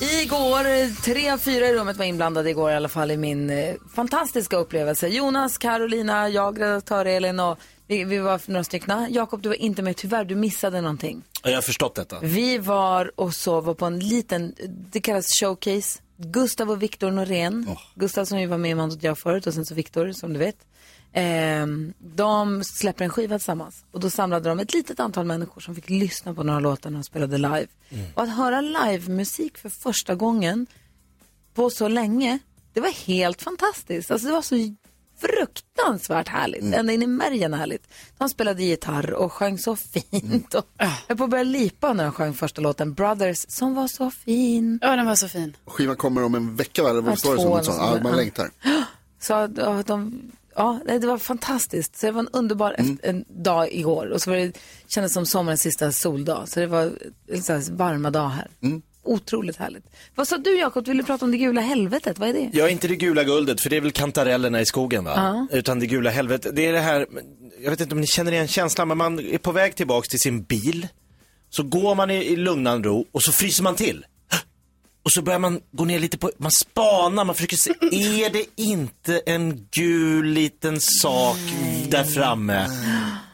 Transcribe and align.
Igår, 0.00 1.02
tre 1.02 1.30
av 1.30 1.38
fyra 1.38 1.66
i 1.68 1.74
rummet 1.74 1.96
var 1.96 2.04
inblandade 2.04 2.50
igår 2.50 2.70
i 2.70 2.74
alla 2.74 2.88
fall 2.88 3.10
i 3.10 3.16
min 3.16 3.50
eh, 3.50 3.74
fantastiska 3.94 4.56
upplevelse. 4.56 5.08
Jonas, 5.08 5.58
Carolina, 5.58 6.28
jag, 6.28 6.60
redaktör 6.60 7.04
Elin 7.06 7.40
och 7.40 7.58
vi, 7.86 8.04
vi 8.04 8.18
var 8.18 8.40
några 8.46 8.64
stycken. 8.64 9.06
Jakob, 9.10 9.42
du 9.42 9.48
var 9.48 9.56
inte 9.56 9.82
med 9.82 9.96
tyvärr, 9.96 10.24
du 10.24 10.34
missade 10.34 10.80
någonting. 10.80 11.22
Jag 11.42 11.54
har 11.54 11.62
förstått 11.62 11.94
detta. 11.94 12.16
Vi 12.22 12.58
var 12.58 13.12
och 13.20 13.34
sov 13.34 13.74
på 13.74 13.86
en 13.86 13.98
liten, 13.98 14.54
det 14.92 15.00
kallas 15.00 15.26
showcase. 15.40 16.00
Gustav 16.16 16.70
och 16.70 16.82
Viktor 16.82 17.10
Norén. 17.10 17.76
Gustav 17.94 18.24
som 18.24 18.40
ju 18.40 18.46
var 18.46 18.58
med 18.58 18.70
i 18.70 18.74
Måndag 18.74 18.96
jag 19.00 19.18
förut 19.18 19.46
och 19.46 19.54
sen 19.54 19.66
så 19.66 19.74
Viktor 19.74 20.12
som 20.12 20.32
du 20.32 20.38
vet. 20.38 20.56
Ehm, 21.16 21.92
de 21.98 22.64
släpper 22.64 23.04
en 23.04 23.10
skiva 23.10 23.38
tillsammans 23.38 23.84
och 23.90 24.00
då 24.00 24.10
samlade 24.10 24.48
de 24.48 24.58
ett 24.60 24.74
litet 24.74 25.00
antal 25.00 25.24
människor 25.26 25.60
som 25.60 25.74
fick 25.74 25.90
lyssna 25.90 26.34
på 26.34 26.42
några 26.42 26.60
låtar 26.60 26.90
när 26.90 26.98
de 26.98 27.04
spelade 27.04 27.38
live. 27.38 27.66
Och 28.14 28.22
att 28.22 28.36
höra 28.36 28.60
livemusik 28.60 29.58
för 29.58 29.68
första 29.68 30.14
gången 30.14 30.66
på 31.54 31.70
så 31.70 31.88
länge, 31.88 32.38
det 32.72 32.80
var 32.80 32.90
helt 33.06 33.42
fantastiskt. 33.42 34.10
Alltså 34.10 34.26
det 34.28 34.32
var 34.34 34.42
så 34.42 34.54
fruktansvärt 35.20 36.28
härligt, 36.28 36.74
ända 36.74 36.92
in 36.92 37.02
i 37.02 37.06
märgen 37.06 37.54
härligt. 37.54 37.88
De 38.18 38.28
spelade 38.28 38.62
gitarr 38.64 39.12
och 39.12 39.32
sjöng 39.32 39.58
så 39.58 39.76
fint. 39.76 40.54
Och 40.54 40.66
jag 40.78 40.86
höll 41.08 41.16
på 41.16 41.24
att 41.24 41.30
börja 41.30 41.44
lipa 41.44 41.92
när 41.92 42.04
de 42.04 42.12
sjöng 42.12 42.34
första 42.34 42.60
låten, 42.60 42.94
Brothers, 42.94 43.44
som 43.48 43.74
var 43.74 43.88
så 43.88 44.10
fin. 44.10 44.78
Ja, 44.82 44.96
den 44.96 45.06
var 45.06 45.14
så 45.14 45.28
fin. 45.28 45.56
Skivan 45.66 45.96
kommer 45.96 46.24
om 46.24 46.34
en 46.34 46.56
vecka 46.56 46.82
va? 46.82 46.90
Eller 46.90 47.00
Ja, 47.02 47.06
vad 47.06 47.18
står 47.18 47.36
det 47.36 47.42
två 47.42 47.54
som? 47.54 47.64
Sånt? 47.64 47.76
så. 47.76 47.82
Ja, 47.82 48.02
man 48.02 48.12
Ja. 48.12 48.16
längtar. 48.16 48.50
Så 49.20 49.32
ja, 49.56 49.82
de, 49.86 50.22
ja, 50.56 50.80
det 50.86 51.06
var 51.06 51.18
fantastiskt. 51.18 51.96
Så 51.96 52.06
det 52.06 52.12
var 52.12 52.20
en 52.20 52.28
underbar 52.32 52.74
Mm. 52.78 52.98
en 53.02 53.24
dag 53.28 53.72
igår. 53.72 54.06
Och 54.06 54.22
så 54.22 54.30
var 54.30 54.36
det, 54.36 54.52
kändes 54.88 55.12
som 55.12 55.26
sommarens 55.26 55.60
sista 55.62 55.92
soldag. 55.92 56.48
Så 56.48 56.60
det 56.60 56.66
var 56.66 56.92
här 57.48 57.72
varma 57.72 58.10
dag 58.10 58.28
här. 58.28 58.48
Mm. 58.62 58.82
Otroligt 59.06 59.56
härligt. 59.56 59.84
Vad 60.14 60.28
sa 60.28 60.38
du 60.38 60.58
Jakob, 60.58 60.88
vill 60.88 60.96
du 60.96 61.04
prata 61.04 61.24
om 61.24 61.30
det 61.30 61.38
gula 61.38 61.60
helvetet? 61.60 62.18
Vad 62.18 62.28
är 62.28 62.32
det? 62.32 62.50
Jag 62.52 62.66
är 62.68 62.72
inte 62.72 62.88
det 62.88 62.96
gula 62.96 63.24
guldet, 63.24 63.60
för 63.60 63.70
det 63.70 63.76
är 63.76 63.80
väl 63.80 63.92
kantarellerna 63.92 64.60
i 64.60 64.66
skogen 64.66 65.04
va? 65.04 65.48
Utan 65.52 65.78
det 65.80 65.86
gula 65.86 66.10
helvetet, 66.10 66.56
det 66.56 66.66
är 66.66 66.72
det 66.72 66.80
här, 66.80 67.06
jag 67.62 67.70
vet 67.70 67.80
inte 67.80 67.94
om 67.94 68.00
ni 68.00 68.06
känner 68.06 68.32
igen 68.32 68.48
känslan, 68.48 68.88
men 68.88 68.98
man 68.98 69.18
är 69.20 69.38
på 69.38 69.52
väg 69.52 69.76
tillbaks 69.76 70.08
till 70.08 70.18
sin 70.20 70.42
bil. 70.42 70.88
Så 71.50 71.62
går 71.62 71.94
man 71.94 72.10
i, 72.10 72.14
i 72.14 72.36
lugnan 72.36 72.84
ro 72.84 73.06
och 73.12 73.22
så 73.22 73.32
fryser 73.32 73.62
man 73.62 73.74
till. 73.74 74.04
Och 75.04 75.12
så 75.12 75.22
börjar 75.22 75.38
man 75.38 75.60
gå 75.72 75.84
ner 75.84 75.98
lite 75.98 76.18
på, 76.18 76.30
man 76.38 76.50
spanar, 76.50 77.24
man 77.24 77.34
försöker 77.34 77.56
se, 77.56 77.70
är 77.80 78.30
det 78.30 78.46
inte 78.56 79.18
en 79.26 79.68
gul 79.70 80.26
liten 80.26 80.80
sak 80.80 81.38
där 81.88 82.04
framme? 82.04 82.68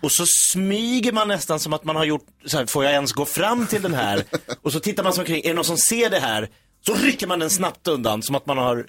Och 0.02 0.12
så 0.12 0.24
smyger 0.26 1.12
man 1.12 1.28
nästan 1.28 1.60
som 1.60 1.72
att 1.72 1.84
man 1.84 1.96
har 1.96 2.04
gjort, 2.04 2.26
så 2.46 2.58
här, 2.58 2.66
får 2.66 2.84
jag 2.84 2.92
ens 2.92 3.12
gå 3.12 3.24
fram 3.24 3.66
till 3.66 3.82
den 3.82 3.94
här? 3.94 4.24
Och 4.62 4.72
så 4.72 4.80
tittar 4.80 5.02
man 5.02 5.12
sig 5.12 5.22
omkring, 5.22 5.44
är 5.44 5.48
det 5.48 5.54
någon 5.54 5.64
som 5.64 5.78
ser 5.78 6.10
det 6.10 6.20
här? 6.20 6.48
Så 6.86 6.94
rycker 6.94 7.26
man 7.26 7.38
den 7.38 7.50
snabbt 7.50 7.88
undan 7.88 8.22
som 8.22 8.34
att 8.34 8.46
man 8.46 8.58
har, 8.58 8.86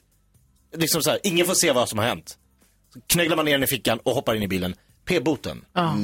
liksom 0.77 1.01
så 1.01 1.09
här, 1.09 1.19
ingen 1.23 1.45
får 1.45 1.53
se 1.53 1.71
vad 1.71 1.89
som 1.89 1.99
har 1.99 2.05
hänt. 2.05 2.37
Så 2.93 2.99
knögglar 3.07 3.35
man 3.35 3.45
ner 3.45 3.51
den 3.51 3.63
i 3.63 3.67
fickan 3.67 3.99
och 4.03 4.15
hoppar 4.15 4.35
in 4.35 4.43
i 4.43 4.47
bilen. 4.47 4.75
P-boten. 5.05 5.65
Ja. 5.73 5.97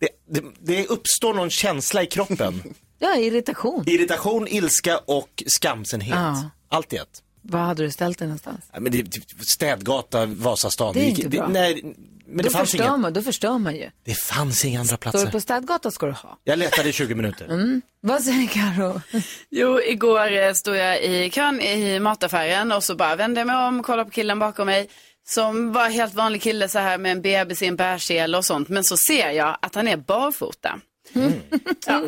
Det, 0.00 0.08
det, 0.28 0.44
det 0.60 0.86
uppstår 0.86 1.34
någon 1.34 1.50
känsla 1.50 2.02
i 2.02 2.06
kroppen. 2.06 2.62
ja, 3.00 3.16
irritation. 3.16 3.84
Irritation, 3.86 4.48
ilska 4.48 4.98
och 4.98 5.42
skamsenhet. 5.46 6.14
Ja. 6.16 6.50
Allt 6.68 6.92
i 6.92 6.96
ett. 6.96 7.22
Vad 7.42 7.60
hade 7.60 7.82
du 7.82 7.90
ställt 7.90 8.18
dig 8.18 8.28
någonstans? 8.28 8.60
Ja, 8.72 8.80
men 8.80 8.92
det, 8.92 9.02
det, 9.02 9.44
städgata, 9.44 10.26
Vasastan. 10.26 10.94
Det 10.94 11.00
är 11.00 11.08
inte 11.08 11.28
bra. 11.28 11.48
nej, 11.48 11.82
men 12.26 12.36
då, 12.36 12.42
det 12.42 12.50
fanns, 12.50 12.70
förstör 12.70 12.84
inga, 12.84 12.96
man, 12.96 13.12
då 13.12 13.22
förstör 13.22 13.58
man 13.58 13.76
ju. 13.76 13.90
det 14.04 14.14
fanns 14.14 14.64
inga 14.64 14.80
andra 14.80 14.96
Står 14.96 15.10
du 15.10 15.10
platser. 15.10 15.30
på 15.30 15.40
städgata 15.40 15.90
ska 15.90 16.06
du 16.06 16.12
ha. 16.12 16.38
Jag 16.44 16.58
letade 16.58 16.88
i 16.88 16.92
20 16.92 17.14
minuter. 17.14 17.44
Mm. 17.44 17.82
Vad 18.00 18.22
säger 18.22 18.46
Karo? 18.48 19.00
Jo, 19.50 19.80
igår 19.80 20.32
eh, 20.32 20.52
stod 20.52 20.76
jag 20.76 21.02
i 21.04 21.30
kön 21.30 21.60
i 21.60 22.00
mataffären 22.00 22.72
och 22.72 22.84
så 22.84 22.94
bara 22.94 23.16
vände 23.16 23.40
jag 23.40 23.46
mig 23.46 23.56
om 23.56 23.80
och 23.80 23.86
kollade 23.86 24.04
på 24.04 24.10
killen 24.10 24.38
bakom 24.38 24.66
mig. 24.66 24.88
Som 25.28 25.72
var 25.72 25.88
helt 25.88 26.14
vanlig 26.14 26.42
kille 26.42 26.68
så 26.68 26.78
här 26.78 26.98
med 26.98 27.12
en 27.12 27.22
bebis 27.22 27.62
i 27.62 27.66
en 27.66 27.76
bärsel 27.76 28.34
och 28.34 28.44
sånt. 28.44 28.68
Men 28.68 28.84
så 28.84 28.96
ser 28.96 29.30
jag 29.30 29.56
att 29.62 29.74
han 29.74 29.88
är 29.88 29.96
barfota. 29.96 30.80
Ja. 31.86 32.00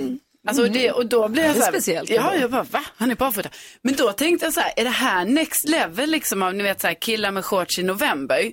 Alltså 0.46 0.64
det, 0.64 0.90
och 0.90 1.06
då 1.06 1.28
blir 1.28 1.42
jag 1.44 1.56
så 1.56 1.62
här, 1.62 1.68
speciellt 1.68 2.10
Ja, 2.10 2.34
jag 2.34 2.50
bara, 2.50 2.62
va? 2.62 2.84
Han 2.96 3.10
är 3.10 3.14
barfota. 3.14 3.48
Men 3.82 3.94
då 3.94 4.12
tänkte 4.12 4.46
jag 4.46 4.54
så 4.54 4.60
här, 4.60 4.72
är 4.76 4.84
det 4.84 4.90
här 4.90 5.24
next 5.24 5.68
level 5.68 6.10
liksom 6.10 6.42
av, 6.42 6.54
ni 6.54 6.62
vet 6.62 6.80
så 6.80 6.86
här, 6.86 6.94
killar 6.94 7.30
med 7.30 7.44
shorts 7.44 7.78
i 7.78 7.82
november? 7.82 8.52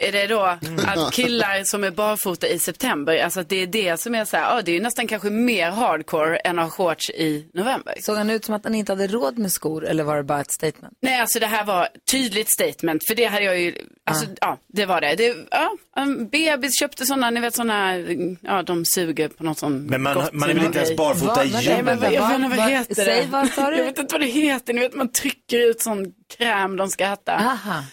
Är 0.00 0.12
det 0.12 0.26
då 0.26 0.40
att 0.86 1.12
killar 1.12 1.64
som 1.64 1.84
är 1.84 1.90
barfota 1.90 2.48
i 2.48 2.58
september, 2.58 3.24
alltså 3.24 3.40
att 3.40 3.48
det 3.48 3.62
är 3.62 3.66
det 3.66 4.00
som 4.00 4.14
är 4.14 4.24
så 4.24 4.36
här, 4.36 4.56
ja 4.56 4.62
det 4.62 4.70
är 4.70 4.74
ju 4.74 4.80
nästan 4.80 5.06
kanske 5.06 5.30
mer 5.30 5.70
hardcore 5.70 6.36
än 6.36 6.58
att 6.58 6.64
ha 6.64 6.70
shorts 6.70 7.10
i 7.10 7.50
november. 7.54 7.94
Såg 8.00 8.16
han 8.16 8.30
ut 8.30 8.44
som 8.44 8.54
att 8.54 8.64
han 8.64 8.74
inte 8.74 8.92
hade 8.92 9.06
råd 9.06 9.38
med 9.38 9.52
skor 9.52 9.86
eller 9.86 10.04
var 10.04 10.16
det 10.16 10.22
bara 10.22 10.40
ett 10.40 10.52
statement? 10.52 10.98
Nej, 11.00 11.20
alltså 11.20 11.38
det 11.38 11.46
här 11.46 11.64
var 11.64 11.88
tydligt 12.10 12.52
statement, 12.52 13.06
för 13.08 13.14
det 13.14 13.24
hade 13.24 13.44
jag 13.44 13.60
ju, 13.60 13.74
alltså 14.06 14.26
ja, 14.40 14.58
det 14.66 14.86
var 14.86 15.00
det. 15.00 15.14
det 15.14 15.36
ja, 15.50 15.76
en 15.96 16.28
bebis 16.28 16.78
köpte 16.80 17.06
sådana, 17.06 17.30
ni 17.30 17.40
vet 17.40 17.54
sådana, 17.54 17.98
ja 18.40 18.62
de 18.62 18.84
suger 18.94 19.28
på 19.28 19.44
något 19.44 19.58
sånt 19.58 19.90
Men 19.90 20.02
man, 20.02 20.14
gott 20.14 20.32
man 20.32 20.50
är 20.50 20.54
väl 20.54 20.64
inte 20.64 20.78
ens 20.78 20.96
barfota 20.96 21.44
i 21.44 21.48
vad, 21.48 21.62
jag 21.62 21.82
vet 21.82 22.34
inte 22.34 22.56
vad 22.56 22.70
heter 22.70 22.94
säg 22.94 23.20
det. 23.20 23.26
vad 23.26 23.48
sa 23.48 23.70
du? 23.70 23.76
Jag 23.76 23.84
vet 23.84 23.98
inte 23.98 24.14
vad 24.14 24.20
det 24.20 24.26
heter, 24.26 24.72
ni 24.72 24.80
vet 24.80 24.94
man 24.94 25.12
trycker 25.12 25.58
ut 25.58 25.80
sån 25.80 26.12
kräm 26.36 26.76
de 26.76 26.88
ska 26.88 27.04
äta. 27.04 27.32
Aha. 27.32 27.84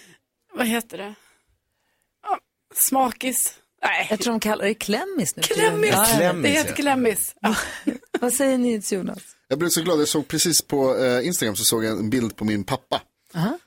Vad 0.54 0.68
heter 0.68 0.98
det? 0.98 1.14
Smakis. 2.76 3.54
Nej, 3.84 4.08
Jag 4.10 4.20
tror 4.20 4.34
de 4.34 4.40
kallar 4.40 4.66
det 4.66 4.74
klämmis 4.74 5.36
nu. 5.36 5.44
klämmis. 5.44 5.90
Ja. 5.92 6.06
Klämmis, 6.18 6.44
det 6.44 6.50
heter 6.50 6.74
klämmis. 6.76 7.36
Ja. 7.42 7.56
Vad 8.20 8.34
säger 8.34 8.58
ni 8.58 8.82
Jonas? 8.90 9.20
Jag 9.48 9.60
blev 9.60 9.70
så 9.70 9.82
glad, 9.82 10.00
jag 10.02 10.08
såg 10.08 10.28
precis 10.28 10.62
på 10.62 10.98
eh, 10.98 11.28
Instagram 11.28 11.56
så 11.56 11.64
såg 11.64 11.86
jag 11.86 12.00
en 12.00 12.10
bild 12.10 12.36
på 12.36 12.46
min 12.46 12.64
pappa. 12.64 13.02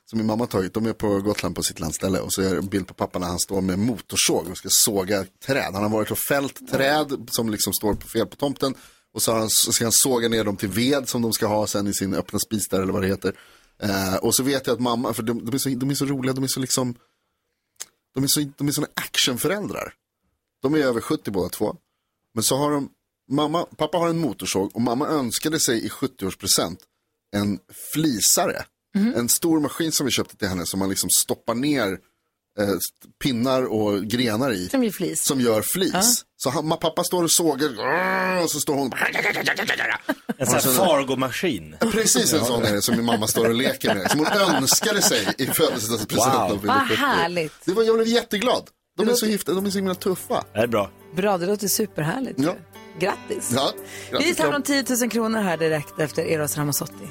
Som 0.05 0.17
min 0.17 0.25
mamma 0.25 0.41
har 0.41 0.47
tagit. 0.47 0.73
De 0.73 0.85
är 0.85 0.93
på 0.93 1.19
Gotland 1.19 1.55
på 1.55 1.63
sitt 1.63 1.79
landställe 1.79 2.19
och 2.19 2.33
så 2.33 2.41
är 2.41 2.49
det 2.51 2.57
en 2.57 2.67
bild 2.67 2.87
på 2.87 2.93
pappa 2.93 3.19
när 3.19 3.27
han 3.27 3.39
står 3.39 3.61
med 3.61 3.79
motorsåg 3.79 4.47
och 4.51 4.57
ska 4.57 4.67
såga 4.71 5.25
träd. 5.45 5.73
Han 5.73 5.83
har 5.83 5.89
varit 5.89 6.11
och 6.11 6.17
fällt 6.29 6.71
träd 6.71 7.27
som 7.31 7.49
liksom 7.49 7.73
står 7.73 7.93
på 7.93 8.07
fel 8.07 8.27
på 8.27 8.35
tomten. 8.35 8.73
Och 9.13 9.21
så, 9.21 9.33
han, 9.33 9.47
så 9.49 9.71
ska 9.73 9.85
han 9.85 9.91
såga 9.91 10.27
ner 10.27 10.43
dem 10.43 10.57
till 10.57 10.69
ved 10.69 11.09
som 11.09 11.21
de 11.21 11.33
ska 11.33 11.47
ha 11.47 11.67
sen 11.67 11.87
i 11.87 11.93
sin 11.93 12.13
öppna 12.13 12.39
spis 12.39 12.67
där 12.67 12.81
eller 12.81 12.93
vad 12.93 13.01
det 13.01 13.07
heter. 13.07 13.33
Eh, 13.83 14.15
och 14.15 14.35
så 14.35 14.43
vet 14.43 14.67
jag 14.67 14.73
att 14.73 14.79
mamma, 14.79 15.13
för 15.13 15.23
de, 15.23 15.45
de, 15.45 15.53
är 15.55 15.57
så, 15.57 15.69
de 15.69 15.89
är 15.89 15.95
så 15.95 16.05
roliga, 16.05 16.33
de 16.33 16.43
är 16.43 16.47
så 16.47 16.59
liksom, 16.59 16.95
de 18.19 18.23
är 18.23 18.27
så, 18.27 18.51
de 18.57 18.67
är 18.67 18.71
såna 18.71 18.87
actionföräldrar. 18.93 19.93
De 20.61 20.73
är 20.73 20.79
över 20.79 21.01
70 21.01 21.31
båda 21.31 21.49
två. 21.49 21.75
Men 22.33 22.43
så 22.43 22.57
har 22.57 22.71
de, 22.71 22.89
mamma, 23.31 23.65
pappa 23.77 23.97
har 23.97 24.09
en 24.09 24.19
motorsåg 24.19 24.75
och 24.75 24.81
mamma 24.81 25.07
önskade 25.07 25.59
sig 25.59 25.85
i 25.85 25.89
70-årspresent 25.89 26.77
en 27.35 27.59
flisare. 27.93 28.65
En 29.15 29.29
stor 29.29 29.59
maskin 29.59 29.91
som 29.91 30.05
vi 30.05 30.11
köpte 30.11 30.37
till 30.37 30.47
henne 30.47 30.65
som 30.65 30.79
man 30.79 30.89
liksom 30.89 31.09
stoppar 31.09 31.55
ner 31.55 31.99
eh, 32.59 32.67
pinnar 33.23 33.63
och 33.63 34.03
grenar 34.03 34.51
i. 34.53 34.69
Som 34.69 34.83
gör 34.83 34.91
flis. 34.91 35.23
Som 35.23 35.41
gör 35.41 35.61
flis. 35.73 36.25
Så 36.37 36.49
han, 36.49 36.69
pappa 36.69 37.03
står 37.03 37.23
och 37.23 37.31
sågar 37.31 37.69
och 38.43 38.51
så 38.51 38.59
står 38.59 38.75
hon 38.75 38.91
En 40.37 40.45
sån 40.47 40.55
här 40.55 40.61
Fargo-maskin. 40.61 41.75
Precis 41.91 42.33
en 42.33 42.45
sån 42.45 42.63
är 42.63 42.73
det 42.73 42.81
som 42.81 42.95
min 42.95 43.05
mamma 43.05 43.27
står 43.27 43.49
och 43.49 43.55
leker 43.55 43.95
med. 43.95 44.11
Som 44.11 44.19
hon 44.19 44.27
önskade 44.55 45.01
sig 45.01 45.27
i 45.37 45.45
födelsedagspresent. 45.45 46.51
Wow. 46.51 46.65
Vad 46.65 46.87
70. 46.87 46.95
härligt. 46.95 47.53
Det 47.65 47.73
var, 47.73 47.83
jag 47.83 47.95
blev 47.95 48.07
jätteglad. 48.07 48.63
De 48.97 49.09
är 49.09 49.13
så 49.13 49.25
gifta, 49.25 49.53
de 49.53 49.65
är 49.65 49.69
så 49.69 49.77
himla 49.77 49.95
tuffa. 49.95 50.43
Det 50.53 50.59
är 50.59 50.67
bra. 50.67 50.91
Bra, 51.15 51.37
det 51.37 51.45
låter 51.45 51.67
superhärligt. 51.67 52.39
Ja. 52.39 52.55
Grattis. 52.99 53.51
Ja, 53.55 53.71
Vi 53.75 54.11
grattis 54.11 54.37
tar 54.37 54.43
till 54.43 54.45
om 54.45 54.51
dem. 54.51 54.85
10 54.87 54.95
000 55.01 55.09
kronor 55.09 55.41
här 55.41 55.57
direkt 55.57 55.99
efter 55.99 56.23
Eros 56.23 56.57
Ramazzotti. 56.57 57.07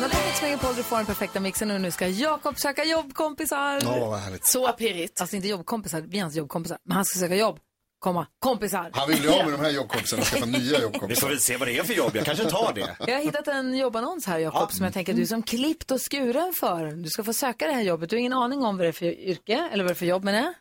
Lyssnar 0.00 0.20
på 0.20 0.26
Mix 0.26 0.42
Megapol, 0.42 0.74
du 0.76 0.82
får 0.82 0.96
den 0.96 1.06
perfekta 1.06 1.40
mixen 1.40 1.70
och 1.70 1.80
nu 1.80 1.90
ska 1.90 2.08
Jakob 2.08 2.58
söka 2.58 2.84
jobbkompisar. 2.84 3.80
Ja, 3.82 4.06
vad 4.06 4.18
härligt. 4.18 4.46
Så 4.46 4.72
pirrigt. 4.72 5.20
Alltså 5.20 5.36
inte 5.36 5.48
jobbkompisar, 5.48 6.00
vi 6.00 6.18
är 6.18 6.22
hans 6.22 6.36
jobbkompisar, 6.36 6.78
men 6.84 6.96
han 6.96 7.04
ska 7.04 7.18
söka 7.18 7.36
jobb, 7.36 7.58
komma, 7.98 8.26
kompisar. 8.38 8.90
Han 8.92 9.08
vill 9.08 9.20
bli 9.20 9.28
av 9.28 9.44
med 9.44 9.52
de 9.52 9.60
här 9.60 9.70
jobbkompisarna 9.70 10.22
och 10.22 10.28
skaffa 10.28 10.46
nya 10.46 10.58
Vi 10.60 10.70
får 10.70 10.82
jobbkompisar. 10.82 11.28
väl 11.28 11.40
se 11.40 11.56
vad 11.56 11.68
det 11.68 11.78
är 11.78 11.82
för 11.82 11.94
jobb, 11.94 12.10
jag 12.14 12.24
kanske 12.24 12.44
tar 12.50 12.72
det. 12.74 12.96
Jag 13.06 13.14
har 13.14 13.22
hittat 13.22 13.48
en 13.48 13.76
jobbannons 13.76 14.26
här 14.26 14.38
Jakob 14.38 14.72
som 14.72 14.84
jag 14.84 14.94
tänker 14.94 15.12
att 15.12 15.16
du 15.16 15.22
är 15.22 15.26
som 15.26 15.42
klippt 15.42 15.90
och 15.90 16.00
skuren 16.10 16.52
för. 16.60 16.86
Du 16.86 17.08
ska 17.08 17.24
få 17.24 17.32
söka 17.32 17.66
det 17.66 17.72
här 17.72 17.82
jobbet, 17.82 18.10
du 18.10 18.16
har 18.16 18.20
ingen 18.20 18.32
aning 18.32 18.62
om 18.64 18.76
vad 18.76 18.86
det 18.86 18.88
är 18.88 18.92
för 18.92 19.06
yrke 19.06 19.68
eller 19.72 19.84
vad 19.84 19.90
det 19.90 19.92
är 19.92 19.98
för 19.98 20.06
jobb 20.06 20.24
menar 20.24 20.38
jag. 20.38 20.54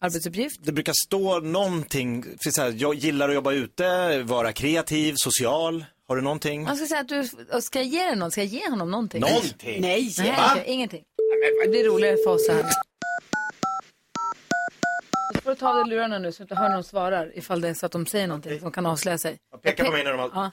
Arbetsuppgift. 0.00 0.60
Det 0.62 0.72
brukar 0.72 0.92
stå 1.06 1.40
någonting, 1.40 2.24
så 2.40 2.62
här, 2.62 2.74
jag 2.76 2.94
gillar 2.94 3.28
att 3.28 3.34
jobba 3.34 3.52
ute, 3.52 4.22
vara 4.22 4.52
kreativ, 4.52 5.14
social. 5.16 5.84
Har 6.08 6.16
du 6.16 6.22
någonting? 6.22 6.62
Man 6.62 6.76
ska 6.76 6.86
säga 6.86 7.00
att 7.00 7.08
du, 7.08 7.24
ska 7.60 7.78
jag 7.78 7.86
ge 7.86 8.04
dig 8.04 8.16
någon? 8.16 8.30
Ska 8.30 8.40
jag 8.40 8.48
ge 8.48 8.70
honom 8.70 8.90
någonting? 8.90 9.20
Någonting? 9.20 9.80
Nej. 9.80 10.14
Nej, 10.18 10.34
okej, 10.52 10.64
ingenting. 10.66 11.04
Det 11.62 11.68
blir 11.68 11.84
roligare 11.84 12.16
för 12.24 12.30
oss 12.30 12.46
så 12.46 12.52
här. 12.52 12.64
Du 15.34 15.40
får 15.40 15.54
ta 15.54 15.68
av 15.68 15.74
dig 15.74 15.86
lurarna 15.96 16.18
nu 16.18 16.32
så 16.32 16.42
att 16.42 16.48
du 16.48 16.54
inte 16.54 16.62
hör 16.62 16.68
när 16.68 16.76
de 16.76 16.84
svarar 16.84 17.38
ifall 17.38 17.60
det 17.60 17.68
är 17.68 17.74
så 17.74 17.86
att 17.86 17.92
de 17.92 18.06
säger 18.06 18.26
någonting 18.26 18.60
som 18.60 18.72
kan 18.72 18.86
avslöja 18.86 19.18
sig. 19.18 19.38
Peka 19.62 19.84
på 19.84 19.92
mig 19.92 20.04
när 20.04 20.10
de 20.12 20.20
har... 20.20 20.50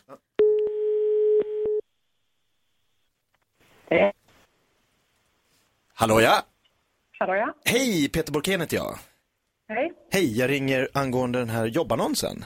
Ja. 3.89 4.11
Hallå 5.93 6.21
ja! 6.21 6.41
Hallå 7.19 7.35
ja. 7.35 7.53
Hej, 7.65 8.09
Peter 8.09 8.33
Borkén 8.33 8.61
heter 8.61 8.77
jag. 8.77 8.97
Hej. 9.69 9.93
Hej, 10.11 10.37
jag 10.39 10.49
ringer 10.49 10.89
angående 10.93 11.39
den 11.39 11.49
här 11.49 11.65
jobbannonsen. 11.65 12.45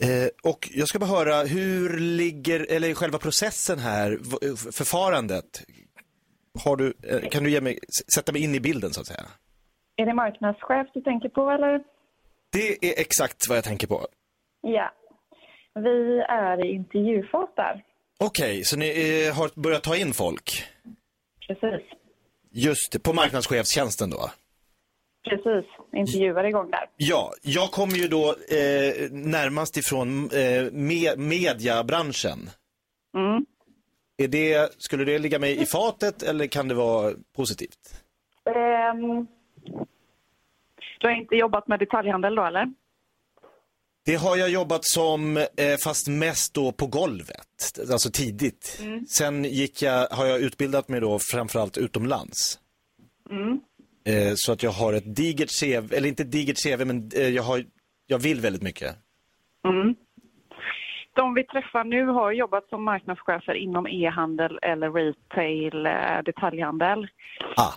Eh, 0.00 0.28
och 0.42 0.68
jag 0.74 0.88
ska 0.88 0.98
bara 0.98 1.10
höra, 1.10 1.42
hur 1.44 1.98
ligger, 1.98 2.66
eller 2.70 2.94
själva 2.94 3.18
processen 3.18 3.78
här, 3.78 4.18
f- 4.22 4.74
förfarandet? 4.74 5.64
Har 6.64 6.76
du, 6.76 6.94
eh, 7.02 7.28
kan 7.28 7.44
du 7.44 7.60
mig, 7.60 7.78
sätta 8.14 8.32
mig 8.32 8.42
in 8.42 8.54
i 8.54 8.60
bilden 8.60 8.92
så 8.92 9.00
att 9.00 9.06
säga? 9.06 9.24
Är 9.96 10.06
det 10.06 10.14
marknadschef 10.14 10.86
du 10.94 11.00
tänker 11.00 11.28
på 11.28 11.50
eller? 11.50 11.80
Det 12.52 12.84
är 12.90 13.00
exakt 13.00 13.48
vad 13.48 13.56
jag 13.58 13.64
tänker 13.64 13.86
på. 13.86 14.06
Ja. 14.60 14.92
Vi 15.74 16.18
är 16.28 16.64
i 16.66 16.74
intervjufas 16.74 17.48
där. 17.56 17.84
Okej, 18.18 18.64
så 18.64 18.76
ni 18.76 18.88
eh, 19.28 19.34
har 19.34 19.60
börjat 19.60 19.82
ta 19.82 19.96
in 19.96 20.12
folk? 20.12 20.64
Precis. 21.46 21.86
Just 22.50 22.92
det, 22.92 22.98
på 22.98 23.12
marknadschefstjänsten 23.12 24.10
då? 24.10 24.30
Precis. 25.28 25.70
Intervjuar 25.92 26.44
igång 26.44 26.70
där. 26.70 26.88
Ja, 26.96 27.32
jag 27.42 27.70
kommer 27.70 27.94
ju 27.94 28.08
då 28.08 28.28
eh, 28.28 29.10
närmast 29.10 29.76
ifrån 29.76 30.30
eh, 30.30 30.72
me 30.72 31.16
mediabranschen. 31.16 32.50
Mm. 33.16 33.46
Är 34.16 34.28
det, 34.28 34.72
skulle 34.78 35.04
det 35.04 35.18
ligga 35.18 35.38
mig 35.38 35.62
i 35.62 35.66
fatet 35.66 36.22
eller 36.22 36.46
kan 36.46 36.68
det 36.68 36.74
vara 36.74 37.12
positivt? 37.36 38.02
Ehm, 38.44 39.26
du 41.00 41.06
har 41.06 41.14
inte 41.14 41.34
jobbat 41.34 41.68
med 41.68 41.78
detaljhandel 41.78 42.34
då 42.34 42.44
eller? 42.44 42.72
Det 44.04 44.14
har 44.14 44.36
jag 44.36 44.50
jobbat 44.50 44.84
som, 44.84 45.36
eh, 45.36 45.46
fast 45.84 46.08
mest 46.08 46.54
då 46.54 46.72
på 46.72 46.86
golvet, 46.86 47.78
alltså 47.90 48.10
tidigt. 48.10 48.82
Sen 49.08 49.44
gick 49.44 49.82
jag, 49.82 50.08
har 50.08 50.26
jag 50.26 50.40
utbildat 50.40 50.88
mig 50.88 51.00
då 51.00 51.18
framförallt 51.18 51.78
utomlands. 51.78 52.58
Eh, 54.06 54.32
så 54.34 54.52
att 54.52 54.62
jag 54.62 54.70
har 54.70 54.92
ett 54.92 55.16
digert 55.16 55.60
CV, 55.60 55.94
eller 55.94 56.08
inte 56.08 56.24
digert 56.24 56.56
CV, 56.64 56.84
men 56.84 57.10
eh, 57.16 57.28
jag, 57.28 57.42
har, 57.42 57.64
jag 58.06 58.18
vill 58.18 58.40
väldigt 58.40 58.62
mycket. 58.62 58.96
De 61.14 61.34
vi 61.34 61.44
träffar 61.44 61.84
nu 61.84 62.06
har 62.06 62.32
jobbat 62.32 62.68
som 62.68 62.84
marknadschefer 62.84 63.54
inom 63.54 63.86
e-handel 63.86 64.58
eller 64.62 64.90
retail, 64.90 65.86
eh, 65.86 66.22
detaljhandel. 66.24 67.08
Ah, 67.56 67.72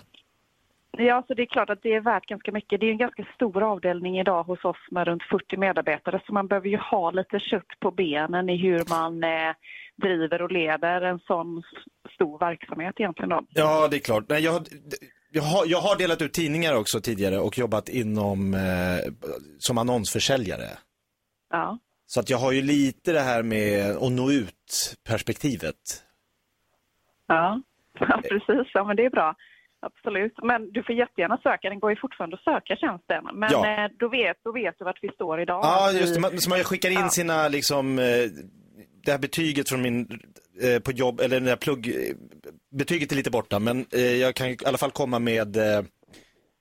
Ja, 0.92 1.24
så 1.26 1.34
det 1.34 1.42
är 1.42 1.46
klart 1.46 1.70
att 1.70 1.82
det 1.82 1.94
är 1.94 2.00
värt 2.00 2.26
ganska 2.26 2.52
mycket. 2.52 2.80
Det 2.80 2.86
är 2.86 2.90
en 2.90 2.98
ganska 2.98 3.26
stor 3.34 3.62
avdelning 3.62 4.18
idag 4.20 4.42
hos 4.42 4.64
oss 4.64 4.76
med 4.90 5.06
runt 5.06 5.22
40 5.22 5.56
medarbetare 5.56 6.22
så 6.26 6.32
man 6.32 6.46
behöver 6.46 6.68
ju 6.68 6.76
ha 6.76 7.10
lite 7.10 7.38
kött 7.40 7.80
på 7.80 7.90
benen 7.90 8.48
i 8.48 8.56
hur 8.56 8.82
man 8.88 9.24
eh, 9.24 9.54
driver 9.96 10.42
och 10.42 10.52
leder 10.52 11.00
en 11.00 11.18
sån 11.18 11.62
stor 12.14 12.38
verksamhet 12.38 12.94
egentligen 12.98 13.28
då. 13.28 13.42
ja, 13.50 13.88
det 13.90 13.96
är 13.96 14.00
klart. 14.00 14.24
Nej, 14.28 14.44
jag, 14.44 14.66
jag, 15.30 15.42
har, 15.42 15.66
jag 15.66 15.78
har 15.80 15.96
delat 15.96 16.22
ut 16.22 16.32
tidningar 16.32 16.74
också 16.74 17.00
tidigare 17.00 17.38
och 17.38 17.58
jobbat 17.58 17.88
inom, 17.88 18.54
eh, 18.54 19.12
som 19.58 19.78
annonsförsäljare. 19.78 20.68
Ja. 21.50 21.78
Så 22.06 22.20
att 22.20 22.30
jag 22.30 22.38
har 22.38 22.52
ju 22.52 22.62
lite 22.62 23.12
det 23.12 23.20
här 23.20 23.42
med 23.42 23.96
att 23.96 24.12
nå 24.12 24.30
ut 24.30 24.96
perspektivet. 25.08 25.76
Ja, 27.26 27.62
ja 28.00 28.20
precis. 28.28 28.70
Ja, 28.74 28.84
men 28.84 28.96
det 28.96 29.04
är 29.04 29.10
bra. 29.10 29.34
Absolut. 29.82 30.32
Men 30.42 30.72
du 30.72 30.82
får 30.82 30.94
jättegärna 30.94 31.38
söka. 31.42 31.68
Den 31.68 31.80
går 31.80 31.90
ju 31.90 31.96
fortfarande 31.96 32.36
att 32.36 32.42
söka 32.42 32.76
tjänsten. 32.76 33.24
Men 33.34 33.48
Ja. 33.52 33.84
eh, 33.84 33.90
då, 33.98 34.08
vet, 34.08 34.36
då 34.44 34.52
vet 34.52 34.74
du 34.78 34.84
vart 34.84 34.98
vi 35.02 35.08
står 35.08 35.40
idag. 35.40 35.60
Ja, 35.64 35.92
just 35.92 36.14
det. 36.14 36.20
Man, 36.20 36.38
så 36.40 36.50
man 36.50 36.58
skickar 36.64 36.90
in 36.90 36.94
Ja. 37.00 37.08
sina, 37.08 37.48
liksom, 37.48 37.98
eh, 37.98 38.04
det 39.04 39.10
här 39.10 39.18
betyget 39.18 39.68
från 39.68 39.82
min, 39.82 40.20
eh, 40.62 40.78
på 40.78 40.92
jobb, 40.92 41.20
eller 41.20 41.36
den 41.36 41.44
där 41.44 41.56
plugg, 41.56 41.94
betyget 42.70 43.12
är 43.12 43.16
lite 43.16 43.30
borta, 43.30 43.58
men 43.58 43.86
eh, 43.92 44.00
jag 44.16 44.34
kan 44.34 44.46
i 44.48 44.56
alla 44.66 44.78
fall 44.78 44.90
komma 44.90 45.18
med 45.18 45.56
eh, 45.56 45.82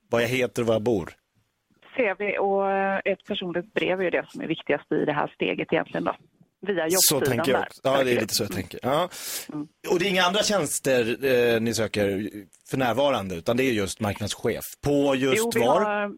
vad 0.09 0.21
jag 0.23 0.27
heter 0.27 0.61
och 0.61 0.67
var 0.67 0.75
jag 0.75 0.81
bor. 0.83 1.13
CV 1.95 2.21
och 2.39 2.71
eh, 2.71 2.99
ett 3.05 3.25
personligt 3.25 3.73
brev 3.73 3.99
är 3.99 4.03
ju 4.03 4.09
det 4.09 4.25
som 4.31 4.41
är 4.41 4.47
viktigast 4.47 4.91
i 4.91 5.05
det 5.05 5.13
här 5.13 5.27
steget 5.35 5.73
egentligen 5.73 6.03
då. 6.03 6.15
Via 6.67 6.89
Så 6.89 7.15
jobbsidan 7.15 7.37
tänker 7.37 7.51
jag 7.51 7.61
där. 7.61 7.67
också. 7.67 7.81
Ja, 7.83 8.03
det 8.03 8.11
är 8.11 8.21
lite 8.21 8.33
så 8.35 8.43
jag 8.43 8.49
du. 8.51 8.55
tänker. 8.55 8.79
Ja. 8.83 9.09
Och 9.89 9.99
det 9.99 10.05
är 10.05 10.09
inga 10.09 10.23
andra 10.23 10.43
tjänster 10.43 11.25
eh, 11.25 11.61
ni 11.61 11.73
söker 11.73 12.29
för 12.69 12.77
närvarande, 12.77 13.35
utan 13.35 13.57
det 13.57 13.63
är 13.63 13.71
just 13.71 13.99
marknadschef. 13.99 14.63
På 14.81 15.15
just 15.15 15.37
Jo, 15.37 15.51
vi 15.53 15.59
var? 15.59 15.81
har, 15.81 16.11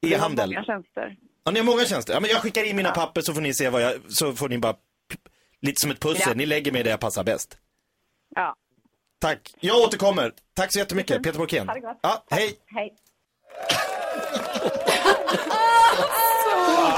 vi 0.00 0.08
har 0.08 0.16
E-handel? 0.18 0.50
många 0.50 0.64
tjänster. 0.64 1.16
Ja, 1.44 1.50
ni 1.52 1.58
har 1.58 1.66
många 1.66 1.84
tjänster. 1.84 2.12
Ja, 2.14 2.20
men 2.20 2.30
jag 2.30 2.40
skickar 2.42 2.64
in 2.64 2.76
mina 2.76 2.90
papper 2.90 3.20
så 3.20 3.34
får 3.34 3.40
ni 3.40 3.54
se 3.54 3.68
vad 3.68 3.82
jag, 3.82 3.94
så 4.08 4.32
får 4.32 4.48
ni 4.48 4.58
bara, 4.58 4.74
lite 5.62 5.80
som 5.80 5.90
ett 5.90 6.00
pussel, 6.00 6.22
Ja. 6.26 6.34
ni 6.34 6.46
lägger 6.46 6.72
mig 6.72 6.82
där 6.82 6.90
jag 6.90 7.00
passar 7.00 7.24
bäst. 7.24 7.58
Ja. 8.34 8.54
Tack. 9.20 9.54
Jag 9.60 9.76
återkommer. 9.76 10.32
Tack 10.54 10.72
så 10.72 10.78
jättemycket. 10.78 11.22
Peter 11.22 11.38
Borkén. 11.38 11.68
Ha 11.68 11.74
det 11.74 11.80
gott. 11.80 11.98
Ja, 12.02 12.24
hej. 12.30 12.58
Hej. 12.74 12.94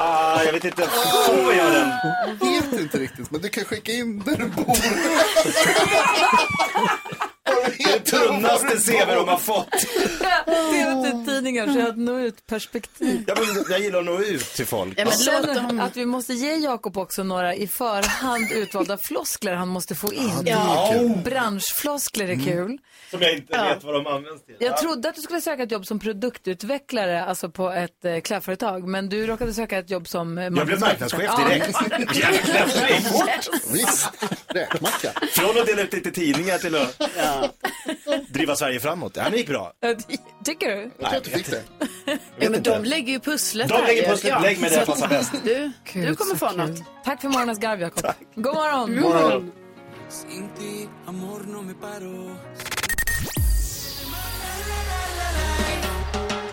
Ah, 0.03 0.43
jag 0.43 0.53
vet 0.53 0.65
inte, 0.65 0.83
får 1.27 1.55
jag 1.55 1.73
den? 1.73 1.89
Jag 2.27 2.35
vet 2.47 2.73
inte 2.81 2.99
riktigt, 2.99 3.31
men 3.31 3.41
du 3.41 3.49
kan 3.49 3.65
skicka 3.65 3.93
in 3.93 4.19
där 4.19 4.37
du 4.37 4.47
bor. 4.49 4.67
Det 7.79 7.83
är 7.85 7.99
det 7.99 8.05
tunnaste 8.05 8.93
CV 8.93 9.15
de 9.15 9.29
har 9.29 9.39
fått. 9.39 9.71
Delat 10.47 11.07
ut 11.15 11.27
tidningar 11.27 11.67
så 11.73 11.89
att 11.89 11.99
nå 11.99 12.19
ut 12.21 12.47
perspektiv. 12.47 13.25
Jag, 13.27 13.39
men, 13.39 13.65
jag 13.71 13.81
gillar 13.81 13.99
att 13.99 14.05
nå 14.05 14.21
ut 14.21 14.45
till 14.55 14.67
folk. 14.67 14.95
Ja, 14.99 15.05
men 15.05 15.47
låt 15.47 15.55
dem... 15.69 15.81
att 15.81 15.97
vi 15.97 16.07
måste 16.07 16.35
ge 16.35 16.55
Jakob 16.57 16.99
också 16.99 17.23
några 17.23 17.55
i 17.55 17.67
förhand 17.67 18.53
utvalda 18.53 18.99
floskler 18.99 19.55
han 19.55 19.69
måste 19.69 19.95
få 19.95 20.13
in. 20.13 20.31
Ja. 20.45 20.95
Branschfloskler 21.25 22.29
är 22.29 22.45
kul. 22.45 22.79
Som 23.11 23.23
jag 23.23 23.33
inte 23.33 23.59
vet 23.59 23.85
vad 23.85 23.95
de 23.95 24.07
används 24.07 24.45
till. 24.45 24.57
Jag 24.59 24.77
trodde 24.77 25.09
att 25.09 25.15
du 25.15 25.21
skulle 25.23 25.41
söka 25.41 25.63
ett 25.63 25.71
jobb 25.73 25.87
som 25.87 25.99
produktutvecklare, 25.99 27.25
alltså 27.25 27.51
på 27.51 27.71
ett 27.71 28.05
eh, 28.05 28.21
klädföretag, 28.21 28.89
men 28.89 29.09
du 29.09 29.27
råkade 29.27 29.55
söka 29.55 29.79
ett 29.79 29.91
jobb 29.91 30.09
som 30.09 30.39
eh, 30.39 30.45
Jag 30.45 30.67
blev 30.67 30.81
marknadschef 30.81 31.21
Ja. 31.25 31.49
direkt. 31.49 31.79
Jäklar, 32.17 32.89
det 32.89 33.01
fort. 33.01 33.63
Visst, 33.73 34.09
räkmacka. 34.47 35.11
Från 35.33 35.59
att 35.61 35.67
dela 35.67 35.83
ut 35.83 35.93
lite 35.93 36.11
tidningar 36.11 36.59
till 36.59 36.75
att 36.77 36.97
driva 38.29 38.57
Sverige 38.57 38.81
framåt. 38.81 39.15
Det 39.15 39.21
här 39.21 39.31
gick 39.31 39.49
bra. 39.49 39.73
Tycker 40.45 40.69
du? 40.77 40.91
Jag 40.99 41.09
tror 41.09 41.19
att 41.19 41.25
du 41.25 41.31
fick 41.31 41.51
det. 41.51 41.63
Ja, 42.39 42.51
men 42.51 42.63
de 42.63 42.85
lägger 42.85 43.13
ju 43.13 43.21
pusslet 43.21 43.69
De 43.69 43.85
lägger 43.85 44.09
pusslet, 44.11 44.31
Ja, 44.33 44.41
lägg 44.41 44.61
mig 44.61 44.71
där 44.71 44.77
jag 44.79 44.87
passar 44.87 45.09
bäst. 45.09 45.33
Du, 45.45 45.73
Gud, 45.93 46.07
du 46.09 46.17
kommer 46.17 46.35
få 46.35 46.49
kul. 46.49 46.57
något. 46.57 46.83
Tack 47.05 47.21
för 47.21 47.29
morgonens 47.29 47.59
garv, 47.59 47.81
Jakob. 47.81 48.07
God 48.35 48.55
morgon. 48.55 49.01
Morgon. 49.01 49.53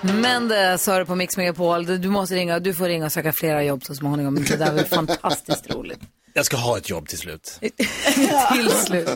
Men 0.02 0.48
det 0.48 0.78
sa 0.78 1.00
du 1.00 1.06
på 1.06 1.16
Mix 1.16 1.38
Megapol, 1.38 1.86
du 1.86 1.98
du 1.98 2.10
måste 2.10 2.36
ringa, 2.36 2.60
du 2.60 2.74
får 2.74 2.86
ringa 2.86 3.06
och 3.06 3.12
söka 3.12 3.34
flera 3.34 3.64
jobb 3.64 3.84
så 3.86 3.96
småningom. 3.96 4.36
Det 4.36 4.56
där 4.56 4.74
var 4.74 4.84
fantastiskt 4.96 5.74
roligt. 5.74 6.00
Jag 6.34 6.46
ska 6.46 6.58
ha 6.58 6.78
ett 6.78 6.90
jobb 6.90 7.08
till 7.08 7.18
slut. 7.18 7.60
Till 8.54 8.70
slut. 8.72 9.10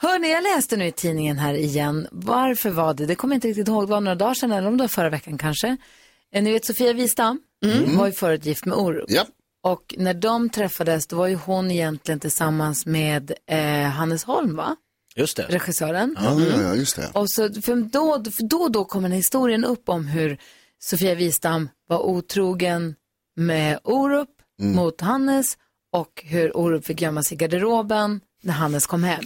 Hörni, 0.00 0.30
jag 0.30 0.42
läste 0.42 0.76
nu 0.76 0.86
i 0.86 0.92
tidningen 0.92 1.38
här 1.38 1.54
igen. 1.54 2.08
Varför 2.12 2.70
var 2.70 2.94
det? 2.94 3.06
Det 3.06 3.14
kommer 3.14 3.34
jag 3.34 3.36
inte 3.36 3.48
riktigt 3.48 3.68
ihåg. 3.68 3.86
Det 3.86 3.90
var 3.90 4.00
några 4.00 4.14
dagar 4.14 4.34
sedan 4.34 4.52
eller 4.52 4.68
om 4.68 4.76
det 4.76 4.82
var 4.82 4.88
förra 4.88 5.10
veckan 5.10 5.38
kanske. 5.38 5.76
Eh, 6.34 6.42
Ni 6.42 6.52
vet 6.52 6.64
Sofia 6.64 6.92
Wistam 6.92 7.40
var 7.96 8.06
ju 8.06 8.12
förut 8.12 8.46
gift 8.46 8.64
med 8.66 8.78
Orup. 8.78 9.04
Ja, 9.08 9.26
Och 9.62 9.94
när 9.98 10.14
de 10.14 10.48
träffades 10.50 11.06
då 11.06 11.16
var 11.16 11.26
ju 11.26 11.34
hon 11.34 11.70
egentligen 11.70 12.20
tillsammans 12.20 12.86
med 12.86 13.32
eh, 13.46 13.82
Hannes 13.82 14.24
Holm 14.24 14.56
va? 14.56 14.76
Just 15.16 15.36
det. 15.36 15.42
Regissören. 15.48 16.16
ja, 16.20 16.40
ja, 16.40 16.62
ja, 16.62 16.74
just 16.74 16.96
det. 16.96 17.10
Och 17.14 17.30
så, 17.30 17.52
för 17.62 17.76
då, 17.76 18.24
för 18.30 18.48
då 18.48 18.56
och 18.56 18.72
då 18.72 18.84
kommer 18.84 19.08
den 19.08 19.16
historien 19.16 19.64
upp 19.64 19.88
om 19.88 20.06
hur 20.06 20.38
Sofia 20.78 21.14
Wistam 21.14 21.68
var 21.88 21.98
otrogen 22.06 22.94
med 23.36 23.78
Orup 23.84 24.28
mot 24.62 25.00
Hannes 25.00 25.56
och 25.92 26.22
hur 26.26 26.56
Orup 26.56 26.84
fick 26.86 27.00
gömma 27.00 27.22
sig 27.22 27.34
i 27.34 27.38
garderoben 27.38 28.20
när 28.48 28.54
Hannes 28.54 28.86
kom 28.86 29.04
hem. 29.04 29.24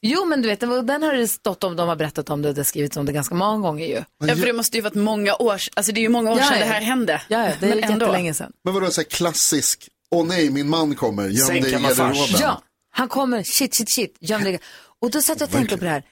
Jo, 0.00 0.24
men 0.24 0.42
du 0.42 0.48
vet, 0.48 0.60
den 0.60 1.02
har 1.02 1.12
det 1.12 1.28
stått 1.28 1.64
om, 1.64 1.76
de 1.76 1.88
har 1.88 1.96
berättat 1.96 2.30
om 2.30 2.42
det, 2.42 2.52
det 2.52 2.58
har 2.58 2.64
skrivits 2.64 2.96
om 2.96 3.06
det 3.06 3.12
ganska 3.12 3.34
många 3.34 3.68
gånger 3.68 3.86
ju. 3.86 4.04
Ja, 4.18 4.36
för 4.36 4.46
det 4.46 4.52
måste 4.52 4.76
ju 4.76 4.82
varit 4.82 4.94
många 4.94 5.34
år, 5.34 5.60
alltså 5.74 5.92
det 5.92 6.00
är 6.00 6.02
ju 6.02 6.08
många 6.08 6.30
år 6.32 6.38
Ja, 6.38 6.44
sedan 6.44 6.58
ja. 6.58 6.64
det 6.64 6.72
här 6.72 6.80
hände. 6.80 7.22
Ja, 7.28 7.38
det 7.60 7.66
är 7.66 7.80
Men 7.80 7.90
jättelänge 7.90 8.34
sedan. 8.34 8.52
Men 8.64 8.74
vadå, 8.74 8.90
så 8.90 9.00
här 9.00 9.08
klassisk, 9.08 9.88
åh 10.10 10.26
nej, 10.26 10.50
min 10.50 10.68
man 10.68 10.94
kommer, 10.94 11.28
göm 11.28 11.48
dig 11.48 11.68
i 11.68 11.72
garderoben. 11.72 12.40
Ja, 12.40 12.62
han 12.90 13.08
kommer, 13.08 13.42
shit, 13.42 13.74
shit, 13.76 13.94
shit, 13.94 14.16
göm 14.20 14.44
dig. 14.44 14.60
Och 15.00 15.10
då 15.10 15.22
satt 15.22 15.40
jag 15.40 15.46
och 15.46 15.52
tänkte 15.52 15.76
på 15.76 15.84
det 15.84 15.90
här. 15.90 16.02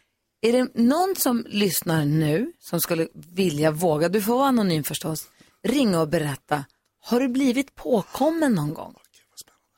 Är 0.42 0.52
det 0.52 0.70
någon 0.74 1.14
som 1.18 1.46
lyssnar 1.48 2.04
nu 2.04 2.52
som 2.60 2.80
skulle 2.80 3.08
vilja 3.14 3.70
våga, 3.70 4.08
du 4.08 4.22
får 4.22 4.34
vara 4.34 4.48
anonym 4.48 4.84
förstås, 4.84 5.24
ringa 5.68 6.00
och 6.00 6.08
berätta. 6.08 6.64
Har 7.04 7.20
du 7.20 7.28
blivit 7.28 7.74
påkommen 7.74 8.52
någon 8.54 8.74
gång? 8.74 8.94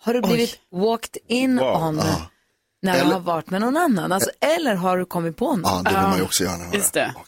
Har 0.00 0.14
du 0.14 0.20
blivit 0.20 0.58
walked 0.70 1.22
in 1.28 1.60
on 1.60 2.02
när 2.84 2.92
du 2.94 2.98
Eller- 3.00 3.12
har 3.12 3.20
varit 3.20 3.50
med 3.50 3.60
någon 3.60 3.76
annan? 3.76 4.12
Alltså, 4.12 4.30
eller 4.40 4.74
har 4.74 4.98
du 4.98 5.04
kommit 5.04 5.36
på 5.36 5.56
någon? 5.56 5.60
Ja, 5.64 5.82
det 5.84 5.90
vill 5.90 6.08
man 6.08 6.16
ju 6.16 6.22
också 6.24 6.44
gärna 6.44 6.64
höra. 6.64 6.74
Just 6.74 6.92
det. 6.92 7.12
Åh. 7.16 7.22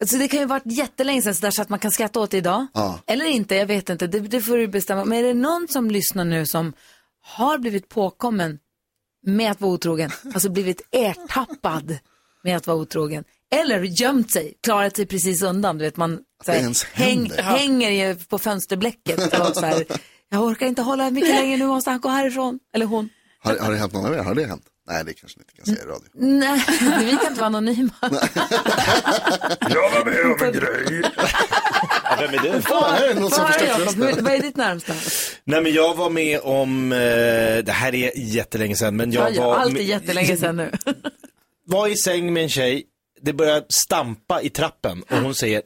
Alltså 0.00 0.16
det 0.16 0.28
kan 0.28 0.40
ju 0.40 0.44
ha 0.46 0.48
varit 0.48 0.72
jättelänge 0.78 1.22
sedan 1.22 1.34
så, 1.34 1.40
där, 1.40 1.50
så 1.50 1.62
att 1.62 1.68
man 1.68 1.78
kan 1.78 1.90
skratta 1.90 2.20
åt 2.20 2.30
det 2.30 2.36
idag. 2.36 2.66
Ja. 2.74 2.98
Eller 3.06 3.24
inte, 3.24 3.54
jag 3.54 3.66
vet 3.66 3.88
inte. 3.88 4.06
Det, 4.06 4.20
det 4.20 4.40
får 4.40 4.56
du 4.56 4.68
bestämma. 4.68 5.04
Men 5.04 5.18
är 5.18 5.22
det 5.22 5.34
någon 5.34 5.66
som 5.70 5.90
lyssnar 5.90 6.24
nu 6.24 6.46
som 6.46 6.72
har 7.22 7.58
blivit 7.58 7.88
påkommen 7.88 8.58
med 9.26 9.50
att 9.50 9.60
vara 9.60 9.72
otrogen, 9.72 10.10
alltså 10.34 10.48
blivit 10.48 10.80
ertappad 10.90 11.98
med 12.44 12.56
att 12.56 12.66
vara 12.66 12.76
otrogen, 12.76 13.24
eller 13.54 13.82
gömt 13.82 14.30
sig, 14.32 14.54
klarat 14.62 14.96
sig 14.96 15.06
precis 15.06 15.42
undan, 15.42 15.78
du 15.78 15.84
vet 15.84 15.96
man 15.96 16.20
så 16.44 16.52
här, 16.52 16.58
det 16.58 16.62
ens 16.64 16.84
häng, 16.84 17.30
hänger 17.30 18.14
på 18.28 18.38
fönsterblecket 18.38 19.40
och 19.40 19.56
så 19.56 19.66
här, 19.66 19.84
jag 20.28 20.42
orkar 20.42 20.66
inte 20.66 20.82
hålla 20.82 21.10
mycket 21.10 21.34
längre, 21.34 21.56
nu 21.56 21.66
måste 21.66 21.90
han 21.90 22.00
gå 22.00 22.08
härifrån, 22.08 22.58
eller 22.72 22.86
hon. 22.86 23.08
Har, 23.44 23.56
har 23.58 23.70
det 23.72 23.76
hänt 23.78 23.92
någon 23.92 24.06
av 24.06 24.14
er? 24.14 24.18
Har 24.18 24.34
det 24.34 24.46
hänt? 24.46 24.64
Nej, 24.90 25.04
det 25.04 25.12
kanske 25.14 25.38
ni 25.38 25.42
inte 25.42 25.54
kan 25.54 25.66
säga 25.76 25.84
i 25.84 25.88
radio. 25.88 26.08
Nej, 26.14 26.64
vi 27.04 27.16
kan 27.16 27.26
inte 27.30 27.40
vara 27.40 27.46
anonyma. 27.46 27.92
Jag 29.60 29.90
var 29.90 30.04
med 30.04 30.24
om 30.32 30.46
en 30.46 30.52
grej. 30.52 31.02
Ja, 32.04 32.16
vem 32.20 32.34
är 32.34 32.42
det? 32.52 32.62
Fan, 32.62 32.92
här 32.94 33.04
är 33.08 33.14
det 33.14 33.20
någon 33.20 33.30
som 33.30 33.42
Vad 33.42 33.50
är, 33.50 33.58
förstört 33.58 33.78
Jakob? 33.78 33.98
rösten. 34.02 34.24
vad 34.24 34.32
är 34.34 34.42
ditt 34.42 34.56
närmsta? 34.56 34.92
Nej 35.44 35.62
men 35.62 35.72
jag 35.72 35.94
var 35.96 36.10
med 36.10 36.40
om, 36.40 36.92
eh, 36.92 36.98
det 37.64 37.72
här 37.72 37.94
är 37.94 38.12
jättelänge 38.18 38.76
sedan, 38.76 38.96
men 38.96 39.12
jag 39.12 39.34
Ja, 39.34 39.42
var, 39.46 39.56
allt 39.56 39.78
är 39.78 39.82
jättelänge 39.82 40.36
sedan 40.36 40.56
nu. 40.56 40.72
var 41.66 41.88
i 41.88 41.96
säng 41.96 42.32
med 42.32 42.42
en 42.42 42.48
tjej, 42.48 42.84
det 43.22 43.32
börjar 43.32 43.62
stampa 43.68 44.42
i 44.42 44.50
trappen 44.50 45.02
och 45.02 45.16
hon 45.18 45.34
säger 45.34 45.62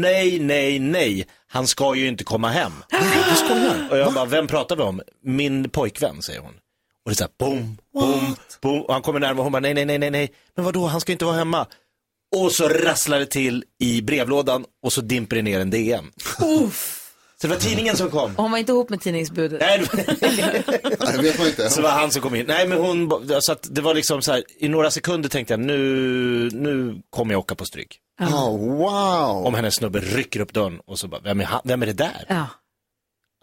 nej, 0.00 0.38
nej, 0.40 0.78
nej, 0.78 1.26
han 1.48 1.66
ska 1.66 1.94
ju 1.94 2.08
inte 2.08 2.24
komma 2.24 2.48
hem. 2.48 2.72
Och 3.90 3.98
jag 3.98 4.12
bara, 4.14 4.24
vem 4.24 4.46
pratar 4.46 4.76
vi 4.76 4.82
om? 4.82 5.00
Min 5.24 5.70
pojkvän, 5.70 6.22
säger 6.22 6.40
hon. 6.40 6.52
Och 7.06 7.10
det 7.10 7.12
är 7.12 7.14
så 7.14 7.24
här, 7.24 7.32
boom, 7.38 7.78
boom, 7.94 8.36
boom. 8.62 8.80
Och 8.82 8.92
han 8.92 9.02
kommer 9.02 9.20
närmare 9.20 9.38
och 9.38 9.44
hon 9.44 9.52
bara, 9.52 9.60
nej, 9.60 9.74
nej, 9.74 9.84
nej, 9.86 9.98
nej, 9.98 10.10
nej. 10.10 10.32
Men 10.56 10.64
vadå, 10.64 10.86
han 10.86 11.00
ska 11.00 11.12
ju 11.12 11.14
inte 11.14 11.24
vara 11.24 11.36
hemma. 11.36 11.66
Och 12.36 12.52
så 12.52 12.68
rasslar 12.68 13.18
det 13.18 13.26
till 13.26 13.64
i 13.80 14.02
brevlådan 14.02 14.64
och 14.82 14.92
så 14.92 15.00
dimper 15.00 15.36
det 15.36 15.42
ner 15.42 15.60
en 15.60 15.70
DN. 15.70 16.04
Så 17.40 17.46
det 17.46 17.48
var 17.48 17.56
tidningen 17.56 17.96
som 17.96 18.10
kom. 18.10 18.36
Och 18.36 18.42
hon 18.42 18.50
var 18.50 18.58
inte 18.58 18.72
ihop 18.72 18.90
med 18.90 19.00
tidningsbudet. 19.00 19.60
Nej, 19.60 19.78
det- 19.92 20.16
Nej, 21.00 21.18
vet 21.22 21.38
man 21.38 21.46
inte. 21.46 21.70
så 21.70 21.76
det 21.76 21.82
var 21.82 21.90
han 21.90 22.10
som 22.10 22.22
kom 22.22 22.34
in. 22.34 22.46
Nej 22.48 22.66
men 22.68 22.78
hon, 22.78 23.10
så 23.40 23.52
att 23.52 23.68
det 23.70 23.80
var 23.80 23.94
liksom 23.94 24.22
så 24.22 24.32
här, 24.32 24.42
i 24.58 24.68
några 24.68 24.90
sekunder 24.90 25.28
tänkte 25.28 25.52
jag 25.52 25.60
nu, 25.60 25.76
nu 26.52 27.02
kommer 27.10 27.32
jag 27.34 27.38
åka 27.38 27.54
på 27.54 27.64
stryk. 27.64 27.98
Oh, 28.20 28.58
wow. 28.78 29.46
Om 29.46 29.54
hennes 29.54 29.74
snubbe 29.74 29.98
rycker 30.00 30.40
upp 30.40 30.52
dörren 30.52 30.80
och 30.86 30.98
så 30.98 31.08
bara, 31.08 31.20
vem 31.20 31.40
är, 31.40 31.44
han, 31.44 31.60
vem 31.64 31.82
är 31.82 31.86
det 31.86 31.92
där? 31.92 32.24
Ja. 32.28 32.46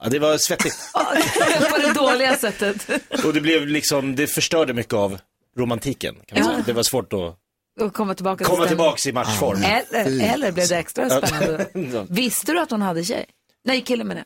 Ja, 0.03 0.09
det 0.09 0.19
var 0.19 0.37
svettigt. 0.37 0.75
På 1.71 1.77
det 1.77 1.93
dåliga 1.93 2.37
sättet. 2.37 2.89
Och 3.25 3.33
det 3.33 3.41
blev 3.41 3.67
liksom, 3.67 4.15
det 4.15 4.27
förstörde 4.27 4.73
mycket 4.73 4.93
av 4.93 5.19
romantiken. 5.57 6.15
Kan 6.25 6.39
man 6.39 6.47
Ja. 6.47 6.53
säga. 6.53 6.63
Det 6.65 6.73
var 6.73 6.83
svårt 6.83 7.13
att 7.13 7.37
Och 7.81 7.93
komma 7.93 8.15
tillbaka 8.15 8.37
till 8.37 8.45
komma 8.55 8.67
tillbaks 8.67 9.07
i 9.07 9.11
matchform. 9.11 9.63
Eller, 9.63 10.33
eller 10.33 10.51
blev 10.51 10.67
det 10.67 10.77
extra 10.77 11.09
spännande? 11.21 11.67
Visste 12.09 12.51
du 12.51 12.59
att 12.59 12.71
hon 12.71 12.81
hade 12.81 13.03
tjej? 13.03 13.25
Nej, 13.65 13.81
kille 13.81 14.03
med 14.03 14.17
det. 14.17 14.23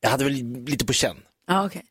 Jag 0.00 0.10
hade 0.10 0.24
väl 0.24 0.32
lite 0.66 0.86
på 0.86 0.92
känn. 0.92 1.16
Ja, 1.48 1.66
okej. 1.66 1.82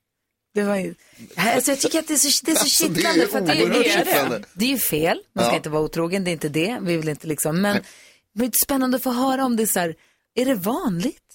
Det 0.54 0.64
var 0.64 0.76
ju... 0.76 0.96
Alltså, 1.36 1.72
jag 1.72 1.80
tycker 1.80 2.00
att 2.00 2.08
det 2.08 2.14
är 2.14 2.18
så, 2.18 2.46
det 2.46 2.52
är 2.52 2.56
så 2.56 2.62
Alltså, 2.62 2.88
det 2.88 3.00
är 3.02 3.04
kittlande. 3.14 3.28
för 3.28 3.38
att 3.40 3.46
det, 3.46 3.80
är 3.80 3.84
kittlande. 3.84 4.38
det. 4.40 4.46
det 4.54 4.66
är 4.66 4.70
ju 4.70 4.78
fel. 4.78 5.20
Man 5.36 5.44
ska 5.46 5.52
Ja. 5.54 5.58
inte 5.58 5.70
vara 5.70 5.82
otrogen. 5.84 6.24
Det 6.24 6.30
är 6.30 6.34
inte 6.34 6.50
det. 6.50 6.78
Vi 6.82 6.98
vill 6.98 7.10
inte 7.10 7.28
liksom. 7.28 7.62
Men 7.62 7.84
det 8.36 8.46
är 8.46 8.52
spännande 8.64 8.98
att 8.98 9.04
få 9.04 9.12
höra 9.12 9.46
om 9.46 9.56
det 9.56 9.64
är 9.64 9.68
så 9.68 9.80
här. 9.80 9.96
Är 10.36 10.46
det 10.46 10.56
vanligt? 10.56 11.33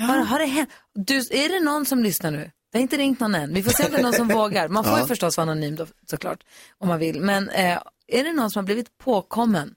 Har, 0.00 0.18
har 0.18 0.38
det 0.38 0.44
hänt? 0.46 0.70
Du, 0.94 1.16
är 1.18 1.48
det 1.48 1.64
någon 1.64 1.86
som 1.86 2.02
lyssnar 2.02 2.30
nu? 2.30 2.50
Det 2.72 2.78
har 2.78 2.82
inte 2.82 2.96
ringt 2.96 3.20
någon 3.20 3.34
än. 3.34 3.54
Vi 3.54 3.62
får 3.62 3.70
se 3.70 3.84
om 3.84 3.92
det 3.92 3.98
är 3.98 4.02
någon 4.02 4.12
som 4.12 4.28
vågar. 4.38 4.68
Man 4.68 4.84
får 4.84 4.98
ju 4.98 5.04
förstås 5.06 5.36
vara 5.36 5.50
anonym 5.50 5.76
då, 5.76 5.86
såklart. 6.10 6.38
Om 6.78 6.88
man 6.88 6.98
vill. 6.98 7.20
Men 7.20 7.48
eh, 7.48 7.78
är 8.08 8.24
det 8.24 8.32
någon 8.32 8.50
som 8.50 8.60
har 8.60 8.64
blivit 8.64 8.98
påkommen 8.98 9.74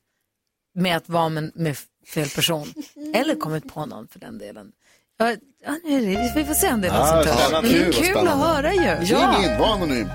med 0.75 0.97
att 0.97 1.09
vara 1.09 1.29
med, 1.29 1.51
med 1.55 1.77
fel 2.13 2.29
person? 2.29 2.73
Eller 3.13 3.35
kommit 3.35 3.73
på 3.73 3.85
någon 3.85 4.07
för 4.07 4.19
den 4.19 4.38
delen? 4.38 4.71
Ja, 5.21 5.35
ja, 5.65 5.75
nu 5.83 6.13
är 6.13 6.17
det, 6.17 6.33
vi 6.35 6.45
får 6.45 6.53
se 6.53 6.73
om 6.73 6.81
det 6.81 6.88
är 6.88 6.93
Ja, 6.93 7.05
som 7.05 7.23
tar 7.23 7.39
spännande. 7.39 7.69
Det 7.69 7.85
är 7.88 7.91
kul 7.91 8.27
att 8.27 8.38
höra 8.38 8.73
ju. 8.73 8.79
Ring 8.81 9.43
in, 9.51 9.59
var 9.59 9.73
anonym. 9.73 10.07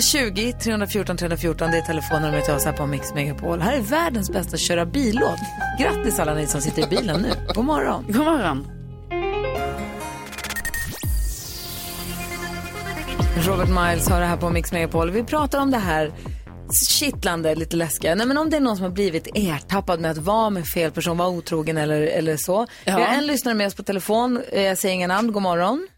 020 0.00 0.52
314 0.52 1.16
314, 1.16 1.70
det 1.70 1.78
är 1.78 1.82
telefonnumret 1.82 2.44
till 2.44 2.54
oss 2.54 2.64
här 2.64 2.72
på 2.72 2.86
Mix 2.86 3.14
Megapol. 3.14 3.60
Här 3.60 3.72
är 3.72 3.80
världens 3.80 4.30
bästa 4.30 4.56
köra 4.56 4.86
bil-låt. 4.86 5.38
Grattis 5.80 6.18
alla 6.18 6.34
ni 6.34 6.46
som 6.46 6.60
sitter 6.60 6.82
i 6.82 6.86
bilen 6.86 7.20
nu. 7.22 7.32
God 7.54 7.64
morgon. 7.64 8.04
God 8.08 8.24
morgon. 8.24 8.77
Robert 13.46 13.68
Miles 13.68 14.08
har 14.08 14.20
det 14.20 14.26
här 14.26 14.36
på 14.36 14.50
Mix 14.50 14.72
Megapol. 14.72 15.10
Vi 15.10 15.24
pratar 15.24 15.60
om 15.60 15.70
det 15.70 15.78
här 15.78 16.12
kittlande, 16.90 17.54
lite 17.54 17.76
läskiga. 17.76 18.14
Nej, 18.14 18.26
men 18.26 18.38
om 18.38 18.50
det 18.50 18.56
är 18.56 18.60
någon 18.60 18.76
som 18.76 18.82
har 18.84 18.90
blivit 18.90 19.28
ertappad 19.34 20.00
med 20.00 20.10
att 20.10 20.18
vara 20.18 20.50
med 20.50 20.66
fel 20.66 20.90
person, 20.92 21.16
vara 21.16 21.28
otrogen 21.28 21.76
eller, 21.76 22.00
eller 22.00 22.36
så. 22.36 22.66
Ja. 22.84 22.96
Vi 22.96 23.02
har 23.02 23.14
en 23.14 23.26
lyssnare 23.26 23.54
med 23.54 23.66
oss 23.66 23.74
på 23.74 23.82
telefon. 23.82 24.42
Eh, 24.48 24.62
Jag 24.62 24.78
säger 24.78 24.94
inga 24.94 25.06
namn. 25.06 25.32
God 25.32 25.42
morgon. 25.42 25.88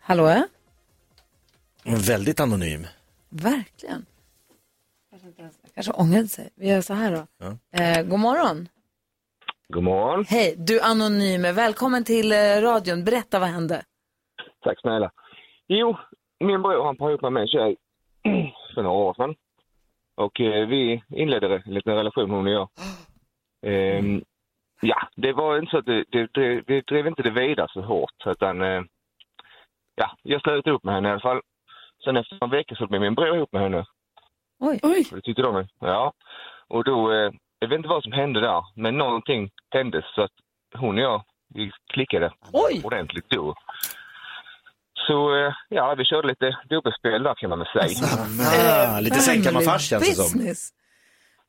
Hallå? 0.00 0.28
ja? 0.28 0.46
Väldigt 1.84 2.40
anonym. 2.40 2.86
Verkligen. 3.28 4.06
Kanske, 5.74 5.92
ångrade 5.92 6.28
sig. 6.28 6.48
Vi 6.54 6.68
gör 6.68 6.80
så 6.82 6.94
här 6.94 7.26
då. 7.40 7.46
Eh, 7.78 8.02
god 8.02 8.18
morgon. 8.18 8.68
God 9.72 9.82
morgon. 9.82 10.24
Hej, 10.28 10.54
du 10.58 10.80
anonyme. 10.80 11.52
Välkommen 11.52 12.04
till 12.04 12.32
eh, 12.32 12.36
radion. 12.62 13.04
Berätta 13.04 13.38
vad 13.38 13.48
hände. 13.48 13.82
Tack 14.60 14.80
snälla. 14.80 15.10
Jo, 15.66 15.96
min 16.40 16.62
bror 16.62 16.84
han 16.84 16.96
par 16.96 17.08
ihop 17.10 17.22
med 17.22 17.32
mig 17.32 17.42
en 17.42 17.48
tjej 17.48 17.76
för 18.74 18.82
några 18.82 18.96
år 18.96 19.14
sedan. 19.14 19.34
Och 20.14 20.40
eh, 20.40 20.68
vi 20.68 21.02
inledde 21.08 21.62
en 21.66 21.74
liten 21.74 21.94
relation 21.94 22.30
hon 22.30 22.46
och 22.46 22.52
jag. 22.52 22.68
Ehm, 23.66 24.22
ja, 24.80 25.08
det 25.16 25.32
var 25.32 25.58
inte 25.58 25.70
så 25.70 25.78
att 25.78 25.86
det, 25.86 26.04
det, 26.12 26.28
det, 26.34 26.62
vi 26.66 26.80
drev 26.80 27.06
inte 27.06 27.22
det 27.22 27.30
vidare 27.30 27.68
så 27.70 27.80
hårt. 27.80 28.26
Utan, 28.26 28.62
eh, 28.62 28.82
ja, 29.94 30.16
jag 30.22 30.42
slöt 30.42 30.66
upp 30.66 30.84
med 30.84 30.94
henne 30.94 31.08
i 31.08 31.12
alla 31.12 31.20
fall. 31.20 31.40
Sen 32.04 32.16
efter 32.16 32.38
en 32.44 32.50
vecka 32.50 32.74
så 32.74 32.86
blev 32.86 33.00
min 33.00 33.14
bror 33.14 33.36
ihop 33.36 33.52
med 33.52 33.62
henne. 33.62 33.84
Oj. 34.58 34.80
Det 35.10 35.20
tyckte 35.20 35.42
de. 35.42 35.66
Ja. 35.80 36.12
Och 36.68 36.84
då, 36.84 37.12
eh, 37.12 37.30
jag 37.60 37.68
vet 37.68 37.76
inte 37.76 37.88
vad 37.88 38.02
som 38.02 38.12
hände 38.12 38.40
där, 38.40 38.64
men 38.74 38.98
någonting 38.98 39.50
hände 39.70 40.06
så 40.14 40.22
att 40.22 40.36
hon 40.74 40.98
och 40.98 41.04
jag, 41.04 41.24
vi 41.54 41.70
klickade 41.92 42.32
Oj. 42.52 42.80
ordentligt 42.84 43.30
då. 43.30 43.54
Så 45.06 45.36
eh, 45.36 45.52
ja, 45.68 45.94
vi 45.98 46.04
körde 46.04 46.28
lite 46.28 46.56
dubbelspel 46.68 47.22
där 47.22 47.34
kan 47.34 47.50
man 47.50 47.58
väl 47.58 47.68
säga. 47.68 48.08
Ah, 48.96 49.00
lite 49.00 49.18
sängkammarfars 49.18 49.88
känns 49.88 50.08
det 50.08 50.14
som. 50.14 50.70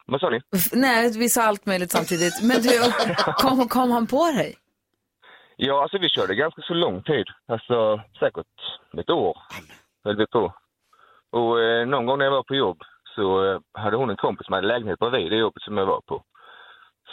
Vad 0.05 0.21
sa 0.21 0.29
ni? 0.29 0.41
Nej, 0.71 1.17
vi 1.17 1.29
sa 1.29 1.43
allt 1.43 1.65
möjligt 1.65 1.91
samtidigt. 1.91 2.43
Men 2.43 2.61
du, 2.61 2.69
kom, 3.37 3.67
kom 3.67 3.91
han 3.91 4.07
på 4.07 4.25
dig? 4.25 4.55
Ja, 5.55 5.81
alltså 5.81 5.97
vi 5.97 6.09
körde 6.09 6.35
ganska 6.35 6.61
så 6.61 6.73
lång 6.73 7.03
tid. 7.03 7.25
Alltså 7.47 8.01
säkert 8.19 8.47
ett 8.97 9.09
år 9.09 9.37
höll 10.03 10.17
vi 10.17 10.27
på. 10.27 10.53
Och 11.31 11.61
eh, 11.61 11.87
någon 11.87 12.05
gång 12.05 12.17
när 12.17 12.25
jag 12.25 12.31
var 12.31 12.43
på 12.43 12.55
jobb 12.55 12.77
så 13.15 13.45
eh, 13.45 13.59
hade 13.73 13.97
hon 13.97 14.09
en 14.09 14.15
kompis 14.15 14.45
som 14.45 14.53
hade 14.53 14.67
lägenhet 14.67 14.99
bredvid 14.99 15.31
det 15.31 15.37
jobbet 15.37 15.63
som 15.63 15.77
jag 15.77 15.85
var 15.85 16.01
på. 16.01 16.23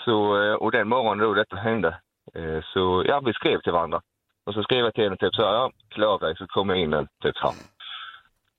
Så, 0.04 0.42
eh, 0.42 0.54
och 0.54 0.72
den 0.72 0.88
morgonen 0.88 1.18
då 1.18 1.34
detta 1.34 1.56
hände 1.56 1.88
eh, 2.34 2.60
så 2.72 3.04
ja, 3.06 3.20
vi 3.20 3.32
skrev 3.32 3.60
till 3.60 3.72
varandra. 3.72 4.00
Och 4.46 4.54
så 4.54 4.62
skrev 4.62 4.84
jag 4.84 4.94
till 4.94 5.04
henne 5.04 5.16
typ 5.16 5.34
så 5.34 5.42
här, 5.42 5.52
ja, 5.52 5.70
klä 5.88 6.06
av 6.06 6.20
dig 6.20 6.36
så 6.36 6.46
kommer 6.46 6.74
jag 6.74 6.82
in 6.82 6.92
en, 6.92 7.08
typ 7.22 7.36
så 7.36 7.46
här. 7.46 7.56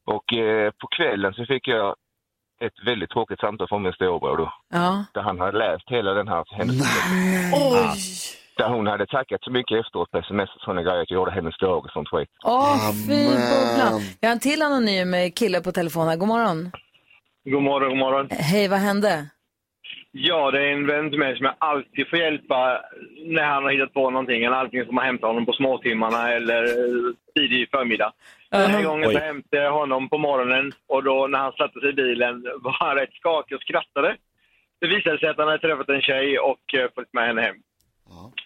Och 0.06 0.34
eh, 0.34 0.72
på 0.72 0.88
kvällen 0.88 1.34
så 1.34 1.46
fick 1.46 1.68
jag 1.68 1.96
ett 2.62 2.88
väldigt 2.88 3.10
tråkigt 3.10 3.40
samtal 3.40 3.68
från 3.68 3.84
min 3.84 3.94
storebror 3.94 4.38
då. 4.38 4.54
Ja. 4.70 5.06
Där 5.14 5.22
han 5.22 5.40
hade 5.40 5.58
läst 5.58 5.90
hela 5.90 6.14
den 6.14 6.28
här 6.28 6.44
händelsen. 6.52 6.88
Oj. 7.54 8.00
Där 8.58 8.70
hon 8.70 8.88
hade 8.88 9.06
tackat 9.06 9.44
så 9.44 9.52
mycket 9.52 9.86
efteråt 9.86 10.12
på 10.12 10.18
sms 10.18 10.50
och 10.56 10.62
sådana 10.62 10.82
grejer 10.84 11.02
att 11.02 11.12
jag 11.12 11.18
gjorde 11.18 11.32
hennes 11.32 11.58
dag 11.58 11.86
och 11.86 11.92
sånt 11.92 12.10
skit. 12.10 12.30
Åh, 12.44 12.92
fy 13.08 13.26
bubblan. 13.26 14.02
Jag 14.20 14.30
har 14.30 14.34
en 14.34 14.40
till 14.40 14.62
anonym 14.62 15.32
kille 15.36 15.62
på 15.62 15.72
telefonen. 15.72 16.20
God 16.20 16.28
morgon. 16.28 16.72
God 17.46 17.64
morgon, 17.64 17.90
god 17.90 17.98
morgon. 17.98 18.28
Hej, 18.32 18.68
vad 18.68 18.80
hände? 18.80 19.30
Ja, 20.12 20.52
det 20.52 20.62
är 20.62 20.72
en 20.72 20.88
vän 20.88 21.10
till 21.10 21.20
mig 21.20 21.38
som 21.38 21.46
jag 21.46 21.56
alltid 21.58 22.10
får 22.10 22.20
hjälpa 22.20 22.82
när 23.26 23.44
han 23.44 23.64
har 23.64 23.72
hittat 23.72 23.94
på 23.94 24.10
någonting. 24.10 24.44
Eller 24.44 24.58
allting 24.58 24.86
får 24.86 24.94
man 24.94 25.06
hämta 25.06 25.28
honom 25.28 25.46
på 25.46 25.54
småtimmarna 25.54 26.32
eller 26.32 26.64
eh, 26.64 27.14
tidig 27.36 27.70
förmiddag. 27.70 28.14
Den 28.52 28.72
här 28.72 28.84
gången 28.84 29.12
så 29.12 29.20
hämtade 29.20 29.64
jag 29.64 29.72
honom 29.72 30.10
på 30.10 30.18
morgonen 30.18 30.72
och 30.88 31.04
då 31.04 31.28
när 31.28 31.40
han 31.40 31.52
satte 31.52 31.80
sig 31.80 31.90
i 31.90 31.94
bilen 31.94 32.44
var 32.62 32.76
han 32.80 32.96
rätt 32.96 33.14
skakig 33.14 33.56
och 33.56 33.62
skrattade. 33.62 34.16
Det 34.82 34.88
visade 34.88 35.20
sig 35.20 35.30
att 35.30 35.38
han 35.38 35.48
hade 35.48 35.60
träffat 35.60 35.90
en 35.90 36.02
tjej 36.02 36.40
och 36.40 36.74
eh, 36.74 36.90
följt 36.96 37.14
med 37.14 37.28
henne 37.28 37.42
hem. 37.42 37.56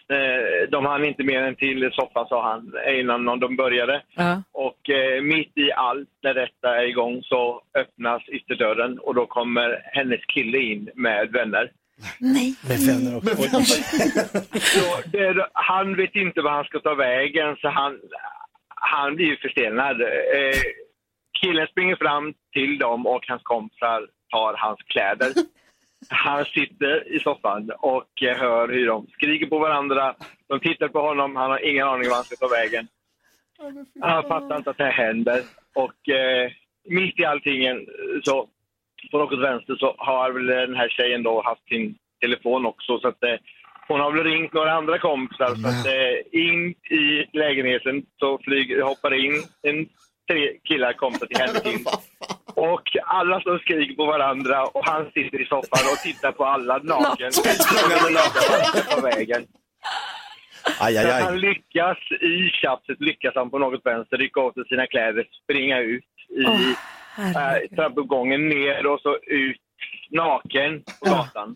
Eh, 0.09 0.69
De 0.69 0.85
hann 0.85 1.05
inte 1.05 1.23
mer 1.23 1.41
än 1.41 1.55
till 1.55 1.89
soffan 1.93 2.27
sa 2.27 2.43
han 2.51 2.71
innan 2.99 3.39
de 3.39 3.55
började. 3.55 4.01
Ja. 4.15 4.43
Och 4.51 4.89
eh, 4.89 5.21
mitt 5.21 5.57
i 5.57 5.71
allt 5.71 6.09
när 6.23 6.33
detta 6.33 6.77
är 6.81 6.83
igång 6.87 7.21
så 7.23 7.61
öppnas 7.77 8.29
ytterdörren 8.29 8.99
och 8.99 9.15
då 9.15 9.25
kommer 9.25 9.81
hennes 9.83 10.25
kille 10.25 10.57
in 10.57 10.89
med 10.95 11.31
vänner. 11.31 11.71
Nej. 12.19 12.55
Med 12.69 12.79
vänner 12.79 13.17
och... 13.17 13.23
Oj. 13.39 13.49
Så 14.59 15.09
det, 15.11 15.47
han 15.53 15.95
vet 15.95 16.15
inte 16.15 16.41
vad 16.41 16.53
han 16.53 16.65
ska 16.65 16.79
ta 16.79 16.93
vägen 16.95 17.55
så 17.55 17.69
han, 17.69 17.99
han 18.69 19.15
blir 19.15 19.25
ju 19.25 19.37
förstelnad. 19.37 20.01
Eh, 20.01 20.59
killen 21.41 21.67
springer 21.67 21.95
fram 21.95 22.33
till 22.53 22.77
dem 22.79 23.07
och 23.07 23.23
hans 23.27 23.43
kompisar 23.43 24.07
tar 24.29 24.53
hans 24.57 24.79
kläder. 24.81 25.31
Han 26.09 26.45
sitter 26.45 27.13
i 27.15 27.19
soffan 27.19 27.71
och 27.79 28.23
eh, 28.23 28.37
hör 28.37 28.67
hur 28.67 28.87
de 28.87 29.07
skriker 29.07 29.45
på 29.45 29.59
varandra. 29.59 30.15
De 30.47 30.59
tittar 30.59 30.87
på 30.87 31.01
honom, 31.01 31.35
han 31.35 31.51
har 31.51 31.65
ingen 31.69 31.87
aning 31.87 32.09
var 32.09 32.15
han 32.15 32.23
ska 32.23 32.35
ta 32.35 32.47
vägen. 32.47 32.87
Han 34.01 34.23
fattar 34.23 34.57
inte 34.57 34.69
att 34.69 34.77
det 34.77 34.83
här 34.83 34.91
händer. 34.91 35.41
Och 35.75 36.09
eh, 36.09 36.51
mitt 36.89 37.19
i 37.19 37.25
allting 37.25 37.87
så 38.23 38.49
på 39.11 39.17
något 39.17 39.39
vänster 39.39 39.75
så 39.75 39.95
har 39.97 40.31
väl 40.31 40.45
den 40.45 40.75
här 40.75 40.89
tjejen 40.89 41.23
då 41.23 41.41
haft 41.45 41.67
sin 41.67 41.95
telefon 42.21 42.65
också. 42.65 42.99
Så 42.99 43.07
att, 43.07 43.23
eh, 43.23 43.35
hon 43.87 43.99
har 43.99 44.11
väl 44.11 44.23
ringt 44.23 44.53
några 44.53 44.71
andra 44.73 44.97
kompisar. 44.99 45.55
Så 45.55 45.67
att, 45.67 45.85
eh, 45.85 46.41
in 46.41 46.69
i 46.99 47.25
lägenheten 47.33 48.05
så 48.19 48.39
flyger, 48.43 48.81
hoppar 48.81 49.13
in 49.13 49.33
en 49.61 49.85
tre 50.29 50.57
killar 50.63 50.93
kompisar 50.93 51.25
till 51.25 51.37
henne 51.37 51.59
till. 51.63 51.85
Och 52.55 52.97
alla 53.05 53.41
som 53.41 53.59
skriker 53.59 53.95
på 53.95 54.05
varandra 54.05 54.63
och 54.63 54.85
han 54.85 55.05
sitter 55.05 55.41
i 55.41 55.45
soffan 55.45 55.85
och 55.93 55.97
tittar 56.03 56.31
på 56.31 56.45
alla 56.45 56.77
naken. 56.77 57.31
på 58.95 59.01
vägen. 59.01 59.45
Aj, 60.79 60.97
aj, 60.97 61.05
Så 61.05 61.11
han 61.11 61.33
aj. 61.33 61.39
lyckas, 61.39 61.97
i 62.21 62.49
tjafset 62.49 62.99
lyckas 62.99 63.35
han 63.35 63.49
på 63.49 63.57
något 63.59 63.81
vänster 63.85 64.17
rycka 64.17 64.39
åt 64.41 64.53
sig 64.53 64.67
sina 64.67 64.87
kläder, 64.87 65.27
springa 65.43 65.79
ut 65.79 66.03
i 66.29 66.45
äh, 67.17 67.75
trappuppgången 67.75 68.49
ner 68.49 68.85
och 68.85 68.99
så 68.99 69.17
ut 69.17 69.61
naken 70.11 70.83
på 70.99 71.09
gatan. 71.09 71.55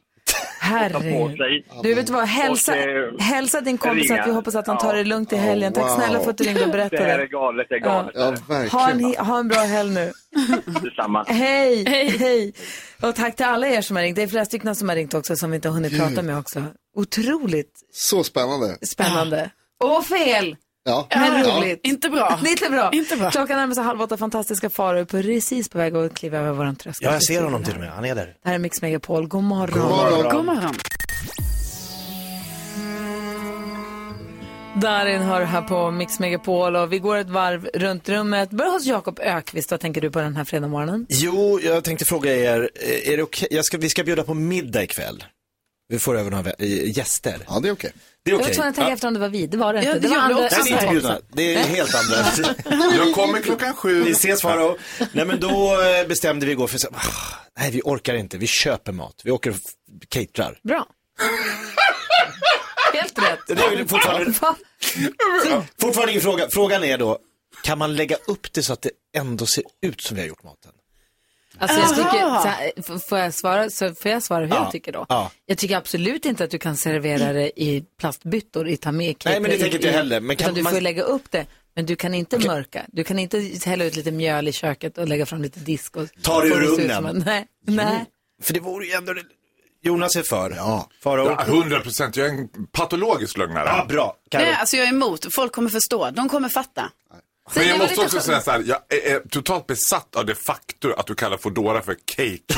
Herregud. 0.68 1.64
Du 1.84 1.94
vet 1.94 2.10
vad, 2.10 2.24
hälsa, 2.28 2.72
Och, 2.72 2.78
eh, 2.78 3.20
hälsa 3.20 3.62
din 3.62 3.78
kompis 3.78 4.10
ringa. 4.10 4.22
att 4.22 4.28
vi 4.28 4.32
hoppas 4.34 4.56
att 4.56 4.68
han 4.68 4.78
tar 4.78 4.88
Ja. 4.88 4.98
det 4.98 5.04
lugnt 5.04 5.34
i 5.34 5.36
helgen. 5.36 5.74
Tack 5.74 5.84
Wow. 5.84 5.96
snälla 5.96 6.20
för 6.20 6.30
att 6.30 6.38
du 6.38 6.44
ringde 6.44 6.66
och 6.66 6.72
Det 6.72 6.78
här 6.78 6.86
är 6.86 6.90
berättade. 6.90 7.28
galet, 7.28 7.66
det 7.70 7.76
är 7.76 7.80
galet. 7.80 8.12
Ja, 8.16 8.56
Ha 8.72 8.90
en, 8.90 9.26
ha 9.26 9.40
en 9.40 9.48
bra 9.48 9.60
helg 9.60 9.90
nu. 9.94 10.12
Detsamma. 10.84 11.24
Hej, 11.28 11.84
hej. 12.18 12.54
Och 13.02 13.16
tack 13.16 13.36
till 13.36 13.46
alla 13.46 13.68
er 13.68 13.82
som 13.82 13.96
har 13.96 14.04
ringt. 14.04 14.16
Det 14.16 14.24
är 14.24 14.28
flera 14.28 14.46
stycken 14.46 14.76
som 14.76 14.90
har 14.90 14.96
ringt 14.96 15.14
också 15.14 15.36
som 15.36 15.52
vi 15.52 15.56
inte 15.56 15.68
har 15.70 15.74
hunnit 15.74 15.98
prata 16.00 16.22
med 16.22 16.38
också. 16.38 16.64
Otroligt 16.96 17.72
Så 17.92 18.24
spännande. 18.24 18.78
spännande. 18.82 19.50
Och 19.84 20.06
fel, 20.06 20.56
Ja. 20.88 21.08
men 21.10 21.46
Ja. 21.46 21.58
roligt. 21.58 21.80
Inte 21.84 22.10
bra. 22.10 22.40
Lite 22.44 22.70
bra. 22.70 22.90
Inte 22.94 23.16
bra. 23.18 23.32
Klockan 23.32 23.58
närmar 23.58 23.76
sig 23.76 23.84
halv 23.84 24.02
åtta. 24.02 24.18
Fantastiska 24.18 24.70
faror 24.70 25.06
precis 25.06 25.70
på 25.70 25.78
väg 25.78 25.96
att 25.96 26.14
kliva 26.14 26.38
över 26.38 26.52
våran 26.52 26.76
tröskel. 26.76 27.06
Ja, 27.06 27.14
jag 27.14 27.24
ser 27.24 27.42
honom 27.44 27.64
till 27.64 27.74
och 27.74 27.80
med. 27.80 27.90
Han 27.90 28.06
är 28.06 28.16
där. 28.16 28.26
Det 28.44 28.50
här 28.50 28.56
är 28.56 28.60
Mix 28.60 28.82
Megapol. 28.82 29.28
God 29.28 29.44
morgon. 29.44 29.80
God 29.80 29.90
morgon. 29.90 30.36
God 30.36 30.46
morgon. 30.46 30.74
Darin 34.82 35.22
hör 35.22 35.42
här 35.42 35.62
på 35.62 35.92
Mix 35.92 36.20
Megapol 36.20 36.76
och 36.76 36.94
vi 36.94 37.00
går 37.00 37.18
ett 37.18 37.30
varv 37.30 37.70
runt 37.74 38.10
rummet. 38.10 38.50
Börjar 38.50 38.72
hos 38.72 38.86
Jakob 38.86 39.20
Ökvist. 39.20 39.72
Vad 39.72 39.80
tänker 39.80 40.02
du 40.02 40.12
på 40.12 40.20
den 40.20 40.36
här 40.36 40.44
fredag 40.44 40.68
morgonen? 40.68 41.06
Jo, 41.10 41.60
jag 41.64 41.84
tänkte 41.84 42.06
fråga 42.06 42.36
er, 42.36 42.70
eh, 42.76 43.14
är 43.14 43.18
det? 43.18 43.48
Jag 43.56 43.66
ska, 43.66 43.78
vi 43.78 43.90
ska 43.90 44.04
bjuda 44.04 44.24
på 44.24 44.34
middag 44.34 44.84
ikväll. 44.84 45.24
Vi 45.90 46.00
får 46.00 46.18
över 46.18 46.32
några 46.32 46.52
eh, 46.60 46.98
gäster. 46.98 47.36
Ja, 47.48 47.60
det 47.60 47.68
är 47.68 47.74
okej. 47.74 47.92
Det 48.28 48.32
är 48.32 48.34
Jag 48.34 48.38
var 48.40 48.44
okej. 48.46 48.56
tvungen 48.56 48.70
att 48.70 48.76
tänka 48.76 48.94
efter 48.94 49.08
om 49.08 49.14
det 49.14 49.20
var 49.20 49.30
vi. 49.30 49.48
Det 49.48 49.58
var 49.58 49.74
det 49.74 49.84
Ja, 49.84 49.88
inte. 49.96 50.00
det 50.00 50.08
Det 50.08 50.16
var 50.16 50.22
andra, 50.22 50.42
det 50.50 50.56
är 50.56 50.72
inte 50.74 50.88
bjudna. 50.92 51.20
Det 51.34 51.56
är 51.56 51.64
helt 51.64 51.96
andra. 51.96 52.16
Jag 52.98 53.16
kommer 53.16 53.42
klockan 53.42 53.74
sju. 53.74 54.04
Vi 54.04 54.12
ses 54.12 54.42
Farao. 54.42 54.78
Nej 55.12 55.26
men 55.26 55.40
då 55.40 55.82
eh, 55.82 56.08
bestämde 56.08 56.46
vi 56.46 56.52
igår 56.52 56.68
för 56.68 56.78
så, 56.78 56.88
ah, 56.88 57.00
nej 57.60 57.72
vi 57.72 57.82
orkar 57.84 58.14
inte, 58.14 58.38
vi 58.38 58.48
köper 58.48 58.92
mat. 58.92 59.22
Vi 59.24 59.32
åker 59.32 59.50
och 59.52 59.58
caterar. 60.10 60.60
Bra. 60.64 60.88
Helt 62.94 63.20
rätt. 63.20 63.40
Det 63.48 63.54
är 63.54 63.86
fortfarande, 63.86 64.34
fortfarande 65.82 66.12
ingen 66.12 66.22
fråga. 66.22 66.48
Frågan 66.50 66.84
är 66.84 66.98
då, 66.98 67.18
kan 67.64 67.78
man 67.78 67.96
lägga 67.96 68.16
upp 68.28 68.54
det 68.54 68.64
så 68.64 68.74
att 68.74 68.82
det 68.82 68.92
ändå 69.18 69.46
ser 69.46 69.64
ut 69.82 70.02
som 70.02 70.16
vi 70.16 70.22
har 70.22 70.28
gjort 70.28 70.44
maten? 70.44 70.72
Alltså 71.60 71.80
jag 71.80 71.90
tycker, 71.96 72.20
så 72.42 72.48
här, 72.48 73.00
får, 73.00 73.18
jag 73.18 73.34
svara, 73.34 73.70
så 73.70 73.94
får 73.96 74.12
jag 74.12 74.24
svara 74.24 74.46
hur 74.46 74.50
Ja. 74.56 74.64
jag 74.64 74.72
tycker 74.72 74.92
då? 74.92 75.06
Ja. 75.10 75.32
Jag 75.46 75.58
tycker 75.58 75.78
absolut 75.78 76.26
inte 76.26 76.44
att 76.44 76.52
du 76.52 76.58
kan 76.60 76.78
servera 76.78 77.34
det 77.34 77.60
i 77.62 77.84
plastbyttor, 78.00 78.68
i 78.70 78.78
ta 78.78 78.92
med 78.92 79.16
Nej, 79.26 79.40
men 79.40 79.52
det 79.52 79.58
tänker 79.58 79.76
inte 79.76 79.88
jag 79.88 79.94
heller. 79.94 80.20
Men 80.20 80.36
kan 80.36 80.46
utan 80.46 80.56
du 80.56 80.64
man- 80.64 80.74
får 80.74 80.82
lägga 80.82 81.04
upp 81.04 81.32
det. 81.32 81.46
Men 81.76 81.86
du 81.86 81.96
kan 81.96 82.14
inte 82.14 82.40
mörka. 82.48 82.86
Du 82.88 83.04
kan 83.04 83.20
inte 83.20 83.52
hälla 83.66 83.84
ut 83.86 83.96
lite 83.96 84.12
mjöl 84.12 84.48
i 84.48 84.52
köket 84.52 84.98
och 84.98 85.08
lägga 85.08 85.26
fram 85.26 85.42
lite 85.42 85.60
disk. 85.60 85.96
Och 85.96 86.08
Ta 86.22 86.42
det 86.42 86.48
ur 86.48 86.64
ugnen. 86.64 87.24
Nej, 87.26 87.46
nej. 87.68 88.06
För 88.44 88.54
det 88.54 88.60
vore 88.60 88.86
ju 88.86 88.92
ändå, 88.94 89.14
Jonas 89.84 90.16
är 90.16 90.24
för. 90.24 90.54
Ja. 90.56 90.90
Farao. 91.04 91.26
Ja, 91.26 91.44
100 91.48 91.80
procent. 91.80 92.16
Jag 92.18 92.28
är 92.28 92.32
en 92.32 92.48
patologisk 92.72 93.38
lögnare. 93.38 93.66
Ja, 93.68 93.86
bra. 93.90 94.16
Karo. 94.32 94.42
Nej, 94.42 94.54
alltså 94.54 94.78
jag 94.78 94.86
är 94.86 94.90
emot. 94.90 95.28
Folk 95.36 95.52
kommer 95.52 95.70
förstå. 95.70 96.10
De 96.12 96.30
kommer 96.30 96.50
fatta. 96.50 96.92
Men 97.56 97.64
det 97.64 97.70
jag 97.70 97.78
måste 97.80 98.02
också 98.02 98.18
så- 98.20 98.26
säga 98.26 98.42
så 98.42 98.52
här, 98.52 98.64
jag 98.68 98.78
är, 98.90 99.16
är 99.16 99.20
totalt 99.30 99.68
besatt 99.68 100.16
av 100.16 100.26
det 100.26 100.36
faktum 100.36 100.77
att 100.98 101.08
du 101.08 101.16
kallar 101.16 101.38
Foodora 101.38 101.82
för 101.82 101.96
cake. 102.06 102.42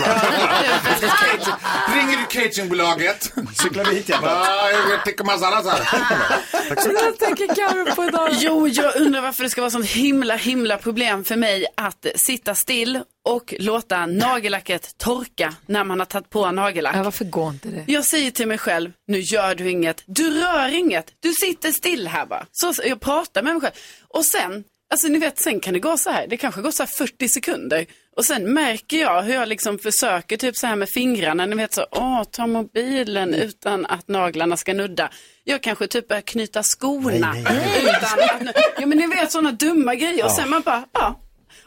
Ringer 1.95 2.17
du 2.17 2.25
cateringbolaget? 2.25 3.33
Cyklar 3.53 3.85
vi 3.85 3.95
hit 3.95 4.09
igen? 4.09 4.21
Ja, 4.23 4.69
jag 4.89 5.05
tycker 5.05 5.23
masala 5.23 5.63
så 5.63 5.69
här. 5.69 6.93
Vad 6.93 7.19
tänker 7.19 7.55
Carro 7.55 7.95
på 7.95 8.05
idag? 8.05 8.29
Jo, 8.31 8.67
jag 8.67 8.95
undrar 8.95 9.21
varför 9.21 9.43
det 9.43 9.49
ska 9.49 9.61
vara 9.61 9.71
sånt 9.71 9.85
himla, 9.85 10.35
himla 10.35 10.77
problem 10.77 11.23
för 11.23 11.35
mig 11.35 11.65
att 11.77 12.05
sitta 12.15 12.55
still 12.55 12.99
och 13.29 13.53
låta 13.59 14.05
nagellacket 14.05 14.97
torka 14.97 15.53
när 15.65 15.83
man 15.83 15.99
har 15.99 16.05
tagit 16.05 16.29
på 16.29 16.51
nagellack. 16.51 16.95
Ja, 16.95 17.03
varför 17.03 17.25
går 17.25 17.49
inte 17.49 17.67
det? 17.69 17.83
Jag 17.87 18.05
säger 18.05 18.31
till 18.31 18.47
mig 18.47 18.57
själv, 18.57 18.91
nu 19.07 19.19
gör 19.19 19.55
du 19.55 19.69
inget, 19.69 20.03
du 20.05 20.41
rör 20.41 20.67
inget, 20.73 21.05
du 21.19 21.33
sitter 21.33 21.71
still 21.71 22.07
här 22.07 22.25
bara. 22.25 22.45
Så 22.51 22.73
så 22.73 22.81
jag 22.85 22.99
pratar 22.99 23.41
med 23.43 23.53
mig 23.53 23.61
själv. 23.61 23.73
Och 24.07 24.25
sen, 24.25 24.63
alltså 24.93 25.07
ni 25.07 25.19
vet, 25.19 25.39
sen 25.39 25.59
kan 25.59 25.73
det 25.73 25.79
gå 25.79 25.97
så 25.97 26.09
här, 26.09 26.27
det 26.27 26.37
kanske 26.37 26.61
går 26.61 26.71
så 26.71 26.83
här 26.83 26.87
40 26.87 27.27
sekunder. 27.29 27.85
Och 28.19 28.25
sen 28.25 28.53
märker 28.53 28.97
jag 28.97 29.21
hur 29.21 29.33
jag 29.33 29.47
liksom 29.47 29.77
försöker 29.79 30.37
typ 30.37 30.55
så 30.55 30.67
här 30.67 30.75
med 30.75 30.89
fingrarna, 30.89 31.45
ni 31.45 31.55
vet 31.55 31.73
så, 31.73 31.85
åh, 31.91 32.23
ta 32.23 32.47
mobilen 32.47 33.33
utan 33.33 33.85
att 33.85 34.07
naglarna 34.07 34.57
ska 34.57 34.73
nudda. 34.73 35.09
Jag 35.43 35.63
kanske 35.63 35.87
typ 35.87 36.07
börjar 36.07 36.21
knyta 36.21 36.63
skorna. 36.63 37.35
Utan 37.81 38.47
att, 38.47 38.55
ja 38.79 38.85
men 38.85 38.97
ni 38.97 39.07
vet 39.07 39.31
sådana 39.31 39.51
dumma 39.51 39.95
grejer. 39.95 40.25
Och 40.25 40.31
sen 40.31 40.49
man 40.49 40.61
bara, 40.61 40.85
ja. 40.93 41.19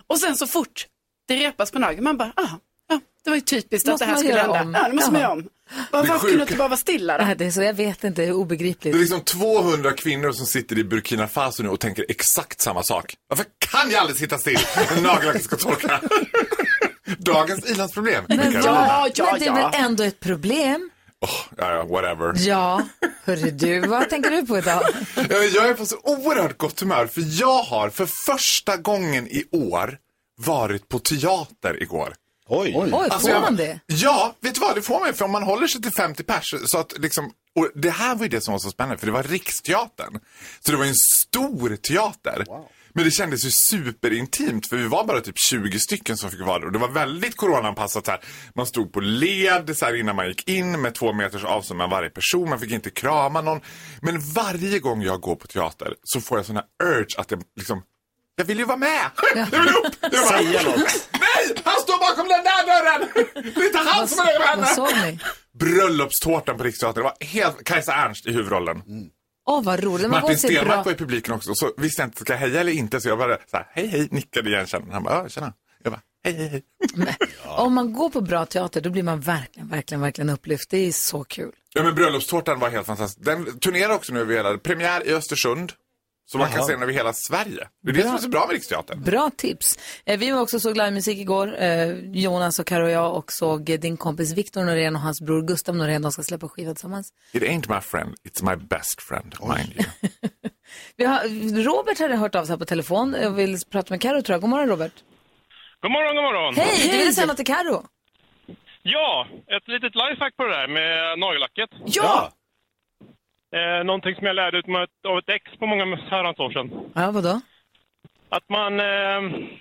Och 0.07 0.19
sen 0.19 0.37
så 0.37 0.47
fort 0.47 0.87
det 1.29 1.37
repas 1.37 1.71
på 1.71 1.79
nageln, 1.79 2.05
man 2.05 2.17
bara, 2.17 2.33
ja, 2.37 2.49
ja, 2.89 3.01
det 3.25 3.31
var 3.31 3.37
ju 3.37 3.41
typiskt 3.41 3.89
att 3.89 3.93
Måste 3.93 4.05
det 4.05 4.11
här 4.11 4.17
skulle 4.19 4.41
hända. 4.41 4.63
om? 4.63 4.75
Ja, 4.75 4.89
det 4.89 4.95
måste 4.95 5.13
man 5.13 5.21
göra 5.21 5.33
om. 5.33 5.49
Varför 5.91 6.19
kunde 6.19 6.37
du 6.37 6.43
inte 6.43 6.57
bara 6.57 6.69
vara 6.69 6.77
stilla 6.79 7.19
då? 7.19 7.25
Nej, 7.25 7.37
det 7.37 7.45
är 7.45 7.51
så, 7.51 7.63
jag 7.63 7.75
vet 7.75 8.05
inte, 8.05 8.23
det 8.23 8.29
är 8.29 8.33
obegripligt. 8.33 8.93
Det 8.95 8.99
är 8.99 9.01
liksom 9.01 9.21
200 9.21 9.93
kvinnor 9.93 10.33
som 10.33 10.47
sitter 10.47 10.79
i 10.79 10.85
Burkina 10.85 11.29
Faso 11.29 11.63
nu 11.63 11.69
och 11.69 11.81
tänker 11.81 12.07
exakt 12.09 12.61
samma 12.61 12.83
sak. 12.83 13.15
Varför 13.29 13.47
kan 13.59 13.91
jag 13.91 14.01
aldrig 14.01 14.19
sitta 14.19 14.39
still 14.39 14.59
när 14.97 15.03
nagellacket 15.03 15.45
ska 15.45 15.57
torka? 15.69 16.01
Dagens 17.19 17.71
ilandsproblem. 17.71 18.25
Men. 18.29 18.53
Ja, 18.53 19.09
ja, 19.15 19.29
men 19.31 19.41
det 19.41 19.47
är 19.47 19.55
väl 19.55 19.71
ändå 19.85 20.03
ett 20.05 20.21
problem? 20.21 20.91
Åh, 21.21 21.31
ja, 21.57 21.73
ja, 21.75 21.85
whatever. 21.85 22.35
Ja, 22.49 22.83
hörru 23.25 23.51
du, 23.51 23.81
vad 23.81 24.09
tänker 24.11 24.31
du 24.31 24.47
på 24.47 24.59
idag? 24.59 24.83
Jag 25.55 25.69
är 25.69 25.75
på 25.75 25.87
så 25.87 25.97
oerhört 26.03 26.59
gott 26.59 26.81
humör 26.81 27.07
för 27.07 27.23
jag 27.41 27.63
har 27.63 27.91
för 27.91 28.07
första 28.07 28.77
gången 28.77 29.27
i 29.29 29.45
år 29.53 29.99
varit 30.47 30.89
på 30.89 30.99
teater 30.99 31.83
igår. 31.83 32.15
Oj. 32.49 32.73
Oj, 32.77 32.93
Alltså, 32.93 33.29
får 33.29 33.41
man 33.41 33.57
det? 33.57 33.81
Ja, 33.87 34.35
vet 34.41 34.55
du 34.55 34.61
vad? 34.61 34.75
Det 34.75 34.83
får 34.83 35.01
man 35.01 35.15
för 35.15 35.25
om 35.25 35.31
man 35.31 35.43
håller 35.43 35.67
sig 35.67 35.83
till 35.83 35.93
50 35.93 36.23
pers. 36.23 36.55
Så 36.67 36.79
att 36.79 36.99
liksom, 36.99 37.31
och 37.59 37.71
det 37.75 37.91
här 37.91 38.15
var 38.15 38.23
ju 38.23 38.29
det 38.29 38.41
som 38.41 38.53
var 38.53 38.59
så 38.59 38.71
spännande 38.71 38.99
för 38.99 39.07
det 39.07 39.13
var 39.13 39.23
Riksteatern. 39.23 40.21
Så 40.61 40.73
det 40.73 40.79
var 40.79 40.85
en 40.85 40.95
stor 40.95 41.77
teater. 41.77 42.45
Men 42.95 43.05
det 43.05 43.11
kändes 43.11 43.45
ju 43.47 43.51
superintimt 43.51 44.67
för 44.69 44.77
vi 44.77 44.87
var 44.87 45.05
bara 45.05 45.21
typ 45.21 45.39
20 45.39 45.79
stycken 45.79 46.17
som 46.17 46.31
fick 46.31 46.41
vara 46.41 46.59
där. 46.59 46.67
Och 46.67 46.73
det 46.73 46.79
var 46.79 46.89
väldigt 46.89 47.37
coronaanpassat 47.37 48.05
så 48.05 48.11
här. 48.11 48.21
Man 48.55 48.67
stod 48.67 48.93
på 48.93 49.01
led 49.01 49.77
så 49.77 49.85
här 49.85 50.01
innan 50.01 50.17
man 50.17 50.29
gick 50.29 50.49
in 50.49 50.81
med 50.81 50.95
två 50.95 51.13
meters 51.13 51.45
avstånd 51.45 51.79
mellan 51.79 51.91
varje 51.91 52.11
person. 52.11 52.49
Man 52.51 52.61
fick 52.61 52.71
inte 52.71 52.91
krama 52.91 53.41
någon. 53.41 53.61
Men 54.03 54.21
varje 54.21 54.79
gång 54.79 55.03
jag 55.03 55.21
går 55.21 55.37
på 55.37 55.47
teater 55.47 55.95
så 56.03 56.21
får 56.21 56.39
jag 56.39 56.47
sån 56.47 56.57
här 56.57 56.65
urge 56.85 57.19
att 57.19 57.31
jag 57.31 57.43
liksom 57.57 57.83
jag 58.37 58.45
vill 58.45 58.59
ju 58.59 58.65
vara 58.65 58.77
med! 58.77 59.11
Jag 59.35 59.47
vill 59.47 59.69
upp! 59.69 59.95
Jag 60.01 60.11
bara, 60.11 60.39
Säga 60.39 60.63
något. 60.63 61.09
Bakom 62.17 62.29
den 62.29 62.45
där 62.45 62.67
dörren! 62.67 63.09
Det 63.55 63.61
är 63.61 63.67
inte 63.67 63.79
han 63.79 64.09
som 64.09 64.19
är 64.19 64.57
med 64.57 64.67
henne! 64.95 65.19
Bröllopstårtan 65.59 66.57
på 66.57 66.65
Riksteatern. 66.65 66.95
Det 66.95 67.03
var 67.03 67.27
helt 67.27 67.65
Kajsa 67.65 67.93
Ernst 67.93 68.27
i 68.27 68.33
huvudrollen. 68.33 68.83
Åh, 69.49 69.63
vad 69.63 69.85
roligt. 69.85 70.11
Man 70.11 70.21
går 70.21 70.29
Martin 70.29 70.39
Stenmarck 70.39 70.85
var 70.85 70.93
i 70.93 70.95
publiken 70.95 71.35
också. 71.35 71.55
Så 71.55 71.71
visste 71.77 72.03
jag 72.03 72.07
inte, 72.07 72.21
ska 72.21 72.33
jag 72.33 72.41
heja 72.41 72.61
eller 72.61 72.73
inte? 72.73 73.01
Så 73.01 73.09
jag 73.09 73.19
bara 73.19 73.37
så 73.51 73.57
här, 73.57 73.67
hej 73.71 73.87
hej, 73.87 74.09
nickade 74.11 74.51
igenkännande. 74.51 74.95
Han 74.95 75.03
bara, 75.03 75.15
ja, 75.15 75.29
tjena. 75.29 75.53
Jag 75.83 75.93
bara, 75.93 76.01
hej 76.25 76.35
hej 76.35 76.49
hej. 76.49 77.17
Om 77.47 77.75
man 77.75 77.93
går 77.93 78.11
på 78.11 78.21
bra 78.21 78.47
teater, 78.47 78.81
då 78.81 78.91
blir 78.91 79.03
man 79.03 79.21
verkligen, 79.21 79.69
verkligen, 79.69 80.01
verkligen 80.01 80.31
upplyft. 80.31 80.71
Det 80.71 80.79
är 80.89 80.93
så 80.93 81.25
kul. 81.25 81.53
Ja 81.75 81.83
men 81.83 81.95
bröllopstårtan 81.95 82.61
var 82.61 82.71
helt 82.71 82.87
fantastisk. 82.87 83.27
Den 83.27 83.59
turnerar 83.59 83.95
också 83.95 84.13
nu 84.13 84.21
över 84.21 84.35
hela, 84.35 84.59
premiär 84.59 85.07
i 85.07 85.15
Östersund. 85.15 85.73
Så 86.25 86.39
man 86.39 86.49
kan 86.49 86.57
Jaha. 86.57 86.67
se 86.67 86.73
den 86.73 86.83
över 86.83 86.93
hela 86.93 87.13
Sverige. 87.13 87.69
Det 87.83 87.91
är 87.91 87.95
det 87.95 88.03
som 88.03 88.15
är 88.15 88.19
så 88.19 88.29
bra 88.29 88.47
med 88.47 88.53
Riksteatern. 88.55 89.03
Bra 89.03 89.31
tips. 89.37 89.79
Eh, 90.07 90.19
vi 90.19 90.31
var 90.31 90.41
också 90.41 90.61
såg 90.61 90.77
livemusik 90.77 91.19
igår, 91.19 91.63
eh, 91.63 91.89
Jonas 92.13 92.59
och 92.59 92.67
Karo 92.67 92.85
och 92.85 92.91
jag, 92.91 93.17
och 93.17 93.33
såg 93.33 93.71
eh, 93.71 93.79
din 93.81 93.97
kompis 93.97 94.33
Viktor 94.33 94.65
Norén 94.65 94.97
och 94.97 95.03
hans 95.03 95.21
bror 95.21 95.43
Gustav 95.43 95.77
Norén. 95.77 96.03
De 96.03 96.13
ska 96.13 96.23
släppa 96.23 96.49
skiva 96.49 96.75
tillsammans. 96.75 97.13
It 97.33 97.43
ain't 97.43 97.75
my 97.75 97.81
friend, 97.81 98.15
it's 98.29 98.45
my 98.51 98.67
best 98.67 99.03
friend, 99.03 99.35
mind 99.41 99.73
you. 99.77 99.85
Vi 100.97 101.05
har, 101.05 101.21
Robert 101.65 101.99
hade 101.99 102.17
hört 102.17 102.35
av 102.35 102.45
sig 102.45 102.59
på 102.59 102.65
telefon 102.65 103.15
och 103.15 103.39
vill 103.39 103.57
prata 103.71 103.95
med 103.95 104.01
Karo 104.01 104.23
tror 104.23 104.35
jag. 104.35 104.41
God 104.41 104.51
morgon 104.51 104.69
Robert. 104.69 104.93
God 105.83 105.91
morgon, 105.91 106.15
god 106.17 106.25
morgon. 106.25 106.55
Hej, 106.57 106.91
du 106.93 106.99
ville 106.99 107.13
säga 107.13 107.27
något 107.27 107.37
till 107.37 107.47
Karo? 107.47 107.85
Ja, 108.83 109.27
ett 109.57 109.69
litet 109.69 109.95
lifehack 109.95 110.37
på 110.37 110.45
det 110.45 110.51
där 110.61 110.69
med 110.69 111.19
nagellacket. 111.19 111.71
Ja! 111.87 112.33
Eh, 113.57 113.85
någonting 113.85 114.15
som 114.15 114.27
jag 114.27 114.37
lärde 114.37 114.59
ut 114.59 114.67
med 114.67 114.83
ett, 114.83 115.07
av 115.09 115.19
ett 115.19 115.29
ex 115.29 115.45
på 115.59 115.67
många 115.67 115.85
herrans 116.11 116.39
år 116.39 116.51
sedan. 116.51 116.71
Ja, 116.95 117.11
vadå? 117.11 117.41
Att 118.29 118.49
man 118.49 118.81
eh, 118.81 119.21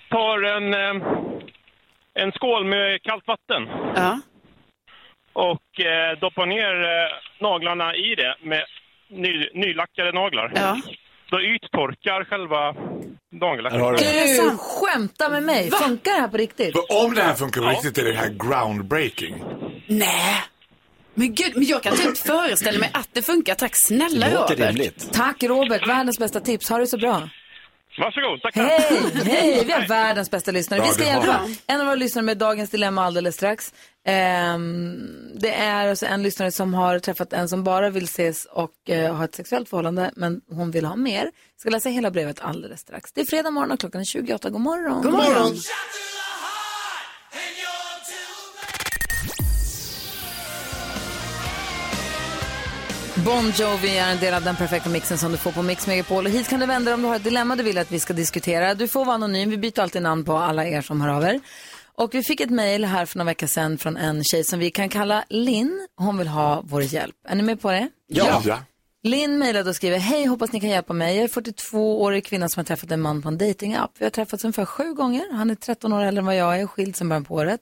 tar 0.10 0.42
en, 0.44 0.74
eh, 0.74 1.08
en 2.14 2.32
skål 2.32 2.66
med 2.66 3.02
kallt 3.04 3.28
vatten 3.28 3.68
Ja. 3.96 4.20
och 5.34 5.80
eh, 5.86 6.20
doppar 6.20 6.46
ner 6.46 6.74
eh, 6.84 7.10
naglarna 7.40 7.96
i 7.96 8.16
det 8.16 8.36
med 8.42 8.64
ny, 9.10 9.50
nylackade 9.54 10.12
naglar. 10.12 10.52
Ja. 10.56 10.78
Då 11.32 11.42
yttorkar 11.42 12.24
själva 12.24 12.76
nagellacket. 13.32 13.80
Här 13.80 13.86
har 13.86 13.92
du 13.92 13.98
det. 13.98 14.52
Du 14.52 14.58
skämtar 14.58 15.30
med 15.30 15.44
mig. 15.44 15.72
Funkar 15.72 16.12
det 16.14 16.22
här 16.22 16.28
på 16.28 16.38
riktigt? 16.38 16.72
För 16.74 17.06
om 17.06 17.14
det 17.16 17.22
här 17.22 17.34
funkar 17.34 17.62
på 17.62 17.70
riktigt 17.70 17.98
är 17.98 18.04
det 18.04 18.14
här 18.14 18.30
groundbreaking. 18.30 19.44
Nej. 19.88 20.36
Men 21.14 21.34
gud, 21.36 21.52
men 21.56 21.66
jag 21.66 21.84
kan 21.84 21.94
inte 21.94 22.22
föreställa 22.22 22.80
mig 22.80 22.90
att 22.94 23.10
det 23.14 23.22
funkar. 23.22 23.56
Tack 23.56 23.72
snälla 23.88 24.28
Det 24.28 24.34
låter 24.34 24.56
Robert. 24.56 24.70
rimligt. 24.70 25.14
Tack 25.14 25.44
Robert, 25.44 25.88
världens 25.88 26.20
bästa 26.20 26.40
tips. 26.40 26.70
Ha 26.70 26.78
det 26.78 26.88
så 26.88 26.98
bra. 26.98 27.30
Varsågod, 27.98 28.42
tackar. 28.42 28.64
Hej, 28.64 29.02
hej! 29.26 29.64
Vi 29.66 29.72
har 29.72 29.88
världens 29.88 30.32
bästa 30.32 30.52
lyssnare. 30.52 30.80
Ja, 30.80 30.86
Vi 30.88 30.92
ska 30.94 31.04
har 31.04 31.12
hjälpa 31.12 31.50
en 31.68 31.80
av 31.80 31.86
våra 31.86 31.96
lyssnare 31.96 32.26
med 32.26 32.38
dagens 32.38 32.70
dilemma 32.70 33.04
alldeles 33.06 33.36
strax. 33.36 33.74
Ehm, 34.06 35.00
det 35.40 35.54
är 35.54 35.88
alltså 35.90 36.06
en 36.06 36.24
lyssnare 36.24 36.52
som 36.52 36.74
har 36.74 37.00
träffat 37.00 37.34
en 37.34 37.50
som 37.50 37.64
bara 37.64 37.90
vill 37.90 38.04
ses 38.04 38.46
och 38.46 38.90
eh, 38.90 39.16
ha 39.16 39.26
ett 39.26 39.36
sexuellt 39.36 39.70
förhållande, 39.70 40.12
men 40.16 40.42
hon 40.52 40.72
vill 40.72 40.86
ha 40.86 40.96
mer. 40.96 41.24
Jag 41.24 41.32
ska 41.60 41.70
läsa 41.70 41.90
hela 41.90 42.12
brevet 42.12 42.40
alldeles 42.42 42.80
strax. 42.80 43.12
Det 43.14 43.22
är 43.22 43.26
fredag 43.26 43.52
morgon 43.52 43.72
och 43.72 43.80
klockan 43.80 44.02
är 44.02 44.06
28. 44.06 44.50
God 44.50 44.62
morgon. 44.62 45.02
God 45.02 45.14
morgon. 45.14 45.54
Bon 53.26 53.52
Jovi 53.52 53.98
är 53.98 54.12
en 54.12 54.20
del 54.20 54.34
av 54.34 54.44
den 54.44 54.56
perfekta 54.56 54.90
mixen 54.90 55.18
som 55.18 55.32
du 55.32 55.38
får 55.38 55.52
på 55.52 55.62
Mix 55.62 55.88
Megapol. 55.88 56.26
Och 56.26 56.32
hit 56.32 56.48
kan 56.48 56.60
du 56.60 56.66
vända 56.66 56.86
dig 56.86 56.94
om 56.94 57.02
du 57.02 57.08
har 57.08 57.16
ett 57.16 57.24
dilemma 57.24 57.56
du 57.56 57.64
vill 57.64 57.78
att 57.78 57.92
vi 57.92 58.00
ska 58.00 58.14
diskutera. 58.14 58.74
Du 58.74 58.88
får 58.88 59.06
vara 59.06 59.16
anonym, 59.16 59.50
vi 59.50 59.58
byter 59.58 59.80
alltid 59.80 60.02
namn 60.02 60.26
på 60.26 60.38
alla 60.38 60.66
er 60.66 60.82
som 60.82 61.02
hör 61.02 61.10
av 61.10 61.24
er. 61.24 61.40
Och 61.96 62.16
vi 62.16 62.24
fick 62.24 62.40
ett 62.40 62.50
mejl 62.50 62.86
här 62.86 63.06
för 63.06 63.18
några 63.18 63.26
veckor 63.26 63.48
sedan 63.48 63.78
från 63.78 63.98
en 63.98 64.24
tjej 64.24 64.44
som 64.44 64.60
vi 64.60 64.72
kan 64.72 64.90
kalla 64.90 65.24
Linn. 65.30 65.88
Hon 65.96 66.18
vill 66.18 66.28
ha 66.28 66.62
vår 66.66 66.82
hjälp. 66.82 67.16
Är 67.28 67.36
ni 67.36 67.44
med 67.44 67.62
på 67.62 67.72
det? 67.72 67.90
Ja. 68.08 68.42
ja. 68.46 68.60
Linn 69.04 69.38
mejlade 69.38 69.70
och 69.70 69.76
skriver, 69.76 69.98
hej 69.98 70.26
hoppas 70.26 70.52
ni 70.52 70.60
kan 70.60 70.70
hjälpa 70.70 70.94
mig. 70.94 71.16
Jag 71.16 71.24
är 71.24 71.28
42-årig 71.28 72.26
kvinna 72.26 72.50
som 72.50 72.60
har 72.60 72.66
träffat 72.66 72.92
en 72.92 73.02
man 73.02 73.22
på 73.22 73.28
en 73.28 73.38
datingapp. 73.38 73.92
Vi 73.98 74.06
har 74.06 74.10
träffats 74.10 74.44
ungefär 74.44 74.66
sju 74.66 74.94
gånger. 74.94 75.34
Han 75.34 75.50
är 75.50 75.56
13 75.56 75.94
år 75.94 76.04
äldre 76.04 76.20
än 76.20 76.26
vad 76.26 76.36
jag 76.36 76.60
är 76.60 76.64
och 76.64 76.72
skild 76.72 76.96
sedan 76.96 77.10
början 77.10 77.26
på 77.26 77.36
året. 77.36 77.62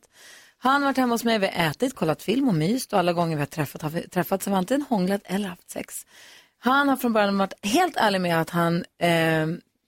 Han 0.62 0.82
har 0.82 0.89
varit 0.89 0.98
hemma 0.98 1.13
hos 1.13 1.24
mig, 1.24 1.39
vi 1.39 1.45
har 1.48 1.69
ätit, 1.69 1.95
kollat 1.95 2.24
film 2.24 2.48
och 2.48 2.56
myst 2.56 2.93
och 2.93 3.00
alla 3.00 3.13
gånger 3.13 3.36
vi 3.36 3.41
har 3.41 3.48
träffat, 3.48 3.82
har 3.82 3.89
vi 3.89 4.08
träffats 4.08 4.45
har 4.45 4.54
vi 4.54 4.58
antingen 4.58 4.86
hånglat 4.89 5.22
eller 5.26 5.50
haft 5.50 5.69
sex. 5.69 5.95
Han 6.60 6.89
har 6.89 6.95
från 6.95 7.13
början 7.13 7.38
varit 7.38 7.65
helt 7.65 7.98
ärlig 7.98 8.22
med 8.22 8.41
att 8.41 8.50
han 8.50 8.86
eh, 8.98 9.48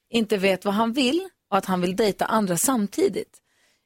inte 0.10 0.38
vet 0.38 0.66
vad 0.66 0.74
han 0.74 0.94
vill 0.94 1.30
och 1.50 1.58
att 1.58 1.66
han 1.66 1.82
vill 1.82 1.96
dejta 1.96 2.26
andra 2.26 2.58
samtidigt. 2.58 3.38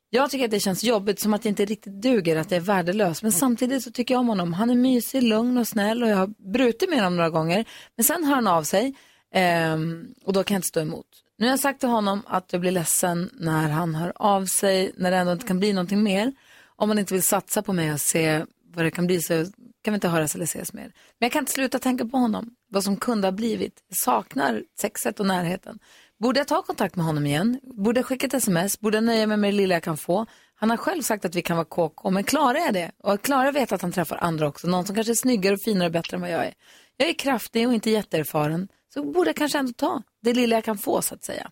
Jag 0.10 0.30
tycker 0.30 0.45
att 0.45 0.52
det 0.52 0.60
känns 0.60 0.84
jobbigt, 0.84 1.19
som 1.19 1.34
att 1.34 1.41
det 1.43 1.50
inte 1.50 1.65
riktigt 1.65 2.02
duger, 2.02 2.36
att 2.36 2.50
det 2.50 2.56
är 2.56 2.60
värdelöst. 2.60 3.24
Men 3.24 3.32
samtidigt 3.32 3.84
så 3.84 3.91
tycker 3.91 4.13
jag 4.13 4.19
om 4.19 4.28
honom. 4.28 4.54
Han 4.54 4.69
är 4.69 4.76
mysig, 4.76 5.24
lugn 5.24 5.58
och 5.58 5.67
snäll 5.67 6.04
och 6.04 6.10
jag 6.10 6.17
har 6.17 6.52
brutit 6.54 6.89
med 6.89 7.00
honom 7.00 7.15
några 7.15 7.30
gånger. 7.30 7.65
Men 7.95 8.04
sen 8.04 8.24
hör 8.24 8.36
han 8.36 8.48
av 8.48 8.63
sig 8.63 8.95
eh, 9.34 9.78
och 10.26 10.34
då 10.34 10.43
kan 10.43 10.56
jag 10.56 10.60
inte 10.60 10.67
stå 10.67 10.80
emot. 10.80 11.08
Nu 11.38 11.45
har 11.45 11.52
jag 11.52 11.60
sagt 11.60 11.80
till 11.80 11.89
honom 11.89 12.21
att 12.28 12.54
jag 12.54 12.62
blir 12.62 12.71
ledsen 12.71 13.30
när 13.34 13.69
han 13.69 13.95
hör 13.95 14.13
av 14.15 14.45
sig, 14.45 14.91
när 14.98 15.12
det 15.12 15.17
ändå 15.17 15.32
inte 15.32 15.48
kan 15.48 15.60
bli 15.60 15.74
någonting 15.74 16.04
mer. 16.04 16.34
Om 16.75 16.88
man 16.88 16.99
inte 16.99 17.13
vill 17.13 17.23
satsa 17.23 17.61
på 17.61 17.73
mig 17.73 17.93
och 17.93 18.01
se 18.01 18.45
vad 18.75 18.85
det 18.85 18.91
kan 18.91 19.07
bli 19.07 19.21
så 19.21 19.45
kan 19.83 19.91
vi 19.91 19.95
inte 19.95 20.07
höras 20.07 20.35
eller 20.35 20.45
ses 20.45 20.73
mer. 20.73 20.83
Men 20.83 21.25
jag 21.25 21.31
kan 21.31 21.39
inte 21.39 21.51
sluta 21.51 21.79
tänka 21.79 22.05
på 22.05 22.17
honom, 22.17 22.55
vad 22.69 22.83
som 22.83 22.97
kunde 22.97 23.27
ha 23.27 23.31
blivit. 23.31 23.83
Jag 23.88 23.97
saknar 23.97 24.63
sexet 24.79 25.19
och 25.19 25.25
närheten. 25.25 25.79
Borde 26.19 26.39
jag 26.39 26.47
ta 26.47 26.61
kontakt 26.61 26.95
med 26.95 27.05
honom 27.05 27.25
igen? 27.25 27.59
Borde 27.63 27.99
jag 27.99 28.05
skicka 28.05 28.27
ett 28.27 28.33
sms? 28.33 28.79
Borde 28.79 28.97
jag 28.97 29.03
nöja 29.03 29.27
mig 29.27 29.38
med 29.38 29.53
det 29.53 29.57
lilla 29.57 29.73
jag 29.73 29.83
kan 29.83 29.97
få? 29.97 30.25
Han 30.55 30.69
har 30.69 30.77
själv 30.77 31.01
sagt 31.01 31.25
att 31.25 31.35
vi 31.35 31.41
kan 31.41 31.57
vara 31.57 31.65
KK, 31.65 32.09
men 32.09 32.23
klarar 32.23 32.59
jag 32.59 32.73
det? 32.73 32.91
Och 33.03 33.21
klarar 33.21 33.45
jag 33.45 33.53
vet 33.53 33.71
att 33.71 33.81
han 33.81 33.91
träffar 33.91 34.17
andra 34.17 34.47
också, 34.47 34.67
någon 34.67 34.85
som 34.85 34.95
kanske 34.95 35.13
är 35.13 35.15
snyggare 35.15 35.53
och 35.53 35.61
finare 35.61 35.85
och 35.85 35.91
bättre 35.91 36.15
än 36.15 36.21
vad 36.21 36.31
jag 36.31 36.45
är. 36.45 36.53
Jag 36.97 37.09
är 37.09 37.13
kraftig 37.13 37.67
och 37.67 37.73
inte 37.73 37.89
jätteerfaren, 37.89 38.67
så 38.93 39.03
borde 39.03 39.29
jag 39.29 39.35
kanske 39.35 39.57
ändå 39.57 39.73
ta 39.73 40.01
det 40.21 40.33
lilla 40.33 40.55
jag 40.55 40.63
kan 40.63 40.77
få 40.77 41.01
så 41.01 41.15
att 41.15 41.23
säga. 41.23 41.51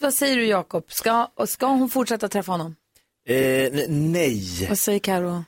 Vad 0.00 0.14
säger 0.14 0.36
du 0.36 0.46
Jakob? 0.46 0.92
Ska, 0.92 1.28
ska 1.46 1.66
hon 1.66 1.90
fortsätta 1.90 2.28
träffa 2.28 2.52
honom? 2.52 2.76
Eh, 3.30 3.84
nej. 3.88 4.66
Vad 4.68 4.78
säger 4.78 4.98
Karo? 4.98 5.44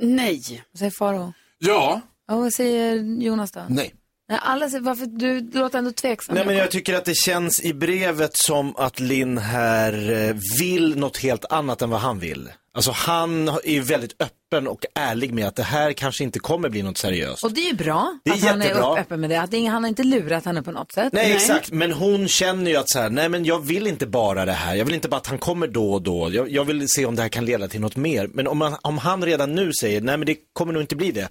Nej. 0.00 0.62
Vad 0.72 0.78
säger 0.78 0.90
Faro? 0.90 1.32
Ja. 1.58 2.00
Och 2.30 2.38
vad 2.38 2.52
säger 2.52 2.96
Jonas 3.22 3.52
då? 3.52 3.66
Nej. 3.68 3.94
Nej, 4.28 4.38
alla 4.42 4.70
säger, 4.70 4.82
varför, 4.82 5.06
du, 5.06 5.40
du 5.40 5.58
låter 5.58 5.78
ändå 5.78 5.92
tveksam. 5.92 6.34
Nej 6.34 6.46
men 6.46 6.56
jag 6.56 6.70
tycker 6.70 6.94
att 6.94 7.04
det 7.04 7.16
känns 7.16 7.64
i 7.64 7.74
brevet 7.74 8.30
som 8.36 8.76
att 8.76 9.00
Linn 9.00 9.38
här 9.38 10.10
eh, 10.10 10.36
vill 10.60 10.96
något 10.96 11.16
helt 11.16 11.44
annat 11.44 11.82
än 11.82 11.90
vad 11.90 12.00
han 12.00 12.18
vill. 12.18 12.50
Alltså 12.76 12.90
han 12.90 13.48
är 13.64 13.80
väldigt 13.80 14.22
öppen 14.22 14.68
och 14.68 14.84
ärlig 14.94 15.34
med 15.34 15.46
att 15.46 15.56
det 15.56 15.62
här 15.62 15.92
kanske 15.92 16.24
inte 16.24 16.38
kommer 16.38 16.68
bli 16.68 16.82
något 16.82 16.98
seriöst. 16.98 17.44
Och 17.44 17.52
det 17.52 17.60
är 17.60 17.70
ju 17.70 17.74
bra 17.76 18.18
Det 18.24 18.30
är 18.30 18.34
att 18.34 18.42
han 18.42 18.62
är 18.62 18.66
jättebra. 18.66 18.98
öppen 19.00 19.20
med 19.20 19.30
det. 19.30 19.40
Att 19.40 19.50
det 19.50 19.66
han 19.66 19.82
har 19.82 19.88
inte 19.88 20.02
lurat 20.02 20.44
henne 20.44 20.62
på 20.62 20.72
något 20.72 20.92
sätt. 20.92 21.12
Nej, 21.12 21.32
exakt, 21.32 21.70
men 21.70 21.92
hon 21.92 22.28
känner 22.28 22.70
ju 22.70 22.76
att 22.76 22.90
så 22.90 22.98
här, 22.98 23.10
nej 23.10 23.28
men 23.28 23.44
jag 23.44 23.66
vill 23.66 23.86
inte 23.86 24.06
bara 24.06 24.44
det 24.44 24.52
här, 24.52 24.74
jag 24.74 24.84
vill 24.84 24.94
inte 24.94 25.08
bara 25.08 25.16
att 25.16 25.26
han 25.26 25.38
kommer 25.38 25.66
då 25.66 25.92
och 25.92 26.02
då, 26.02 26.30
jag, 26.32 26.50
jag 26.50 26.64
vill 26.64 26.88
se 26.88 27.06
om 27.06 27.14
det 27.16 27.22
här 27.22 27.28
kan 27.28 27.44
leda 27.44 27.68
till 27.68 27.80
något 27.80 27.96
mer. 27.96 28.26
Men 28.34 28.46
om, 28.46 28.58
man, 28.58 28.76
om 28.82 28.98
han 28.98 29.24
redan 29.24 29.54
nu 29.54 29.72
säger, 29.80 30.00
nej 30.00 30.16
men 30.16 30.26
det 30.26 30.36
kommer 30.52 30.72
nog 30.72 30.82
inte 30.82 30.96
bli 30.96 31.12
det, 31.12 31.28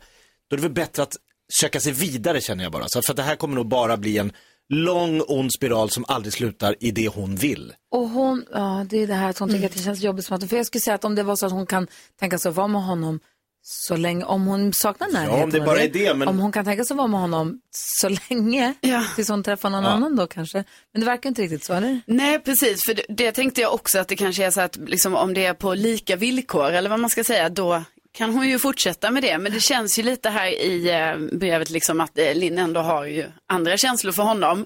då 0.49 0.55
är 0.55 0.57
det 0.57 0.63
väl 0.63 0.71
bättre 0.71 1.03
att 1.03 1.15
söka 1.61 1.79
sig 1.79 1.91
vidare 1.91 2.41
känner 2.41 2.63
jag 2.63 2.71
bara. 2.71 2.87
Så 2.87 3.01
för 3.01 3.13
att 3.13 3.17
det 3.17 3.23
här 3.23 3.35
kommer 3.35 3.55
nog 3.55 3.67
bara 3.67 3.97
bli 3.97 4.17
en 4.17 4.31
lång 4.69 5.21
ond 5.27 5.53
spiral 5.53 5.89
som 5.89 6.05
aldrig 6.07 6.33
slutar 6.33 6.75
i 6.79 6.91
det 6.91 7.07
hon 7.07 7.35
vill. 7.35 7.73
Och 7.91 8.09
hon, 8.09 8.45
ja 8.51 8.85
det 8.89 8.97
är 8.97 9.07
det 9.07 9.13
här 9.13 9.29
att 9.29 9.39
hon 9.39 9.49
tycker 9.49 9.65
att 9.65 9.73
det 9.73 9.79
känns 9.83 10.01
jobbigt 10.01 10.25
som 10.25 10.37
att, 10.37 10.49
för 10.49 10.57
jag 10.57 10.65
skulle 10.65 10.81
säga 10.81 10.95
att 10.95 11.05
om 11.05 11.15
det 11.15 11.23
var 11.23 11.35
så 11.35 11.45
att 11.45 11.51
hon 11.51 11.65
kan 11.65 11.87
tänka 12.19 12.37
sig 12.37 12.49
att 12.49 12.55
vara 12.55 12.67
med 12.67 12.83
honom 12.83 13.19
så 13.65 13.95
länge, 13.95 14.25
om 14.25 14.45
hon 14.45 14.73
saknar 14.73 15.07
närheten. 15.09 15.43
om 15.43 15.49
det 15.49 15.61
bara 15.61 15.79
är 15.81 15.89
det, 15.89 16.13
men- 16.13 16.27
Om 16.27 16.39
hon 16.39 16.51
kan 16.51 16.65
tänka 16.65 16.83
sig 16.85 16.93
att 16.93 16.97
vara 16.97 17.07
med 17.07 17.19
honom 17.19 17.59
så 17.71 18.09
länge, 18.29 18.73
Ja. 18.81 19.03
tills 19.15 19.29
hon 19.29 19.43
träffar 19.43 19.69
någon 19.69 19.85
annan 19.85 20.15
då 20.15 20.27
kanske. 20.27 20.63
Men 20.91 20.99
det 20.99 21.05
verkar 21.05 21.29
inte 21.29 21.41
riktigt 21.41 21.63
så, 21.63 21.73
eller? 21.73 22.01
Nej, 22.05 22.39
precis. 22.39 22.83
För 22.85 22.93
det, 22.93 23.03
det 23.09 23.31
tänkte 23.31 23.61
jag 23.61 23.73
också 23.73 23.99
att 23.99 24.07
det 24.07 24.15
kanske 24.15 24.45
är 24.45 24.51
så 24.51 24.61
att 24.61 24.75
liksom, 24.75 25.15
om 25.15 25.33
det 25.33 25.45
är 25.45 25.53
på 25.53 25.73
lika 25.73 26.15
villkor 26.15 26.71
eller 26.71 26.89
vad 26.89 26.99
man 26.99 27.09
ska 27.09 27.23
säga, 27.23 27.49
då 27.49 27.83
kan 28.13 28.33
hon 28.33 28.49
ju 28.49 28.59
fortsätta 28.59 29.11
med 29.11 29.23
det. 29.23 29.37
Men 29.37 29.51
det 29.51 29.59
känns 29.59 29.99
ju 29.99 30.03
lite 30.03 30.29
här 30.29 30.47
i 30.47 30.89
eh, 30.89 31.37
brevet 31.37 31.69
liksom 31.69 32.01
att 32.01 32.17
eh, 32.17 32.35
Linn 32.35 32.57
ändå 32.57 32.81
har 32.81 33.05
ju 33.05 33.25
andra 33.47 33.77
känslor 33.77 34.11
för 34.11 34.23
honom. 34.23 34.65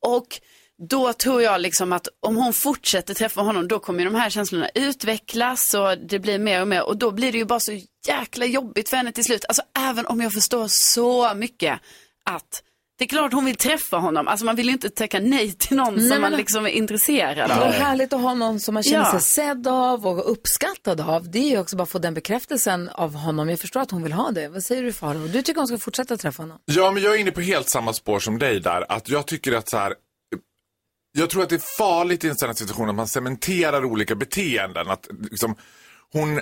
Och 0.00 0.40
då 0.88 1.12
tror 1.12 1.42
jag 1.42 1.60
liksom 1.60 1.92
att 1.92 2.08
om 2.20 2.36
hon 2.36 2.52
fortsätter 2.52 3.14
träffa 3.14 3.40
honom 3.40 3.68
då 3.68 3.78
kommer 3.78 3.98
ju 3.98 4.04
de 4.04 4.14
här 4.14 4.30
känslorna 4.30 4.68
utvecklas 4.74 5.74
och 5.74 5.98
det 5.98 6.18
blir 6.18 6.38
mer 6.38 6.60
och 6.60 6.68
mer 6.68 6.82
och 6.82 6.96
då 6.96 7.10
blir 7.10 7.32
det 7.32 7.38
ju 7.38 7.44
bara 7.44 7.60
så 7.60 7.80
jäkla 8.06 8.46
jobbigt 8.46 8.88
för 8.88 8.96
henne 8.96 9.12
till 9.12 9.24
slut. 9.24 9.44
Alltså 9.48 9.62
även 9.78 10.06
om 10.06 10.20
jag 10.20 10.32
förstår 10.32 10.66
så 10.68 11.34
mycket 11.34 11.80
att 12.24 12.62
det 13.00 13.04
är 13.04 13.08
klart 13.08 13.32
hon 13.32 13.44
vill 13.44 13.56
träffa 13.56 13.96
honom. 13.96 14.28
Alltså 14.28 14.46
man 14.46 14.56
vill 14.56 14.66
ju 14.66 14.72
inte 14.72 14.90
tacka 14.90 15.20
nej 15.20 15.52
till 15.52 15.76
någon 15.76 15.94
Nej, 15.94 16.08
som 16.08 16.20
man 16.20 16.32
liksom 16.32 16.66
är 16.66 16.70
intresserad 16.70 17.50
Det 17.50 17.54
är 17.54 17.66
av. 17.66 17.72
härligt 17.72 18.12
att 18.12 18.20
ha 18.20 18.34
någon 18.34 18.60
som 18.60 18.74
man 18.74 18.82
känner 18.82 19.04
Ja. 19.04 19.10
sig 19.12 19.20
sedd 19.20 19.66
av 19.68 20.06
och 20.06 20.30
uppskattad 20.32 21.00
av. 21.00 21.30
Det 21.30 21.38
är 21.38 21.48
ju 21.50 21.58
också 21.58 21.76
bara 21.76 21.82
att 21.82 21.88
få 21.90 21.98
den 21.98 22.14
bekräftelsen 22.14 22.88
av 22.88 23.14
honom. 23.14 23.48
Jag 23.48 23.60
förstår 23.60 23.80
att 23.80 23.90
hon 23.90 24.02
vill 24.02 24.12
ha 24.12 24.30
det. 24.30 24.48
Vad 24.48 24.62
säger 24.62 24.82
du 24.82 24.92
Farao? 24.92 25.26
Du 25.28 25.42
tycker 25.42 25.60
hon 25.60 25.66
ska 25.68 25.78
fortsätta 25.78 26.16
träffa 26.16 26.42
honom? 26.42 26.58
Ja, 26.64 26.90
men 26.90 27.02
jag 27.02 27.14
är 27.14 27.18
inne 27.18 27.30
på 27.30 27.40
helt 27.40 27.68
samma 27.68 27.92
spår 27.92 28.18
som 28.20 28.38
dig 28.38 28.60
där. 28.60 28.92
Att 28.92 29.08
jag 29.08 29.26
tycker 29.26 29.52
att 29.52 29.70
så 29.70 29.76
här, 29.78 29.94
jag 31.18 31.30
tror 31.30 31.42
att 31.42 31.48
det 31.48 31.56
är 31.56 31.78
farligt 31.78 32.24
i 32.24 32.28
en 32.28 32.36
sån 32.36 32.48
här 32.48 32.54
situation 32.54 32.88
att 32.88 32.94
man 32.94 33.08
cementerar 33.08 33.84
olika 33.84 34.14
beteenden. 34.14 34.90
Att 34.90 35.08
liksom, 35.30 35.54
hon 36.12 36.40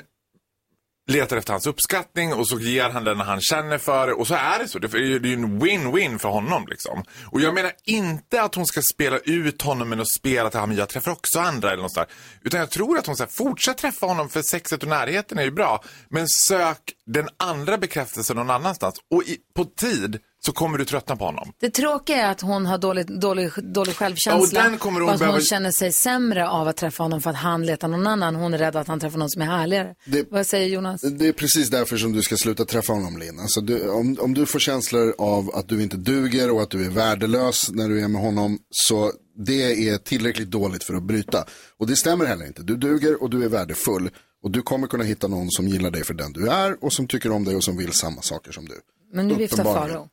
letar 1.08 1.36
efter 1.36 1.52
hans 1.52 1.66
uppskattning 1.66 2.32
och 2.34 2.48
så 2.48 2.60
ger 2.60 2.90
han 2.90 3.04
den 3.04 3.18
när 3.18 3.24
han 3.24 3.40
känner 3.40 3.78
för 3.78 4.06
det. 4.06 4.12
Och 4.12 4.26
så 4.26 4.34
är 4.34 4.58
det 4.58 4.68
så. 4.68 4.78
Det 4.78 4.94
är 4.94 4.98
ju 4.98 5.34
en 5.34 5.62
win-win 5.62 6.18
för 6.18 6.28
honom. 6.28 6.66
Liksom. 6.68 7.04
Och 7.26 7.40
jag 7.40 7.54
menar 7.54 7.72
inte 7.84 8.42
att 8.42 8.54
hon 8.54 8.66
ska 8.66 8.80
spela 8.94 9.18
ut 9.18 9.62
honom 9.62 9.88
med 9.88 10.00
att 10.00 10.08
spela 10.08 10.50
till, 10.50 10.60
"Ja, 10.60 10.72
jag 10.72 10.88
träffar 10.88 11.12
också 11.12 11.40
andra 11.40 11.72
eller 11.72 11.82
något. 11.82 12.08
Utan 12.42 12.60
jag 12.60 12.70
tror 12.70 12.98
att 12.98 13.06
hon 13.06 13.16
ska 13.16 13.26
fortsätta 13.26 13.78
träffa 13.78 14.06
honom 14.06 14.28
för 14.28 14.42
sexet 14.42 14.82
och 14.82 14.88
närheten 14.88 15.38
är 15.38 15.42
ju 15.42 15.50
bra. 15.50 15.84
Men 16.08 16.28
sök 16.28 16.92
den 17.06 17.28
andra 17.36 17.78
bekräftelsen 17.78 18.36
någon 18.36 18.50
annanstans. 18.50 18.94
Och 19.10 19.22
i, 19.22 19.38
på 19.54 19.64
tid 19.64 20.20
så 20.40 20.52
kommer 20.52 20.78
du 20.78 20.84
tröttna 20.84 21.16
på 21.16 21.24
honom. 21.24 21.52
Det 21.60 21.70
tråkiga 21.70 22.16
är 22.26 22.30
att 22.30 22.40
hon 22.40 22.66
har 22.66 22.78
dålig, 22.78 23.20
dålig, 23.20 23.50
dålig 23.74 23.94
självkänsla. 23.96 24.60
Ja, 24.60 24.64
och 24.64 24.70
den 24.70 24.78
kommer 24.78 25.00
hon 25.00 25.08
att 25.10 25.14
hon 25.20 25.26
behöva- 25.26 25.40
känner 25.40 25.70
sig 25.70 25.92
sämre 25.92 26.48
av 26.48 26.68
att 26.68 26.76
träffa 26.76 27.02
honom 27.02 27.20
för 27.20 27.30
att 27.30 27.36
han 27.36 27.66
letar 27.66 27.88
någon 27.88 28.06
annan. 28.06 28.34
Hon 28.34 28.54
är 28.54 28.58
rädd 28.58 28.76
att 28.76 28.88
han 28.88 29.00
träffar 29.00 29.18
någon 29.18 29.30
som 29.30 29.42
är 29.42 29.46
härligare. 29.46 29.94
Det- 30.06 30.30
Vad 30.30 30.46
säger 30.46 30.68
Jonas? 30.68 31.00
Det 31.00 31.26
är 31.28 31.32
precis 31.32 31.70
därför 31.70 31.96
som 31.96 32.12
du 32.12 32.22
ska 32.22 32.36
sluta 32.36 32.64
träffa 32.64 32.92
honom, 32.92 33.18
Linn. 33.18 33.40
Alltså, 33.40 33.60
du, 33.60 33.88
om, 33.88 34.16
om 34.20 34.34
du 34.34 34.46
får 34.46 34.58
känslor 34.58 35.14
av 35.18 35.50
att 35.54 35.68
du 35.68 35.82
inte 35.82 35.96
duger 35.96 36.50
och 36.50 36.62
att 36.62 36.70
du 36.70 36.84
är 36.84 36.90
värdelös 36.90 37.70
när 37.70 37.88
du 37.88 38.00
är 38.04 38.08
med 38.08 38.22
honom, 38.22 38.58
så 38.70 39.12
det 39.46 39.88
är 39.88 39.98
tillräckligt 39.98 40.50
dåligt 40.50 40.84
för 40.84 40.94
att 40.94 41.02
bryta. 41.02 41.44
Och 41.78 41.86
det 41.86 41.96
stämmer 41.96 42.24
heller 42.24 42.46
inte. 42.46 42.62
Du 42.62 42.76
duger 42.76 43.22
och 43.22 43.30
du 43.30 43.44
är 43.44 43.48
värdefull. 43.48 44.10
Och 44.42 44.50
du 44.50 44.62
kommer 44.62 44.86
kunna 44.86 45.04
hitta 45.04 45.28
någon 45.28 45.50
som 45.50 45.68
gillar 45.68 45.90
dig 45.90 46.04
för 46.04 46.14
den 46.14 46.32
du 46.32 46.48
är 46.48 46.84
och 46.84 46.92
som 46.92 47.06
tycker 47.06 47.30
om 47.32 47.44
dig 47.44 47.56
och 47.56 47.64
som 47.64 47.76
vill 47.76 47.92
samma 47.92 48.22
saker 48.22 48.52
som 48.52 48.64
du. 48.64 48.74
Men 49.14 49.28
nu 49.28 49.34
viftar. 49.34 49.64
Faro. 49.64 50.08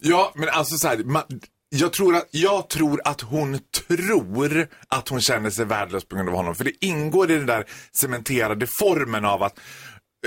Ja, 0.00 0.32
men 0.34 0.48
alltså 0.48 0.76
så 0.76 0.88
här, 0.88 0.98
man, 0.98 1.22
jag, 1.68 1.92
tror 1.92 2.16
att, 2.16 2.28
jag 2.30 2.68
tror 2.68 3.00
att 3.04 3.20
hon 3.20 3.58
tror 3.88 4.68
att 4.88 5.08
hon 5.08 5.20
känner 5.20 5.50
sig 5.50 5.64
värdelös 5.64 6.04
på 6.04 6.16
grund 6.16 6.28
av 6.28 6.34
honom. 6.34 6.54
För 6.54 6.64
det 6.64 6.84
ingår 6.84 7.30
i 7.30 7.34
den 7.34 7.46
där 7.46 7.64
cementerade 7.92 8.66
formen 8.78 9.24
av 9.24 9.42
att 9.42 9.58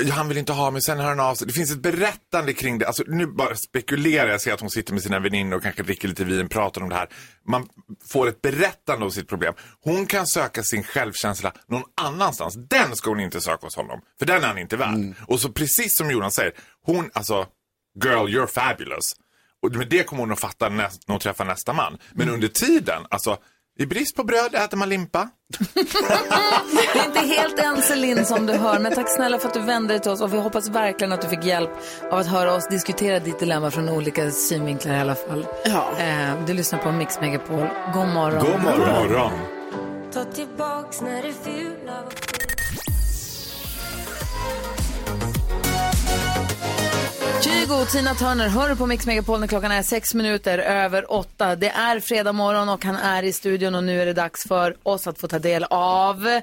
"Ja, 0.01 0.13
han 0.13 0.27
vill 0.27 0.37
inte 0.37 0.53
ha 0.53 0.71
mig, 0.71 0.81
sen 0.81 0.99
hör 0.99 1.09
han 1.09 1.19
av 1.19 1.35
sig. 1.35 1.47
Det 1.47 1.53
finns 1.53 1.71
ett 1.71 1.81
berättande 1.81 2.53
kring 2.53 2.77
det. 2.77 2.87
Alltså, 2.87 3.03
nu 3.07 3.27
bara 3.27 3.55
spekulerar 3.55 4.29
jag, 4.29 4.41
ser 4.41 4.53
att 4.53 4.59
hon 4.61 4.69
sitter 4.69 4.93
med 4.93 5.01
sina 5.03 5.19
väninnor 5.19 5.57
och 5.57 5.63
kanske 5.63 5.83
dricker 5.83 6.07
lite 6.07 6.23
vin, 6.23 6.49
pratar 6.49 6.81
om 6.81 6.89
det 6.89 6.95
här. 6.95 7.09
Man 7.47 7.67
får 8.11 8.27
ett 8.27 8.41
berättande 8.41 9.05
av 9.05 9.09
sitt 9.09 9.27
problem. 9.29 9.53
Hon 9.81 10.05
kan 10.05 10.27
söka 10.27 10.63
sin 10.63 10.83
självkänsla 10.83 11.53
någon 11.67 11.83
annanstans. 12.01 12.55
Den 12.69 12.95
ska 12.95 13.09
hon 13.09 13.19
inte 13.19 13.41
söka 13.41 13.65
hos 13.65 13.75
honom, 13.75 13.99
för 14.19 14.25
den 14.25 14.43
är 14.43 14.47
han 14.47 14.57
inte 14.57 14.77
värd. 14.77 15.13
Och 15.27 15.39
så 15.39 15.49
precis 15.51 15.97
som 15.97 16.11
Jonas 16.11 16.33
säger, 16.35 16.53
hon, 16.85 17.09
alltså, 17.13 17.45
girl 18.03 18.27
you're 18.27 18.47
fabulous. 18.47 19.03
Och 19.65 19.87
det 19.87 20.03
kommer 20.03 20.21
hon 20.21 20.31
att 20.31 20.39
fatta 20.39 20.69
näst, 20.69 21.07
när 21.07 21.13
hon 21.13 21.19
träffar 21.19 21.45
nästa 21.45 21.73
man. 21.73 21.97
Men 22.13 22.29
under 22.29 22.47
tiden, 22.47 23.01
alltså, 23.09 23.37
i 23.79 23.85
brist 23.85 24.15
på 24.15 24.23
bröd 24.23 24.55
äter 24.55 24.77
man 24.77 24.89
limpa. 24.89 25.29
Det 26.93 26.99
är 26.99 27.05
inte 27.05 27.19
helt 27.19 27.59
ense 27.59 27.95
Linn 27.95 28.25
som 28.25 28.45
du 28.45 28.53
hör, 28.53 28.79
men 28.79 28.95
tack 28.95 29.09
snälla 29.09 29.39
för 29.39 29.47
att 29.47 29.53
du 29.53 29.59
vände 29.59 29.93
dig 29.93 30.01
till 30.01 30.11
oss 30.11 30.21
och 30.21 30.33
vi 30.33 30.37
hoppas 30.37 30.69
verkligen 30.69 31.13
att 31.13 31.21
du 31.21 31.27
fick 31.27 31.45
hjälp 31.45 31.69
av 32.11 32.19
att 32.19 32.27
höra 32.27 32.53
oss 32.53 32.67
diskutera 32.67 33.19
ditt 33.19 33.39
dilemma 33.39 33.71
från 33.71 33.89
olika 33.89 34.31
synvinklar 34.31 34.93
i 34.95 34.99
alla 34.99 35.15
fall. 35.15 35.47
Ja. 35.65 35.97
Eh, 35.97 36.45
du 36.47 36.53
lyssnar 36.53 36.79
på 36.79 36.91
Mix 36.91 37.21
Megapol. 37.21 37.67
God 37.93 38.07
morgon. 38.07 38.45
God 38.45 38.61
morgon. 38.63 39.09
Morgon. 39.09 39.31
Ta 40.13 40.23
tillbaks 40.23 41.01
när 41.01 41.23
det 41.23 41.33
fula 41.33 42.03
Kygo 47.45 47.75
och 47.81 47.89
Tina 47.89 48.15
Turner 48.15 48.47
hör 48.47 48.69
du 48.69 48.75
på 48.75 48.85
Mix 48.85 49.05
Megapol 49.05 49.39
när 49.39 49.47
klockan 49.47 49.71
är 49.71 49.83
sex 49.83 50.13
minuter 50.13 50.57
över 50.57 51.11
åtta. 51.11 51.55
Det 51.55 51.69
är 51.69 51.99
fredag 51.99 52.33
morgon 52.33 52.69
och 52.69 52.85
han 52.85 52.95
är 52.95 53.23
i 53.23 53.33
studion 53.33 53.75
och 53.75 53.83
nu 53.83 54.01
är 54.01 54.05
det 54.05 54.13
dags 54.13 54.47
för 54.47 54.75
oss 54.83 55.07
att 55.07 55.19
få 55.19 55.27
ta 55.27 55.39
del 55.39 55.65
av 55.69 56.41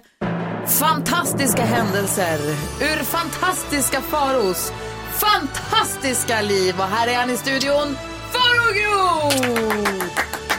fantastiska 0.66 1.64
händelser 1.64 2.38
ur 2.80 3.04
fantastiska 3.04 4.00
Faros 4.00 4.72
fantastiska 5.12 6.40
liv. 6.40 6.74
Och 6.78 6.84
här 6.84 7.08
är 7.08 7.16
han 7.16 7.30
i 7.30 7.36
studion, 7.36 7.96
Faro 8.32 8.72
Groth! 8.74 9.52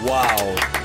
Wow. 0.01 0.82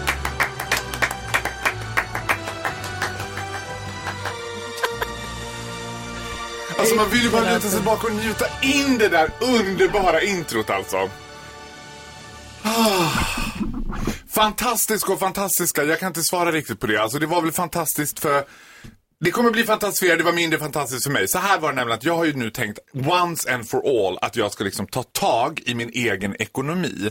Alltså 6.89 7.03
man 7.03 7.11
vill 7.11 7.23
ju 7.23 7.31
bara 7.31 7.55
luta 7.55 7.61
sig 7.61 7.71
tillbaka 7.71 8.07
och 8.07 8.13
njuta 8.13 8.47
in 8.63 8.99
det 8.99 9.09
där 9.09 9.31
underbara 9.41 10.23
introt 10.23 10.71
alltså. 10.71 11.11
Ah. 12.63 13.11
Fantastisk 14.31 15.11
och 15.11 15.19
fantastiska, 15.19 15.85
jag 15.85 16.01
kan 16.01 16.09
inte 16.09 16.23
svara 16.23 16.53
riktigt 16.53 16.81
på 16.81 16.87
det. 16.87 17.03
Alltså 17.03 17.19
det 17.19 17.27
var 17.27 17.43
väl 17.43 17.53
fantastiskt 17.53 18.19
för 18.19 18.45
det 19.21 19.31
kommer 19.31 19.51
bli 19.51 19.65
fantastiskt 19.65 19.99
för 19.99 20.07
er, 20.07 20.17
det 20.17 20.25
var 20.25 20.33
mindre 20.33 20.59
fantastiskt 20.59 21.05
för 21.05 21.11
mig. 21.11 21.29
Så 21.29 21.39
här 21.39 21.59
var 21.59 21.69
det 21.69 21.77
nämligen 21.77 21.99
att 21.99 22.05
jag 22.05 22.17
har 22.17 22.25
ju 22.25 22.33
nu 22.33 22.51
tänkt 22.51 22.79
once 22.95 23.55
and 23.55 23.69
for 23.69 24.07
all 24.09 24.19
att 24.23 24.37
jag 24.37 24.53
ska 24.53 24.65
liksom 24.65 24.87
ta 24.87 25.03
tag 25.03 25.63
i 25.67 25.75
min 25.75 25.91
egen 25.93 26.37
ekonomi. 26.43 27.11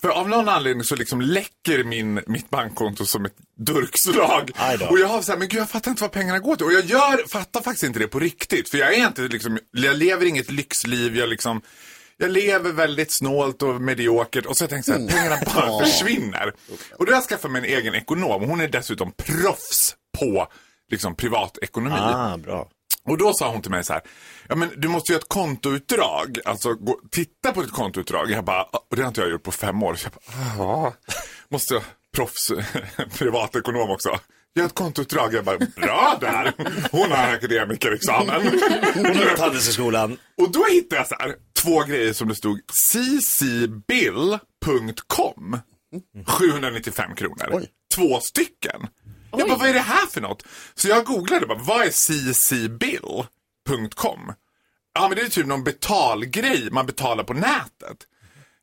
För 0.00 0.08
av 0.08 0.28
någon 0.28 0.48
anledning 0.48 0.84
så 0.84 0.96
liksom 0.96 1.20
läcker 1.20 1.84
min, 1.84 2.20
mitt 2.26 2.50
bankkonto 2.50 3.06
som 3.06 3.24
ett 3.24 3.36
durkslag. 3.58 4.50
Och 4.90 4.98
jag 4.98 5.08
har 5.08 5.22
så 5.22 5.32
här, 5.32 5.38
men 5.38 5.48
gud 5.48 5.60
jag 5.60 5.70
fattar 5.70 5.90
inte 5.90 6.02
vad 6.02 6.12
pengarna 6.12 6.38
går 6.38 6.56
till. 6.56 6.66
Och 6.66 6.72
jag 6.72 6.84
gör, 6.84 7.28
fattar 7.28 7.62
faktiskt 7.62 7.84
inte 7.84 7.98
det 7.98 8.08
på 8.08 8.18
riktigt. 8.18 8.70
För 8.70 8.78
jag 8.78 8.94
är 8.94 9.06
inte 9.06 9.22
liksom, 9.22 9.58
jag 9.70 9.96
lever 9.96 10.26
inget 10.26 10.50
lyxliv, 10.50 11.16
jag 11.16 11.28
liksom 11.28 11.62
jag 12.16 12.30
lever 12.30 12.72
väldigt 12.72 13.18
snålt 13.18 13.62
och 13.62 13.80
mediokert 13.80 14.46
och 14.46 14.56
så 14.56 14.62
jag 14.62 14.70
tänkt 14.70 14.86
så 14.86 14.92
här, 14.92 15.08
pengarna 15.08 15.38
bara 15.54 15.84
försvinner. 15.84 16.52
Och 16.96 17.06
då 17.06 17.12
har 17.12 17.16
jag 17.16 17.24
skaffat 17.24 17.50
mig 17.50 17.58
en 17.58 17.78
egen 17.78 17.94
ekonom. 17.94 18.42
Hon 18.42 18.60
är 18.60 18.68
dessutom 18.68 19.12
proffs 19.12 19.94
på 20.18 20.48
liksom 20.90 21.14
privatekonomi. 21.14 21.96
Ah, 22.00 22.36
bra. 22.36 22.68
Och 23.04 23.18
då 23.18 23.32
sa 23.34 23.50
hon 23.50 23.62
till 23.62 23.70
mig 23.70 23.84
så 23.84 23.92
här, 23.92 24.02
ja 24.48 24.56
men 24.56 24.70
du 24.76 24.88
måste 24.88 25.12
göra 25.12 25.20
ett 25.20 25.28
kontoutdrag, 25.28 26.38
alltså 26.44 26.74
gå, 26.74 27.00
titta 27.10 27.52
på 27.52 27.62
ditt 27.62 27.72
kontoutdrag. 27.72 28.30
Jag 28.30 28.44
bara, 28.44 28.62
och 28.62 28.96
det 28.96 29.02
har 29.02 29.08
inte 29.08 29.20
jag 29.20 29.30
gjort 29.30 29.42
på 29.42 29.52
fem 29.52 29.82
år. 29.82 29.94
Så 29.94 30.06
jag 30.06 30.12
bara, 30.12 30.54
ja, 30.58 30.94
måste 31.48 31.74
jag, 31.74 31.82
proffs, 32.16 32.52
privatekonom 33.18 33.90
också. 33.90 34.18
Gör 34.54 34.66
ett 34.66 34.74
kontoutdrag. 34.74 35.34
Jag 35.34 35.44
bara, 35.44 35.58
bra 35.58 36.18
där. 36.20 36.52
Hon 36.92 37.10
har 37.10 37.34
akademikerexamen. 37.34 38.42
Hon 38.94 39.04
har 39.04 39.30
gått 39.30 39.38
Handelshögskolan. 39.38 40.16
Och 40.36 40.52
då 40.52 40.64
hittade 40.64 41.00
jag 41.00 41.08
så 41.08 41.14
här, 41.18 41.34
två 41.62 41.80
grejer 41.82 42.12
som 42.12 42.28
det 42.28 42.34
stod 42.34 42.60
ccbill.com. 44.16 45.58
795 46.26 47.14
kronor. 47.14 47.48
Oj. 47.52 47.68
Två 47.94 48.20
stycken. 48.20 48.86
Jag 49.32 49.48
bara, 49.48 49.58
vad 49.58 49.68
är 49.68 49.74
det 49.74 49.80
här 49.80 50.06
för 50.06 50.20
något? 50.20 50.42
Så 50.74 50.88
jag 50.88 51.04
googlade 51.04 51.46
bara, 51.46 51.58
vad 51.58 51.82
är 51.86 51.90
ccbill.com? 52.70 54.32
Ja, 54.94 55.08
men 55.08 55.16
det 55.18 55.22
är 55.22 55.28
typ 55.28 55.46
någon 55.46 55.64
betalgrej 55.64 56.68
man 56.70 56.86
betalar 56.86 57.24
på 57.24 57.34
nätet. 57.34 58.06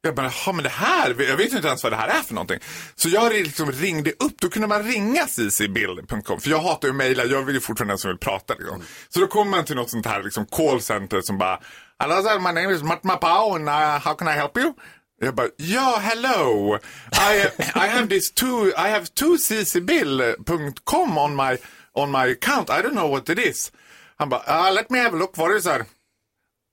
Jag 0.02 0.16
bara, 0.16 0.32
ja 0.46 0.52
men 0.52 0.64
det 0.64 0.70
här, 0.70 1.16
jag 1.22 1.38
vet 1.38 1.54
inte 1.54 1.68
ens 1.68 1.84
vad 1.84 1.92
det 1.92 1.96
här 1.96 2.08
är 2.08 2.22
för 2.22 2.34
någonting. 2.34 2.60
Så 2.96 3.10
jag 3.10 3.34
liksom 3.34 3.72
ringde 3.72 4.12
upp, 4.12 4.40
då 4.40 4.50
kunde 4.50 4.68
man 4.68 4.84
ringa 4.84 5.26
ccbill.com. 5.28 6.40
För 6.40 6.50
jag 6.50 6.60
hatar 6.60 6.88
ju 6.88 6.90
att 6.92 6.96
mejla, 6.96 7.26
jag 7.26 7.42
vill 7.42 7.56
ju 7.56 7.62
fortfarande 7.62 7.92
den 7.92 7.98
som 7.98 8.10
vill 8.10 8.18
prata. 8.18 8.54
Liksom. 8.54 8.84
Så 9.10 9.20
då 9.20 9.28
kommer 9.28 9.52
man 9.52 9.66
till 9.66 9.76
något 9.76 9.90
sånt 9.90 10.06
här 10.06 10.24
liksom 10.24 10.46
callcenter 10.46 11.22
som 11.22 11.38
bara, 11.38 11.60
Hello 12.00 12.24
sir, 12.24 12.40
my 12.40 12.62
name 12.62 12.74
is 12.76 12.84
Matt 12.84 13.04
Mapao 13.04 13.56
and 13.56 13.70
uh, 13.70 14.00
how 14.00 14.14
can 14.14 14.28
I 14.28 14.32
help 14.32 14.58
you? 14.58 14.74
Jag 15.20 15.36
bara, 15.36 15.50
ja, 15.58 16.00
hello. 16.02 16.76
I, 17.14 17.48
I 17.76 17.88
have 17.88 18.08
this 18.10 18.32
two, 18.32 18.72
I 18.78 18.90
have 18.90 19.06
two 19.16 19.38
ccbill.com 19.38 21.18
on 21.18 21.36
my, 21.36 21.58
on 21.96 22.12
my 22.12 22.26
account. 22.32 22.70
I 22.70 22.82
don't 22.82 22.94
know 22.94 23.08
what 23.12 23.30
it 23.30 23.40
is. 23.40 23.72
Han 24.20 24.30
bara, 24.30 24.44
uh, 24.48 24.72
let 24.74 24.90
me 24.92 25.00
have 25.00 25.14
a 25.16 25.18
look. 25.20 25.38
What 25.38 25.52
is 25.58 25.64
that? 25.64 25.82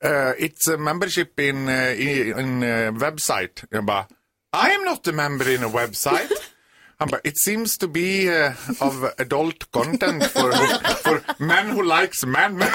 Uh, 0.05 0.33
it's 0.39 0.69
a 0.69 0.77
membership 0.77 1.41
in, 1.41 1.69
uh, 1.69 1.95
in, 1.99 2.63
uh, 2.63 2.93
website. 2.93 3.65
Jag 3.71 3.85
bara, 3.85 4.07
I 4.53 4.71
am 4.75 4.85
not 4.85 5.07
a 5.09 5.13
member 5.13 5.49
in 5.55 5.63
a 5.65 5.69
website. 5.69 6.31
Han 6.99 7.09
bara, 7.09 7.21
it 7.25 7.39
seems 7.39 7.77
to 7.79 7.89
be 7.89 8.29
uh, 8.29 8.53
of 8.81 9.05
adult 9.19 9.71
content 9.73 10.23
for, 10.25 10.53
for 11.03 11.23
men 11.39 11.71
who 11.71 11.83
likes 11.83 12.25
men. 12.27 12.59
Va? 12.59 12.69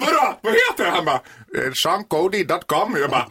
Vadå? 0.00 0.38
Vad 0.42 0.52
heter 0.54 0.84
det? 0.84 0.90
Han 0.90 1.04
bara, 1.04 1.20
uh, 1.56 1.72
seancody.com. 1.82 2.96
Jag 3.00 3.10
bara, 3.10 3.20
"Eh, 3.20 3.26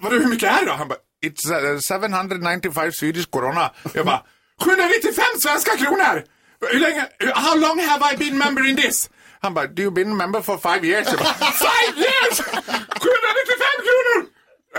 vadå, 0.00 0.16
hur 0.16 0.28
mycket 0.28 0.50
är 0.50 0.60
det 0.60 0.66
då? 0.66 0.72
Han 0.72 0.88
bara, 0.88 0.98
it's 1.26 1.50
uh, 1.74 1.80
795 1.80 2.92
Swedish 2.92 3.30
corona. 3.30 3.70
Jag 3.94 4.06
bara, 4.06 4.22
795 4.64 5.24
svenska 5.42 5.76
kronor! 5.76 6.24
Hur 6.72 6.80
länge, 6.80 7.06
how 7.34 7.56
long 7.58 7.78
have 7.80 8.14
I 8.14 8.16
been 8.16 8.38
member 8.38 8.68
in 8.68 8.76
this? 8.76 9.10
Han 9.40 9.54
bara, 9.54 9.66
do 9.66 9.82
you 9.82 9.90
been 9.90 10.16
member 10.16 10.40
for 10.40 10.58
five 10.58 10.84
years? 10.86 11.06
Jag 11.06 11.18
bara, 11.18 11.34
five 11.34 11.96
years! 11.96 12.40
795 12.40 13.55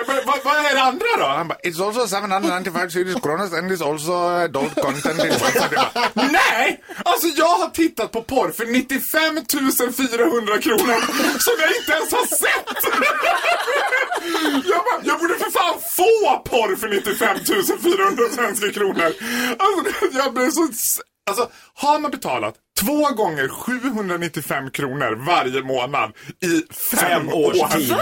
kronor! 0.06 0.22
Vad, 0.26 0.40
vad 0.44 0.66
är 0.66 0.76
det 0.76 0.82
andra 0.82 1.06
då? 1.18 1.26
Han 1.26 1.48
bara, 1.48 1.58
it's 1.64 1.88
also 1.88 2.08
795 2.16 2.90
Swedish 2.90 3.22
kronas 3.22 3.54
and 3.54 3.72
it's 3.72 3.92
also 3.92 4.14
adult 4.14 4.76
content. 4.76 5.20
in 5.24 5.30
website." 5.30 5.70
Jag 5.72 5.88
bara, 5.94 6.28
Nej! 6.32 6.84
Alltså 7.06 7.28
jag 7.28 7.54
har 7.62 7.70
tittat 7.70 8.12
på 8.12 8.22
porr 8.22 8.52
för 8.52 8.66
95 8.66 9.36
400 9.94 10.58
kronor 10.58 10.98
som 11.46 11.54
jag 11.60 11.72
inte 11.80 11.92
ens 11.92 12.12
har 12.12 12.26
sett! 12.26 12.68
Jag, 14.66 14.82
bara, 14.88 15.02
jag 15.04 15.20
borde 15.20 15.36
för 15.36 15.52
fan 15.52 15.80
få 15.98 16.38
porr 16.50 16.76
för 16.76 16.90
95 16.90 17.38
400 17.84 18.24
svenska 18.36 18.72
kronor. 18.72 19.14
Alltså, 19.60 20.06
jag 20.18 20.34
blev 20.34 20.50
så... 20.52 20.70
Alltså, 21.30 21.50
har 21.76 22.00
man 22.00 22.12
betalat 22.12 22.56
två 22.80 23.10
gånger 23.10 23.48
795 23.48 24.72
kronor 24.72 25.26
varje 25.26 25.62
månad 25.64 26.12
i 26.46 26.48
fem, 26.98 27.00
Fem 27.00 27.30
års 27.34 27.56
år 27.62 27.68
tid. 27.68 27.96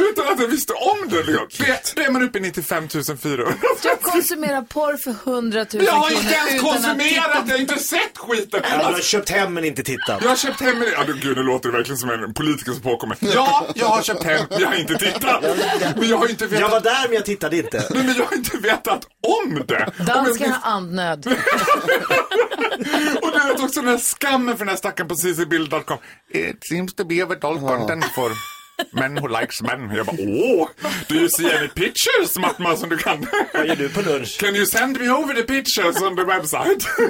utan 0.10 0.32
att 0.32 0.40
jag 0.40 0.48
visste 0.48 0.72
om 0.72 1.08
det. 1.08 1.16
Liksom. 1.22 1.46
Det, 1.66 1.92
det 1.96 2.04
är 2.04 2.10
man 2.10 2.22
uppe 2.22 2.38
i 2.38 2.40
95 2.40 2.88
400. 3.22 3.54
Jag 3.84 4.00
konsumerar 4.00 4.62
porr 4.62 4.96
för 4.96 5.10
100 5.32 5.66
000 5.72 5.84
Jag 5.84 5.92
har 5.92 6.08
kronor 6.08 6.22
inte 6.22 6.34
ens 6.34 6.62
konsumerat, 6.62 7.42
jag 7.46 7.54
har 7.54 7.58
inte 7.60 7.78
sett 7.78 8.18
skiten. 8.18 8.60
Ja, 8.64 8.68
du 8.70 8.76
har 8.76 8.84
Alltså, 8.84 9.02
köpt 9.02 9.28
hem 9.30 9.54
men 9.54 9.64
inte 9.64 9.82
tittat. 9.82 10.22
jag 10.22 10.28
har 10.28 10.36
köpt 10.36 10.60
hem 10.60 10.82
en... 10.82 10.88
Ja, 10.92 11.04
du, 11.06 11.14
gud, 11.18 11.36
nu 11.36 11.42
låter 11.42 11.68
det 11.70 11.76
verkligen 11.76 11.98
som 11.98 12.10
en 12.10 12.34
politiker 12.34 12.72
som 12.72 12.80
påkommer. 12.82 13.16
Ja, 13.20 13.66
jag 13.74 13.86
har 13.86 14.02
köpt 14.02 14.22
hem, 14.24 14.46
men 14.50 14.60
jag 14.60 14.68
har 14.68 14.74
inte 14.74 14.94
tittat. 14.94 15.44
Men 15.96 16.08
jag 16.08 16.16
har 16.16 16.28
inte 16.28 16.46
vetat... 16.46 16.60
Jag 16.60 16.68
var 16.68 16.80
där 16.80 17.02
men 17.08 17.14
jag 17.14 17.24
tittade 17.24 17.56
inte. 17.56 17.86
Nej, 17.90 18.04
men 18.04 18.14
jag 18.16 18.24
har 18.24 18.36
inte 18.36 18.56
vetat 18.58 19.06
om 19.44 19.62
det. 19.68 19.92
Jag- 19.96 20.06
Dansken 20.06 20.52
har 20.52 20.72
andnöd. 20.72 21.26
Och 23.22 23.30
du 23.32 23.38
vet 23.48 23.60
också 23.60 23.80
den 23.80 23.90
här 23.90 23.98
skammen 24.02 24.56
för 24.56 24.64
den 24.64 24.68
här 24.68 24.76
stackaren 24.76 25.08
på 25.08 25.14
ccbild.com. 25.14 25.98
It 26.34 26.64
seems 26.68 26.94
to 26.94 27.04
be 27.04 27.22
of 27.22 27.30
adult 27.30 27.60
content 27.60 28.04
for... 28.04 28.30
Men 28.92 29.14
who 29.14 29.28
likes 29.28 29.62
men. 29.62 29.90
Jag 29.96 30.06
bara, 30.06 30.16
åh, 30.18 30.68
do 31.08 31.14
you 31.14 31.28
see 31.28 31.56
any 31.58 31.68
pictures 31.68 32.38
Mattman 32.38 32.76
som 32.76 32.88
du 32.88 32.96
kan? 32.96 33.26
Vad 33.54 33.66
gör 33.66 33.76
du 33.76 33.88
på 33.88 34.00
lunch? 34.02 34.40
Can 34.40 34.56
you 34.56 34.66
send 34.66 35.00
me 35.00 35.08
over 35.08 35.34
the 35.34 35.42
pictures 35.42 36.02
on 36.02 36.16
the 36.16 36.24
website? 36.24 36.86
Du 36.96 37.04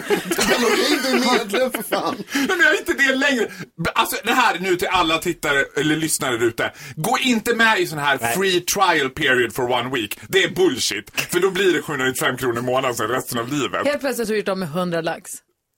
är 1.08 1.38
medlem 1.38 1.70
för 1.70 1.82
fan. 1.82 2.14
Nej, 2.32 2.46
men 2.48 2.60
jag 2.60 2.74
är 2.74 2.78
inte 2.78 2.92
det 2.92 3.14
längre. 3.14 3.50
Alltså 3.94 4.16
det 4.24 4.32
här 4.32 4.54
är 4.54 4.58
nu 4.58 4.76
till 4.76 4.88
alla 4.88 5.18
tittare 5.18 5.64
eller 5.76 5.96
lyssnare 5.96 6.44
ute. 6.44 6.72
Gå 6.96 7.18
inte 7.22 7.54
med 7.54 7.80
i 7.80 7.86
sån 7.86 7.98
här 7.98 8.18
free 8.18 8.60
trial 8.60 9.10
period 9.10 9.54
for 9.54 9.70
one 9.72 9.90
week. 9.90 10.18
Det 10.28 10.44
är 10.44 10.50
bullshit. 10.50 11.20
För 11.30 11.40
då 11.40 11.50
blir 11.50 11.72
det 11.72 11.82
795 11.82 12.36
kronor 12.36 12.58
i 12.58 12.62
månaden 12.62 12.96
sen 12.96 13.08
resten 13.08 13.38
av 13.38 13.52
livet. 13.52 13.86
Helt 13.86 14.00
plötsligt 14.00 14.28
har 14.28 14.32
du 14.32 14.38
gjort 14.38 14.48
av 14.48 14.58
med 14.58 14.68
100 14.68 15.00
lax. 15.00 15.30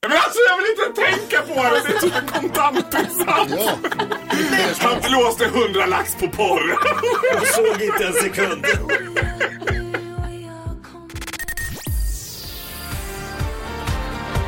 Men 0.08 0.18
alltså 0.24 0.38
jag 0.48 0.56
vill 0.58 0.66
inte 0.74 1.02
tänka 1.02 1.54
på 1.54 1.62
det. 1.62 1.80
Det 1.86 1.94
är 1.94 2.00
typ 2.00 2.14
en 2.16 2.28
kontantinsats. 2.40 3.54
Ja. 3.56 3.70
Han 4.80 5.00
blåste 5.10 5.44
100 5.44 5.86
lax 5.86 6.14
på 6.14 6.28
porr. 6.28 6.76
Jag 7.32 7.46
såg 7.46 7.82
inte 7.82 8.06
en 8.06 8.12
sekund. 8.12 8.66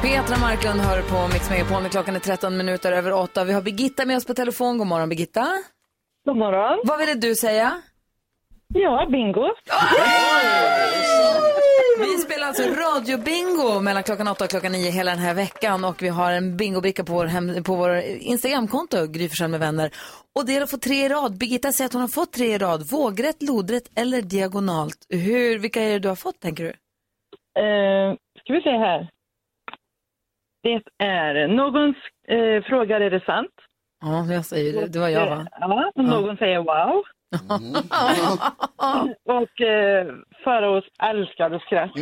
Petra 0.03 0.39
Marklund 0.39 0.81
hör 0.81 1.03
på 1.03 1.29
Mix 1.33 1.51
Megapol 1.51 1.83
när 1.83 1.89
klockan 1.89 2.17
är 2.17 2.21
13 2.21 2.57
minuter 2.57 2.93
över 2.93 3.13
8. 3.13 3.45
Vi 3.45 3.53
har 3.53 3.63
Birgitta 3.63 4.05
med 4.05 4.17
oss 4.17 4.25
på 4.27 4.35
telefon. 4.35 4.79
God 4.79 4.87
morgon 4.87 5.09
Birgitta. 5.09 5.47
God 6.25 6.37
morgon. 6.37 6.81
Vad 6.85 6.99
ville 6.99 7.15
du 7.15 7.35
säga? 7.35 7.81
Ja, 8.75 9.07
bingo. 9.11 9.47
Vi 11.99 12.19
spelar 12.19 12.47
alltså 12.47 12.63
radiobingo 12.63 13.81
mellan 13.81 14.03
klockan 14.03 14.29
8 14.29 14.45
och 14.45 14.51
klockan 14.51 14.73
9 14.73 14.91
hela 14.91 15.11
den 15.11 15.21
här 15.21 15.35
veckan 15.35 15.85
och 15.85 16.03
vi 16.03 16.09
har 16.09 16.33
en 16.33 16.57
bingobricka 16.57 17.05
på 17.05 17.13
vår, 17.13 17.27
hem, 17.27 17.65
på 17.65 17.75
vår 17.77 17.93
Instagramkonto, 18.33 18.97
Gry 19.07 19.29
med 19.49 19.61
vänner. 19.61 19.91
Och 20.37 20.47
det 20.47 20.57
är 20.57 20.63
att 20.63 20.71
få 20.71 20.77
tre 20.77 21.05
i 21.05 21.09
rad. 21.09 21.39
Birgitta 21.39 21.73
säger 21.73 21.87
att 21.89 21.93
hon 21.93 22.03
har 22.03 22.09
fått 22.09 22.33
tre 22.33 22.47
i 22.55 22.59
rad. 22.59 22.81
Vågrätt, 22.91 23.43
lodrätt 23.43 23.89
eller 24.03 24.23
diagonalt. 24.23 25.01
Hur, 25.09 25.59
vilka 25.59 25.81
är 25.83 25.93
det 25.93 25.99
du 25.99 26.09
har 26.09 26.17
fått 26.27 26.41
tänker 26.41 26.65
du? 26.65 26.73
Eh, 27.63 28.15
ska 28.39 28.53
vi 28.53 28.63
se 28.63 28.71
här. 28.71 29.11
Det 30.63 31.05
är, 31.05 31.49
någon 31.49 31.89
eh, 32.29 32.63
frågar 32.69 33.01
är 33.01 33.11
det 33.11 33.25
sant? 33.25 33.55
Ja, 34.01 34.33
jag 34.33 34.45
säger 34.45 34.73
det. 34.73 34.87
Det 34.93 34.99
var 34.99 35.09
jag 35.09 35.27
va? 35.27 35.47
Ja, 35.61 35.93
någon 35.95 36.37
säger 36.37 36.59
wow. 36.59 37.03
och 39.25 39.61
eh, 39.61 40.07
Faraos 40.45 40.85
älskade 41.03 41.61
skratt. 41.61 41.91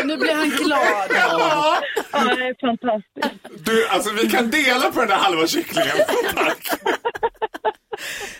Och 0.00 0.06
nu 0.06 0.16
blir 0.16 0.34
han 0.34 0.48
glad. 0.48 1.10
Ja, 1.10 1.80
det 2.12 2.48
är 2.48 2.54
fantastiskt. 2.60 3.66
Du, 3.66 3.88
alltså 3.88 4.10
vi 4.12 4.28
kan 4.28 4.50
dela 4.50 4.90
på 4.90 5.00
den 5.00 5.08
där 5.08 5.16
halva 5.16 5.46
kycklingen. 5.46 5.96
Tack. 6.34 6.68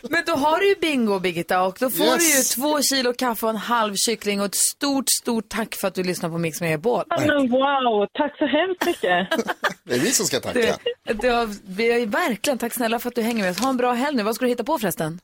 Men 0.02 0.22
då 0.26 0.32
har 0.32 0.58
du 0.58 0.68
ju 0.68 0.74
bingo 0.74 1.18
Birgitta 1.18 1.62
och 1.62 1.76
då 1.80 1.90
får 1.90 2.06
Yes. 2.06 2.18
du 2.18 2.62
ju 2.62 2.68
två 2.68 2.82
kilo 2.82 3.12
kaffe 3.12 3.46
och 3.46 3.50
en 3.50 3.56
halv 3.56 3.94
kyckling 3.94 4.40
och 4.40 4.46
ett 4.46 4.54
stort, 4.54 5.04
stort 5.22 5.48
tack 5.48 5.74
för 5.74 5.88
att 5.88 5.94
du 5.94 6.02
lyssnar 6.02 6.30
på 6.30 6.38
Mix 6.38 6.60
Megapol. 6.60 7.02
Men 7.08 7.50
wow, 7.50 8.06
tack 8.12 8.38
så 8.38 8.46
hemskt 8.46 8.86
mycket. 8.86 9.28
Det 9.84 9.94
är 9.94 9.98
vi 9.98 10.10
som 10.12 10.26
ska 10.26 10.40
tacka. 10.40 10.58
Det, 11.04 11.12
det 11.12 11.28
har, 11.28 11.48
vi 11.76 12.02
är 12.02 12.06
verkligen, 12.06 12.58
tack 12.58 12.72
snälla 12.74 12.98
för 12.98 13.08
att 13.08 13.14
du 13.14 13.22
hänger 13.22 13.42
med 13.42 13.50
oss. 13.50 13.60
Ha 13.60 13.68
en 13.70 13.76
bra 13.76 13.92
helg 13.92 14.16
nu. 14.16 14.22
Vad 14.22 14.34
ska 14.34 14.44
du 14.44 14.48
hitta 14.48 14.64
på 14.64 14.78
förresten? 14.78 15.20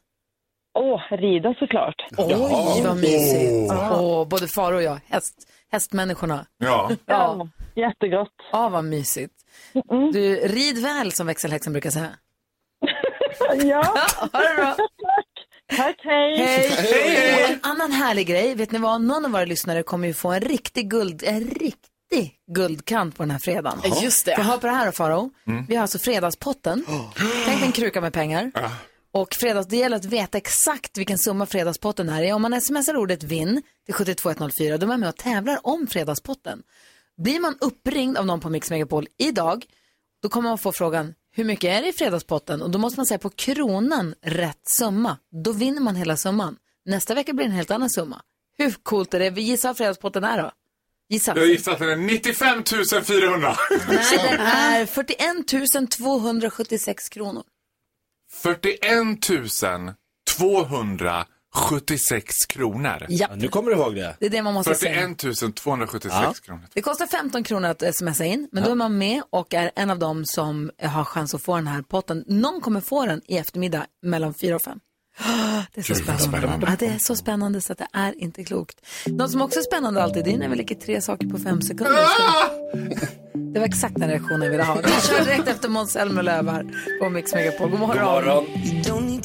Åh, 0.79 1.01
rida 1.11 1.55
såklart. 1.59 1.95
Oj, 2.19 2.83
vad 2.85 2.97
mysigt. 2.97 3.73
Åh, 3.73 4.29
både 4.29 4.49
far 4.49 4.73
och 4.73 4.83
jag, 4.83 5.01
häst, 5.09 5.35
hästmänniskorna. 5.73 6.47
Ja. 6.59 6.91
Ja, 7.07 7.49
jättegott. 7.77 8.29
Ja, 8.53 8.69
vad 8.69 8.85
mysigt. 8.85 9.35
Du, 10.13 10.35
rid 10.37 10.83
väl 10.83 11.13
som 11.13 11.27
växelhäxan 11.27 11.73
brukar 11.73 11.91
säga. 11.91 12.09
Ja, 13.65 13.83
Ha 14.33 14.41
det 14.41 14.55
bra. 14.57 14.77
tack, 15.77 15.97
hej. 16.05 16.37
Hej! 16.39 17.45
Och 17.45 17.51
en 17.51 17.59
annan 17.63 17.93
härlig 17.93 18.27
grej, 18.27 18.55
vet 18.55 18.71
ni 18.71 18.79
vad? 18.79 19.01
Någon 19.01 19.25
av 19.25 19.31
våra 19.31 19.45
lyssnare 19.45 19.83
kommer 19.83 20.09
ju 20.09 20.15
få 20.15 20.33
en 20.33 20.41
riktig 20.41 20.91
guld, 20.91 21.23
en 21.27 21.41
riktig 21.41 22.35
guldkant 22.55 23.17
på 23.17 23.23
den 23.23 23.31
här 23.31 23.39
fredagen. 23.39 23.79
Just 24.03 24.27
det. 24.27 24.37
För 24.37 24.43
hör 24.43 24.59
på 24.59 24.67
det 24.67 24.73
här 24.73 24.87
då, 24.87 24.93
Faro. 24.93 25.31
Vi 25.69 25.75
har 25.75 25.83
alltså 25.83 25.99
fredagspotten. 25.99 26.85
Tänk 27.45 27.59
dig 27.59 27.67
en 27.67 27.73
kruka 27.73 28.01
med 28.01 28.13
pengar. 28.13 28.53
Och 29.13 29.35
fredags, 29.35 29.69
det 29.69 29.77
gäller 29.77 29.97
att 29.97 30.05
veta 30.05 30.39
exakt 30.39 30.99
vilken 30.99 31.19
summa 31.19 31.47
fredagspotten 31.47 32.09
är. 32.09 32.33
Om 32.33 32.43
man 32.43 32.61
smsar 32.61 32.97
ordet 32.97 33.23
vinn 33.23 33.63
till 33.87 33.95
72104, 33.95 34.77
då 34.77 34.87
är 34.87 34.89
man 34.89 35.01
med 35.01 35.09
och 35.09 35.17
tävlar 35.17 35.59
om 35.63 35.87
fredagspotten. 35.87 36.63
Blir 37.23 37.41
man 37.41 37.57
uppringd 37.61 38.19
av 38.19 38.27
någon 38.27 38.41
på 38.41 38.49
Mix 38.49 38.71
Megapol 38.71 39.07
idag, 39.19 39.65
då 40.23 40.29
kommer 40.29 40.49
man 40.49 40.59
få 40.59 40.73
frågan 40.73 41.15
hur 41.41 41.45
mycket 41.45 41.71
är 41.79 41.83
det 41.83 41.89
i 41.89 41.93
fredagspotten? 41.93 42.63
Och 42.63 42.71
då 42.71 42.79
måste 42.79 42.99
man 42.99 43.07
säga 43.07 43.19
på 43.19 43.31
kronan 43.31 44.15
rätt 44.23 44.69
summa. 44.79 45.17
Då 45.45 45.53
vinner 45.53 45.81
man 45.81 45.97
hela 45.97 46.17
summan. 46.17 46.57
Nästa 46.85 47.15
vecka 47.15 47.33
blir 47.33 47.45
det 47.47 47.51
en 47.51 47.57
helt 47.57 47.71
annan 47.71 47.91
summa. 47.91 48.23
Hur 48.59 48.71
coolt 48.83 49.15
är 49.15 49.19
det? 49.19 49.31
Vi 49.31 49.43
gissar 49.43 49.69
vad 49.69 49.77
fredagspotten 49.77 50.25
är 50.25 50.43
då. 50.43 50.51
Gissa. 51.09 51.37
Jag 51.37 51.47
gissar 51.47 51.73
att 51.73 51.79
den 51.79 51.89
är 51.89 51.97
95 51.97 52.65
400. 53.05 53.57
Nej, 53.89 54.19
den 54.31 54.41
är 54.41 54.87
41 54.87 55.91
276 55.91 57.09
kronor. 57.09 57.43
41 58.33 59.21
276 61.55 62.35
kronor. 62.49 63.07
Ja, 63.09 63.27
Ja, 63.31 63.37
nu 63.37 63.49
kommer 63.49 63.71
du 63.71 63.77
ihåg 63.77 63.95
det. 63.95 64.17
det 64.21 64.27
är 64.27 64.31
det 64.31 64.43
man 64.43 64.55
måste 64.55 64.75
säga. 64.75 64.95
41 65.17 65.55
276 65.57 66.15
Ja. 66.23 66.33
kronor. 66.45 66.63
Det 66.75 66.83
kostar 66.83 67.07
15 67.07 67.45
kronor 67.45 67.69
att 67.69 67.97
smsa 67.97 68.25
in, 68.25 68.49
men 68.53 68.65
då 68.65 68.71
är 68.71 68.75
man 68.75 68.99
med 68.99 69.23
och 69.31 69.55
är 69.55 69.71
en 69.77 69.91
av 69.91 69.99
dem 69.99 70.25
som 70.27 70.71
har 70.83 71.05
chans 71.05 71.35
att 71.35 71.43
få 71.43 71.57
den 71.57 71.67
här 71.67 71.83
potten. 71.83 72.25
Någon 72.27 72.61
kommer 72.61 72.81
få 72.81 73.07
den 73.07 73.21
i 73.27 73.37
eftermiddag 73.37 73.87
mellan 74.03 74.35
4 74.35 74.57
och 74.57 74.63
5. 74.63 74.79
Det 75.75 75.81
är 75.81 75.83
så 75.83 75.95
spännande. 75.95 76.67
Ja, 76.67 76.77
det 76.79 76.87
är 76.87 76.99
så 76.99 77.17
spännande 77.17 77.61
så 77.61 77.73
att 77.73 77.79
det 77.79 77.89
är 77.93 78.23
inte 78.23 78.45
klokt. 78.45 78.77
Något 79.07 79.31
som 79.31 79.43
också 79.43 79.59
är 79.59 79.63
spännande 79.63 80.03
alltid, 80.03 80.25
det 80.25 80.33
är 80.33 80.39
när 80.39 80.49
vi 80.49 80.57
leker 80.57 80.75
tre 80.75 81.01
saker 81.01 81.27
på 81.27 81.39
fem 81.39 81.63
sekunder. 81.63 81.97
Det 83.53 83.59
var 83.61 83.67
exakt 83.67 83.95
den 83.99 84.09
reaktionen 84.09 84.43
jag 84.43 84.51
ville 84.51 84.63
ha. 84.63 84.75
Vi 84.75 84.91
kör 85.09 85.25
direkt 85.25 85.49
efter 85.49 85.69
Måns 85.69 85.91
Zelmerlöw 85.93 86.51
här 86.53 86.67
på 87.01 87.11
Mix 87.11 87.35
Megapol. 87.35 87.71
God 87.71 87.81
morgon. 87.81 87.97
God 87.97 88.05
morgon. 88.05 89.21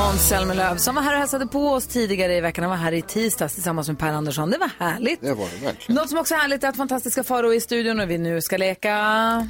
Måns 0.00 0.28
Zelmerlöw 0.28 0.76
som 0.76 0.94
var 0.94 1.02
här 1.02 1.12
och 1.12 1.18
hälsade 1.18 1.46
på 1.46 1.68
oss 1.68 1.86
tidigare 1.86 2.36
i 2.36 2.40
veckan. 2.40 2.62
Han 2.62 2.70
var 2.70 2.76
här 2.76 2.92
i 2.92 3.02
tisdags 3.02 3.54
tillsammans 3.54 3.88
med 3.88 3.98
Per 3.98 4.12
Andersson. 4.12 4.50
Det 4.50 4.58
var 4.58 4.70
härligt. 4.78 5.20
Det 5.20 5.34
var 5.34 5.48
det 5.58 5.66
verkligen. 5.66 6.00
Något 6.00 6.08
som 6.08 6.18
också 6.18 6.34
är 6.34 6.38
härligt 6.38 6.64
är 6.64 6.68
att 6.68 6.76
fantastiska 6.76 7.24
Faro 7.24 7.52
är 7.52 7.56
i 7.56 7.60
studion 7.60 8.00
och 8.00 8.10
vi 8.10 8.18
nu 8.18 8.40
ska 8.40 8.56
leka... 8.56 9.48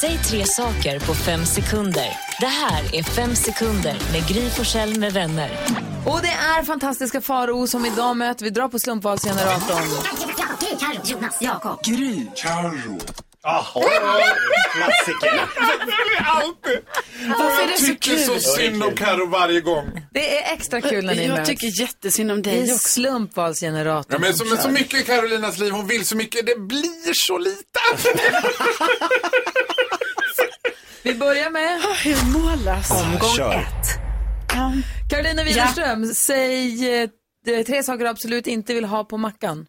Säg 0.00 0.18
tre 0.18 0.44
saker 0.44 1.00
på 1.00 1.14
fem 1.14 1.44
sekunder. 1.44 2.08
Det 2.40 2.46
här 2.46 2.94
är 2.94 3.02
Fem 3.02 3.34
sekunder 3.34 3.96
med 4.12 4.28
Gry 4.28 4.50
Forssell 4.50 4.98
med 4.98 5.12
vänner. 5.12 5.50
Och 6.06 6.20
det 6.22 6.58
är 6.58 6.62
fantastiska 6.62 7.20
Faro 7.20 7.66
som 7.66 7.86
idag 7.86 8.16
möter. 8.16 8.44
Vi 8.44 8.50
drar 8.50 8.68
på 8.68 8.78
slumpvalsgeneratorn. 8.78 9.84
Klassiker. 14.72 15.40
Alltid. 16.24 16.78
Varför 17.38 17.62
är 17.62 17.66
det 17.66 17.72
Jag 17.72 17.78
så 17.80 17.86
tycker 17.86 18.16
så 18.16 18.38
synd 18.40 18.82
om 18.82 18.94
Karo 18.94 19.26
varje 19.26 19.60
gång. 19.60 20.00
Det 20.12 20.38
är 20.38 20.52
extra 20.54 20.80
kul 20.80 21.04
när 21.06 21.14
ni 21.14 21.26
Jag 21.26 21.36
möts. 21.36 21.48
tycker 21.48 21.80
jättesynd 21.80 22.30
om 22.32 22.42
Det 22.42 22.50
dig 22.50 22.58
är 22.70 22.74
också. 22.74 22.88
slumpvalsgeneratorn. 22.88 24.12
Ja, 24.12 24.18
men 24.18 24.32
så, 24.32 24.38
som 24.38 24.48
men 24.48 24.58
så 24.62 24.68
mycket 24.68 25.00
i 25.00 25.04
Carolinas 25.04 25.58
liv, 25.58 25.72
hon 25.72 25.86
vill 25.86 26.06
så 26.06 26.16
mycket, 26.16 26.46
det 26.46 26.58
blir 26.60 27.14
så 27.14 27.38
lite. 27.38 27.80
Vi 31.02 31.14
börjar 31.14 31.50
med 31.50 31.80
Hur 32.04 32.38
målas? 32.38 32.90
omgång 32.90 33.36
kör. 33.36 33.52
ett. 33.54 33.98
Carolina 35.10 35.44
Widerström, 35.44 36.14
säg 36.14 37.02
eh, 37.02 37.08
tre 37.66 37.82
saker 37.82 38.04
du 38.04 38.10
absolut 38.10 38.46
inte 38.46 38.74
vill 38.74 38.84
ha 38.84 39.04
på 39.04 39.16
mackan. 39.16 39.66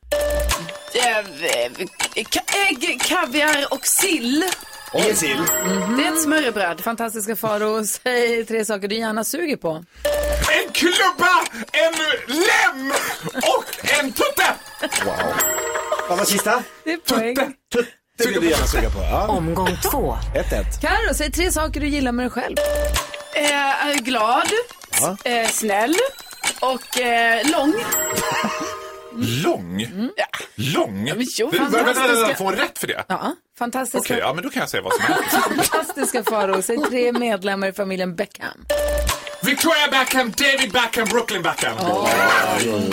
Eh, 0.96 1.72
ka- 2.24 2.68
Ägg, 2.68 3.02
kaviar 3.02 3.68
och 3.74 3.86
sill. 3.86 4.44
Och 4.94 5.00
en 5.00 5.16
sill. 5.16 5.42
Det 5.98 6.04
är 6.06 6.14
ett 6.14 6.22
smörrebröd. 6.24 6.82
Fantastiska 6.82 7.36
Faro, 7.36 7.86
säg 7.86 8.46
tre 8.46 8.66
saker 8.66 8.88
du 8.88 8.96
gärna 8.96 9.24
suger 9.24 9.58
på. 9.58 9.70
En 10.66 10.72
klubba, 10.74 11.42
en 11.72 11.94
lem 12.28 12.92
och 13.36 13.66
en 14.00 14.12
tutte. 14.12 14.54
Vad 16.10 16.18
var 16.18 16.26
sista? 16.26 16.64
Det 16.84 16.92
är 16.94 16.98
poäng. 16.98 17.36
Det 18.18 18.26
vill 18.28 18.42
du 18.42 18.50
gärna 18.50 18.68
suga 18.68 18.90
på. 18.90 19.00
Ja. 19.00 19.28
Omgång 19.28 19.78
två. 19.92 20.18
1-1. 20.36 20.82
Karo, 20.82 21.14
säg 21.14 21.32
tre 21.32 21.52
saker 21.52 21.80
du 21.80 21.88
gillar 21.88 22.12
med 22.12 22.26
dig 22.26 22.30
själv. 22.32 22.56
Eh, 23.36 23.94
glad, 23.96 24.48
Ja. 25.02 25.18
eh, 25.32 25.50
snäll 25.50 25.96
och 26.60 27.00
eh, 27.00 27.52
lång. 27.52 27.74
Lång? 29.22 29.88
Lång? 30.56 31.04
men 31.04 31.26
jo, 31.38 31.50
Det- 31.52 31.58
vänta, 31.60 31.84
vänta, 31.84 32.08
vänta, 32.08 32.36
Får 32.36 32.46
hon 32.46 32.56
rätt 32.56 32.80
för 32.80 32.88
det? 32.88 33.04
Ja, 33.08 33.36
fantastiska, 33.60 34.00
Okej, 34.00 34.18
ja 34.20 34.34
men 34.34 34.44
då 34.44 34.50
kan 34.50 34.60
jag 34.60 34.70
säga 34.70 34.84
vad 34.84 34.94
som 34.94 35.02
helst. 35.04 35.30
fantastiska 35.72 36.24
Faro, 36.24 36.62
säg 36.62 36.78
tre 36.90 37.12
medlemmar 37.12 37.68
i 37.68 37.74
familjen 37.74 38.16
Beckham. 38.16 38.66
Victoria 39.44 39.88
Beckham, 39.92 40.32
David 40.32 40.72
Beckham, 40.72 41.08
Brooklyn 41.08 41.42
Beckham. 41.42 41.78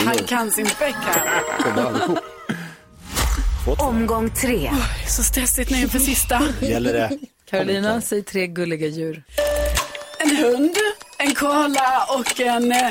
Han 0.05 0.17
kan 0.17 0.51
sin 0.51 0.69
Beckham. 0.79 2.17
Omgång 3.79 4.29
tre. 4.29 4.71
Så 5.07 5.23
stressigt 5.23 5.71
nu 5.71 5.77
inför 5.77 5.99
sista. 5.99 6.41
Gäller 6.61 6.93
det 6.93 7.17
Carolina, 7.49 8.01
säg 8.01 8.23
tre 8.23 8.47
gulliga 8.47 8.87
djur. 8.87 9.23
En 10.19 10.35
hund, 10.37 10.75
en 11.17 11.35
koala 11.35 12.05
och 12.09 12.39
en... 12.39 12.71
eh! 12.71 12.89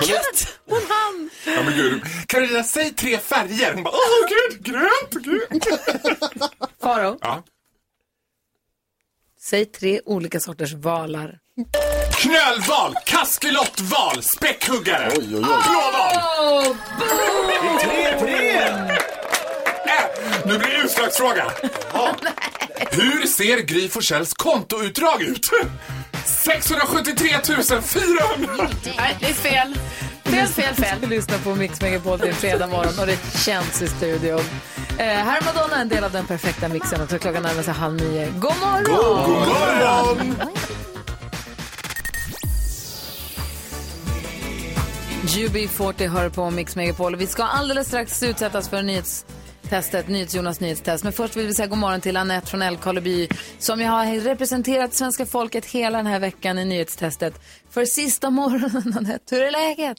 Och 0.00 0.76
en 0.76 0.82
hand. 0.90 1.30
Ja, 1.46 1.62
men 1.62 1.74
gud. 1.76 2.02
Carolina, 2.28 2.62
säg 2.64 2.90
tre 2.94 3.18
färger. 3.18 3.74
Hon 3.74 3.82
bara, 3.82 3.94
åh 3.94 4.28
gud, 4.28 4.64
grönt, 4.64 5.10
gult. 5.10 5.66
Faro, 6.82 7.18
Ja. 7.20 7.42
säg 9.40 9.64
tre 9.66 10.00
olika 10.04 10.40
sorters 10.40 10.72
valar. 10.72 11.38
Knölval, 12.16 12.94
kaskelotval, 13.06 14.22
späckhuggare, 14.22 15.08
Oj, 15.16 15.18
oj, 15.18 15.34
oj. 15.34 15.40
blåval. 15.42 16.76
Tre, 17.80 18.18
tre! 18.20 18.56
Äh, 18.58 20.04
nu 20.46 20.58
blir 20.58 20.68
det 20.68 20.82
utslagsfråga. 20.84 21.52
Ja. 21.92 22.16
Hur 22.90 23.26
ser 23.26 23.58
Gry 23.60 23.88
Forssells 23.88 24.34
kontoutdrag 24.34 25.22
ut? 25.22 25.40
673 26.26 27.28
400. 27.82 28.68
Nej, 28.96 29.16
det 29.20 29.26
är 29.26 29.32
fel. 29.32 29.78
Fel, 30.24 30.46
fel, 30.46 30.74
fel. 30.74 31.00
Du 31.00 31.06
lyssnar 31.06 31.38
på 31.38 31.54
Mix 31.54 31.80
Megapol 31.80 32.20
till 32.20 32.34
fredag 32.34 32.66
morgon 32.66 32.98
och 33.00 33.06
det 33.06 33.18
känns 33.38 33.82
i 33.82 33.88
studion. 33.88 34.40
Eh, 34.98 35.06
här 35.06 35.40
är 35.40 35.44
Madonna, 35.44 35.80
en 35.80 35.88
del 35.88 36.04
av 36.04 36.12
den 36.12 36.26
perfekta 36.26 36.68
mixen. 36.68 37.00
Och 37.00 37.10
så 37.10 37.18
klockan 37.18 37.42
närmar 37.42 37.62
sig 37.62 37.74
halv 37.74 37.94
nio. 37.94 38.26
God 38.26 38.52
morgon! 38.60 39.30
God 39.30 39.48
morgon! 39.48 40.36
UB40 45.26 46.08
hör 46.08 46.28
på 46.28 46.50
Mix 46.50 46.76
Megapol. 46.76 47.16
Vi 47.16 47.26
ska 47.26 47.44
alldeles 47.44 47.86
strax 47.86 48.22
utsättas 48.22 48.68
för 48.68 48.82
nyhetstestet, 49.66 50.08
NyhetsJonas 50.08 50.60
nyhetstest. 50.60 51.04
Men 51.04 51.12
först 51.12 51.36
vill 51.36 51.46
vi 51.46 51.54
säga 51.54 51.66
god 51.68 51.78
morgon 51.78 52.00
till 52.00 52.16
Anette 52.16 52.46
från 52.46 52.62
Älvkarleby 52.62 53.28
som 53.58 53.80
jag 53.80 53.90
har 53.90 54.20
representerat 54.20 54.94
svenska 54.94 55.26
folket 55.26 55.66
hela 55.66 55.98
den 55.98 56.06
här 56.06 56.20
veckan 56.20 56.58
i 56.58 56.64
nyhetstestet. 56.64 57.34
För 57.70 57.84
sista 57.84 58.30
morgonen, 58.30 58.92
Anette, 58.96 59.36
hur 59.36 59.44
är 59.44 59.50
läget? 59.50 59.98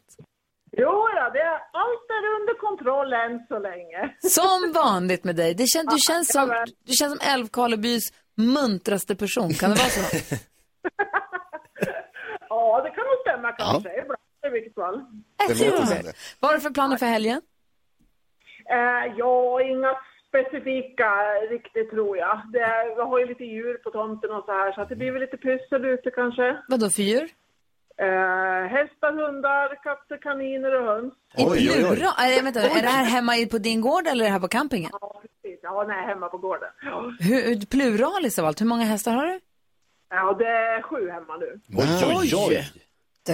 Jo, 0.78 0.92
då, 0.92 1.30
det 1.34 1.40
är, 1.40 1.60
allt 1.84 2.08
är 2.18 2.24
under 2.40 2.60
kontroll 2.60 3.14
än 3.14 3.48
så 3.48 3.60
länge. 3.60 4.16
Som 4.20 4.72
vanligt 4.74 5.24
med 5.24 5.36
dig. 5.36 5.54
Det 5.54 5.68
kän, 5.68 5.86
du, 5.86 5.98
känns 6.08 6.28
som, 6.32 6.66
du 6.86 6.94
känns 6.94 7.20
som 7.20 7.30
Älvkarlebys 7.34 8.04
muntraste 8.36 9.16
person. 9.16 9.54
Kan 9.54 9.70
det 9.70 9.76
vara 9.76 9.90
så? 9.90 10.02
Ja, 12.50 12.82
det 12.84 12.90
kan 12.90 13.04
nog 13.06 13.18
stämma 13.22 13.52
kanske. 13.52 13.90
Ibland 14.02 14.20
i 14.48 14.50
vilket 14.50 14.76
fall. 14.76 15.06
Det 15.48 15.66
låter 15.66 15.86
som 15.86 16.04
det. 16.04 16.14
Vad 16.40 16.52
har 16.52 16.56
du 16.56 16.62
för 16.62 16.70
planer 16.70 16.98
för 16.98 17.06
helgen? 17.06 17.42
Eh, 18.70 19.14
ja, 19.18 19.62
inga 19.62 19.92
specifika 20.30 21.10
riktigt 21.50 21.90
tror 21.92 22.18
jag. 22.18 22.42
Det, 22.54 22.94
vi 22.96 23.02
har 23.02 23.20
ju 23.20 23.26
lite 23.26 23.44
djur 23.44 23.78
på 23.84 23.90
tomten 23.92 24.32
och 24.32 24.46
så 24.46 24.52
här 24.52 24.72
så 24.74 24.82
att 24.82 24.90
det 24.90 24.96
blir 24.96 25.12
väl 25.12 25.22
lite 25.22 25.38
pyssel 25.38 25.86
ute 25.86 26.12
kanske. 26.12 26.58
Vad 26.68 26.80
då 26.80 26.90
för 26.90 27.02
djur? 27.04 27.30
Eh, 28.00 28.64
hästar, 28.76 29.12
hundar, 29.26 29.84
katter, 29.84 30.18
kaniner 30.22 30.76
och 30.82 30.86
höns. 30.86 31.14
I 31.38 31.68
plural? 31.68 31.98
Äh, 32.38 32.44
vänta, 32.44 32.62
är 32.62 32.82
det 32.82 32.88
här 32.88 33.04
hemma 33.06 33.38
i- 33.38 33.46
på 33.46 33.58
din 33.58 33.82
gård 33.82 34.08
eller 34.08 34.26
är 34.26 34.28
det 34.30 34.34
här 34.34 34.40
på 34.40 34.48
campingen? 34.48 34.90
Ja, 35.02 35.22
precis. 35.22 35.60
Ja, 35.64 35.86
nej, 35.88 36.06
hemma 36.06 36.28
på 36.30 36.38
gården. 36.38 36.70
Ja. 36.82 37.14
Hur, 37.20 37.66
pluralis 37.66 38.40
av 38.40 38.46
allt. 38.46 38.62
Hur 38.62 38.66
många 38.66 38.84
hästar 38.84 39.12
har 39.12 39.26
du? 39.28 39.40
Ja, 40.10 40.34
det 40.40 40.48
är 40.48 40.82
sju 40.82 41.10
hemma 41.10 41.38
nu. 41.38 41.60
Oj, 41.78 42.16
oj, 42.18 42.32
oj. 42.50 42.72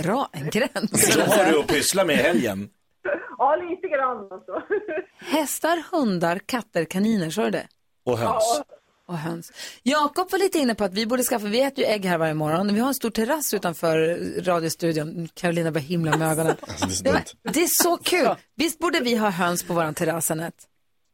Dra 0.03 0.29
en 0.33 0.49
gräns. 0.49 1.17
Vad 1.17 1.27
har 1.27 1.51
du 1.51 1.59
att 1.59 1.67
pyssla 1.67 2.05
med 2.05 2.15
i 2.15 2.19
helgen? 2.19 2.69
Ja, 3.37 3.55
lite 3.55 3.87
grann 3.87 4.17
alltså. 4.31 4.61
Hästar, 5.19 5.83
hundar, 5.91 6.39
katter, 6.45 6.85
kaniner, 6.85 7.29
sa 7.29 7.43
du 7.43 7.51
det? 7.51 7.67
Och 8.05 8.17
höns. 8.17 8.61
Och 9.07 9.17
höns. 9.17 9.51
Jakob 9.83 10.31
var 10.31 10.39
lite 10.39 10.59
inne 10.59 10.75
på 10.75 10.83
att 10.83 10.93
vi 10.93 11.05
borde 11.05 11.23
skaffa, 11.23 11.45
vi 11.47 11.61
äter 11.61 11.79
ju 11.79 11.85
ägg 11.85 12.05
här 12.05 12.17
varje 12.17 12.33
morgon. 12.33 12.73
Vi 12.73 12.79
har 12.79 12.87
en 12.87 12.93
stor 12.93 13.09
terrass 13.09 13.53
utanför 13.53 14.17
radiostudion. 14.43 15.27
Carolina 15.33 15.71
börjar 15.71 15.85
himla 15.87 16.17
med 16.17 16.31
ögonen. 16.31 16.55
Alltså, 16.61 16.85
det 16.85 16.91
är 16.91 16.95
så 16.95 17.03
Det, 17.03 17.11
var, 17.11 17.19
dumt. 17.19 17.53
det 17.53 17.63
är 17.63 17.83
så 17.83 17.97
kul. 17.97 18.35
Visst 18.55 18.79
borde 18.79 18.99
vi 18.99 19.15
ha 19.15 19.29
höns 19.29 19.63
på 19.63 19.73
våran 19.73 19.93
terrass, 19.93 20.31
Anette? 20.31 20.57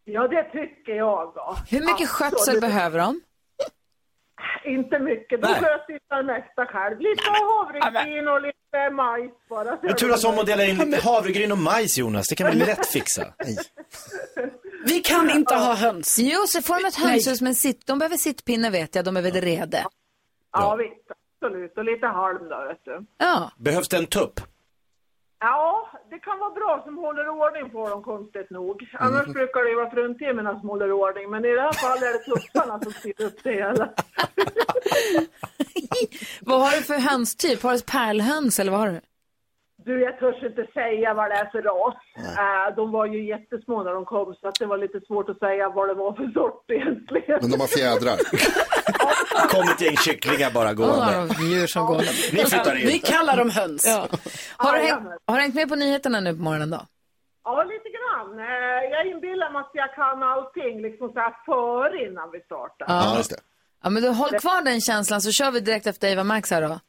Ja, 0.05 0.27
det 0.27 0.43
tycker 0.43 0.91
jag. 0.91 1.31
Då. 1.35 1.55
Hur 1.69 1.81
mycket 1.85 2.09
skötsel 2.09 2.35
Absolut. 2.37 2.61
behöver 2.61 2.99
de? 2.99 3.21
Inte 4.65 4.99
mycket. 4.99 5.41
De 5.41 5.47
Nej. 5.47 5.59
sköter 5.61 6.17
det 6.17 6.23
mesta 6.23 6.65
själv. 6.65 6.99
Lite 6.99 7.23
havregryn 7.23 8.27
och 8.27 8.41
lite 8.41 8.89
majs 8.91 9.31
bara. 9.49 9.77
Men 9.81 9.95
turas 9.95 10.23
om 10.25 10.39
att 10.39 10.45
dela 10.45 10.65
in 10.65 10.93
havregryn 11.03 11.51
och 11.51 11.57
majs 11.57 11.97
Jonas, 11.97 12.27
det 12.27 12.35
kan 12.35 12.51
vi 12.51 12.55
lätt 12.57 12.85
fixa. 12.87 13.33
Vi 14.85 14.99
kan 14.99 15.29
inte 15.29 15.55
ha 15.55 15.75
höns. 15.75 16.17
Jo, 16.19 16.39
så 16.47 16.61
får 16.61 16.75
de 16.75 16.85
ett 16.87 16.95
hönshus 16.95 17.41
med 17.41 17.49
en 17.49 17.55
sitt. 17.55 17.87
De 17.87 17.99
behöver 17.99 18.17
sittpinne 18.17 18.69
vet 18.69 18.95
jag, 18.95 19.05
de 19.05 19.13
behöver 19.13 19.41
rede. 19.41 19.85
Ja, 20.51 20.75
visst. 20.75 20.93
Absolut. 21.41 21.77
Och 21.77 21.83
lite 21.85 22.07
halm 22.07 22.49
då, 22.49 22.65
vet 22.67 22.85
du. 22.85 23.05
Ja. 23.17 23.51
Behövs 23.57 23.89
det 23.89 23.97
en 23.97 24.05
tupp? 24.05 24.39
Ja, 25.39 25.89
det 26.09 26.19
kan 26.19 26.39
vara 26.39 26.49
bra 26.49 26.81
som 26.85 26.97
håller 26.97 27.29
ordning 27.29 27.69
på 27.69 27.89
dem 27.89 28.03
konstigt 28.03 28.49
nog. 28.49 28.89
Annars 28.99 29.21
Mm. 29.21 29.33
brukar 29.33 29.63
det 29.63 29.69
ju 29.69 29.75
vara 29.75 29.89
fruntimmerna 29.89 30.59
som 30.59 30.69
håller 30.69 30.91
ordning. 30.91 31.29
Men 31.29 31.45
i 31.45 31.51
det 31.55 31.61
här 31.61 31.73
fallet 31.73 32.03
är 32.03 32.13
det 32.13 32.19
tupparna 32.25 32.79
som 32.83 32.91
styr 32.93 33.21
upp 33.21 33.43
det 33.43 33.51
hela. 33.53 33.89
Vad 36.41 36.61
har 36.61 36.71
du 36.77 36.83
för 36.83 36.99
hönstyp? 36.99 37.63
Har 37.63 37.73
du 37.73 37.79
pärlhöns 37.81 38.59
eller 38.59 38.71
vad 38.71 38.79
har 38.81 38.87
du? 38.87 39.01
Du, 39.85 40.01
jag 40.01 40.19
törs 40.19 40.43
inte 40.43 40.65
säga 40.73 41.13
vad 41.13 41.29
det 41.31 41.35
är 41.35 41.45
för 41.45 41.61
ras. 41.61 41.95
Äh, 42.17 42.75
de 42.75 42.91
var 42.91 43.05
ju 43.05 43.27
jättesmå 43.27 43.83
när 43.83 43.93
de 43.93 44.05
kom 44.05 44.35
så 44.41 44.47
att 44.47 44.55
det 44.59 44.65
var 44.65 44.77
lite 44.77 44.99
svårt 45.07 45.29
att 45.29 45.39
säga 45.39 45.69
vad 45.69 45.87
det 45.89 45.93
var 45.93 46.13
för 46.13 46.27
sort 46.33 46.65
egentligen. 46.71 47.37
Men 47.41 47.51
de 47.51 47.59
har 47.59 47.67
fjädrar. 47.67 48.17
Kom 49.49 49.63
ett 49.69 49.81
gäng 49.81 49.97
kycklingar 49.97 50.51
bara 50.51 50.73
gående. 50.73 51.13
Ja, 51.39 51.43
djur 51.45 51.67
som 51.67 51.85
går. 51.85 51.97
Ni 52.35 52.45
flyttar 52.45 52.75
in. 52.75 52.87
Vi 52.87 52.99
kallar 52.99 53.37
dem 53.37 53.49
höns. 53.49 53.85
Ja. 53.87 54.07
Har, 54.57 54.73
du 54.73 54.79
hängt, 54.79 55.07
har 55.25 55.35
du 55.35 55.41
hängt 55.41 55.55
med 55.55 55.69
på 55.69 55.75
nyheterna 55.75 56.19
nu 56.19 56.33
på 56.35 56.41
morgonen 56.43 56.69
då? 56.69 56.81
Ja, 57.43 57.63
lite 57.63 57.89
grann. 57.97 58.39
Eh, 58.39 58.89
Jag 58.91 59.07
inbillar 59.07 59.51
mig 59.51 59.59
att 59.59 59.71
jag 59.73 59.93
kan 59.95 60.23
allting 60.23 60.81
liksom 60.81 61.09
så 61.13 61.19
här 61.19 61.33
före 61.45 62.05
innan 62.07 62.31
vi 62.31 62.39
startar. 62.39 62.85
Ja, 62.87 63.17
just 63.17 63.29
det. 63.29 63.37
Ja, 63.83 63.89
men 63.89 64.03
du 64.03 64.09
håll 64.09 64.29
kvar 64.29 64.61
den 64.65 64.81
känslan 64.81 65.21
så 65.21 65.31
kör 65.31 65.51
vi 65.51 65.59
direkt 65.59 65.87
efter 65.87 66.07
Eva 66.07 66.23
Max 66.23 66.51
här 66.51 66.61
då. 66.61 66.79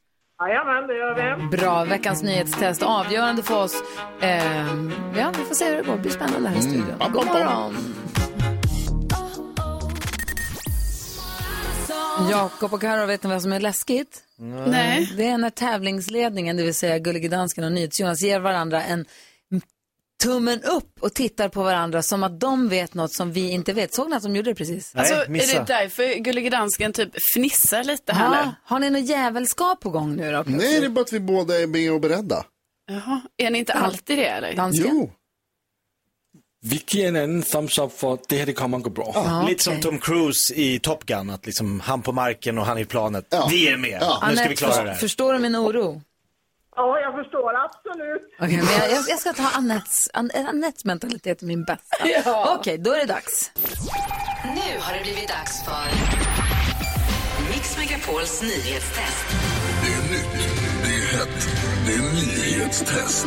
Jajamän, 0.40 0.86
det 0.86 0.94
gör 0.96 1.14
vi. 1.14 1.56
Bra, 1.56 1.84
veckans 1.84 2.22
nyhetstest 2.22 2.82
avgörande 2.82 3.42
för 3.42 3.62
oss. 3.62 3.82
Ehm, 4.20 4.92
ja, 5.16 5.32
vi 5.38 5.44
får 5.44 5.54
se 5.54 5.64
hur 5.64 5.76
det 5.76 5.82
går. 5.82 5.92
Det 5.92 6.00
blir 6.00 6.10
spännande 6.10 6.48
här 6.48 6.56
i 6.56 6.62
studion. 6.62 6.98
God 7.12 7.26
morgon! 7.26 7.94
Jakob 12.30 12.74
och 12.74 12.80
Karo, 12.80 13.06
vet 13.06 13.22
ni 13.22 13.30
vad 13.30 13.42
som 13.42 13.52
är 13.52 13.60
läskigt? 13.60 14.22
Nej. 14.66 15.12
Det 15.16 15.26
är 15.26 15.38
när 15.38 15.50
tävlingsledningen, 15.50 16.56
det 16.56 16.62
vill 16.62 16.74
säga 16.74 16.98
Gullige 16.98 17.28
Dansken 17.28 17.64
och 17.64 17.72
NyhetsJonas, 17.72 18.22
ger 18.22 18.40
varandra 18.40 18.82
en 18.82 19.04
tummen 20.22 20.62
upp 20.62 20.92
och 21.00 21.14
tittar 21.14 21.48
på 21.48 21.62
varandra 21.62 22.02
som 22.02 22.22
att 22.22 22.40
de 22.40 22.68
vet 22.68 22.94
något 22.94 23.12
som 23.12 23.32
vi 23.32 23.50
inte 23.50 23.72
vet. 23.72 23.94
Såg 23.94 24.10
ni 24.10 24.16
att 24.16 24.22
de 24.22 24.36
gjorde 24.36 24.50
det 24.50 24.54
precis? 24.54 24.92
Alltså, 24.94 25.14
är 25.14 25.28
det 25.28 25.64
därför 25.66 26.14
Gullige 26.18 26.50
Dansken 26.50 26.92
typ 26.92 27.10
fnissar 27.34 27.84
lite 27.84 28.12
här 28.12 28.36
Ja, 28.36 28.44
nu? 28.44 28.52
har 28.64 28.78
ni 28.78 28.90
något 28.90 29.08
jävelskap 29.08 29.80
på 29.80 29.90
gång 29.90 30.16
nu 30.16 30.32
då? 30.32 30.44
Nej, 30.46 30.80
det 30.80 30.86
är 30.86 30.88
bara 30.88 31.00
att 31.00 31.12
vi 31.12 31.20
båda 31.20 31.60
är 31.62 31.66
med 31.66 31.92
och 31.92 32.00
beredda. 32.00 32.44
Jaha, 32.90 33.20
är 33.36 33.50
ni 33.50 33.58
inte 33.58 33.72
alltid 33.72 34.18
det 34.18 34.26
eller? 34.26 34.54
Dansken? 34.54 34.86
Jo. 34.90 35.12
Vi 36.62 36.82
ger 36.88 37.08
en 37.08 37.16
anden 37.16 37.42
thumbs 37.42 37.78
up 37.78 37.92
för 37.92 38.18
det 38.28 38.36
här 38.38 38.46
det 38.46 38.52
kommer 38.52 38.76
att 38.76 38.82
gå 38.82 38.90
bra. 38.90 39.12
Ja, 39.14 39.46
lite 39.48 39.64
som 39.64 39.80
Tom 39.80 39.98
Cruise 39.98 40.54
i 40.54 40.78
Top 40.78 41.06
Gun, 41.06 41.30
att 41.30 41.46
liksom 41.46 41.80
han 41.80 42.02
på 42.02 42.12
marken 42.12 42.58
och 42.58 42.66
han 42.66 42.78
i 42.78 42.84
planet. 42.84 43.34
Vi 43.50 43.68
är 43.68 43.76
med, 43.76 44.02
nu 44.28 44.36
ska 44.36 44.48
vi 44.48 44.56
klara 44.56 44.84
det 44.84 44.90
här. 44.90 44.96
Förstår 44.96 45.32
du 45.32 45.38
min 45.38 45.56
oro? 45.56 46.02
Ja, 46.80 47.00
jag 47.00 47.14
förstår 47.24 47.52
absolut. 47.66 48.22
Okej, 48.40 48.56
men 48.56 48.72
jag, 48.80 48.90
jag, 48.98 49.04
jag 49.08 49.18
ska 49.18 49.32
ta 49.32 49.48
Anettes, 49.58 50.08
An- 50.12 50.30
Anettes 50.48 50.84
mentalitet 50.84 51.42
är 51.42 51.46
min 51.46 51.64
bästa. 51.64 51.96
Ja. 52.24 52.56
Okej, 52.58 52.78
då 52.78 52.92
är 52.92 52.98
det 52.98 53.04
dags. 53.06 53.50
Nu 54.44 54.80
har 54.80 54.94
det 54.94 55.02
blivit 55.02 55.28
dags 55.28 55.64
för 55.64 55.84
Mix 57.50 57.78
Megapols 57.78 58.42
nyhetstest. 58.42 59.26
Det 59.82 59.92
är 59.92 60.12
nytt, 60.12 60.28
det 60.84 60.88
är 60.94 61.18
hett, 61.18 61.48
det 61.86 61.92
är 61.92 61.98
nyhetstest. 62.00 63.26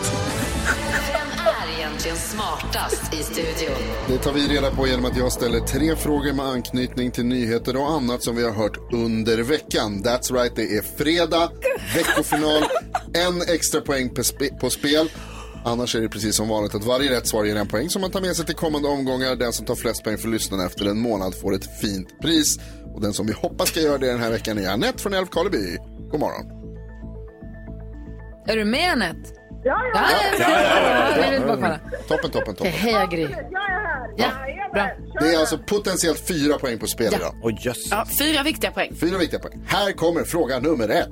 Vem 1.13 1.45
är 1.47 1.77
egentligen 1.79 2.17
smartast 2.17 3.13
i 3.13 3.23
studion? 3.23 3.77
Det 4.07 4.17
tar 4.17 4.31
vi 4.33 4.47
reda 4.47 4.71
på 4.71 4.87
genom 4.87 5.05
att 5.05 5.17
jag 5.17 5.31
ställer 5.31 5.59
tre 5.59 5.95
frågor 5.95 6.33
med 6.33 6.45
anknytning 6.45 7.11
till 7.11 7.25
nyheter 7.25 7.75
och 7.77 7.91
annat 7.91 8.23
som 8.23 8.35
vi 8.35 8.43
har 8.43 8.51
hört 8.51 8.77
under 8.93 9.37
veckan. 9.43 10.03
That's 10.03 10.33
right, 10.33 10.55
det 10.55 10.61
är 10.77 10.81
fredag, 10.97 11.49
veckofinal, 11.95 12.63
en 13.13 13.41
extra 13.55 13.81
poäng 13.81 14.09
på, 14.09 14.21
spe- 14.21 14.59
på 14.59 14.69
spel. 14.69 15.09
Annars 15.65 15.95
är 15.95 16.01
det 16.01 16.09
precis 16.09 16.35
som 16.35 16.47
vanligt 16.49 16.75
att 16.75 16.83
varje 16.83 17.11
rätt 17.11 17.27
svar 17.27 17.43
ger 17.45 17.55
en 17.55 17.67
poäng 17.67 17.89
som 17.89 18.01
man 18.01 18.11
tar 18.11 18.21
med 18.21 18.35
sig 18.35 18.45
till 18.45 18.55
kommande 18.55 18.87
omgångar. 18.87 19.35
Den 19.35 19.53
som 19.53 19.65
tar 19.65 19.75
flest 19.75 20.03
poäng 20.03 20.17
för 20.17 20.27
lyssnarna 20.27 20.65
efter 20.65 20.85
en 20.85 20.99
månad 20.99 21.35
får 21.35 21.55
ett 21.55 21.79
fint 21.81 22.19
pris. 22.21 22.59
Och 22.95 23.01
den 23.01 23.13
som 23.13 23.27
vi 23.27 23.33
hoppas 23.33 23.69
ska 23.69 23.79
göra 23.79 23.97
det 23.97 24.07
den 24.07 24.19
här 24.19 24.29
veckan 24.31 24.57
är 24.57 24.69
Anette 24.69 24.99
från 24.99 25.13
Älvkarleby. 25.13 25.77
God 26.11 26.19
morgon. 26.19 26.45
Är 28.47 28.55
du 28.55 28.65
med 28.65 28.91
Anette? 28.91 29.29
Ja, 29.63 29.77
ja. 29.93 30.01
Ja, 30.39 30.49
ja, 31.17 31.33
ja, 31.33 31.39
bara 31.39 31.55
kolla. 31.55 31.79
Toppen, 32.07 32.31
toppen, 32.31 32.55
toppen. 32.55 32.67
är 32.67 32.77
här. 32.77 33.07
Ja, 34.17 34.27
bra. 34.73 34.89
Det 35.19 35.33
är 35.35 35.39
alltså 35.39 35.57
potentiellt 35.57 36.27
fyra 36.27 36.57
poäng 36.57 36.79
på 36.79 36.87
spel 36.87 37.09
Ja. 37.11 37.17
idag. 37.17 37.35
Oj, 37.43 37.57
jösses. 37.61 37.87
Ja, 37.91 38.05
fyra 38.19 38.43
viktiga 38.43 38.71
poäng. 38.71 38.95
Fyra 38.95 39.17
viktiga 39.17 39.39
poäng. 39.39 39.63
Här 39.67 39.91
kommer 39.91 40.23
fråga 40.23 40.59
nummer 40.59 40.89
ett. 40.89 41.09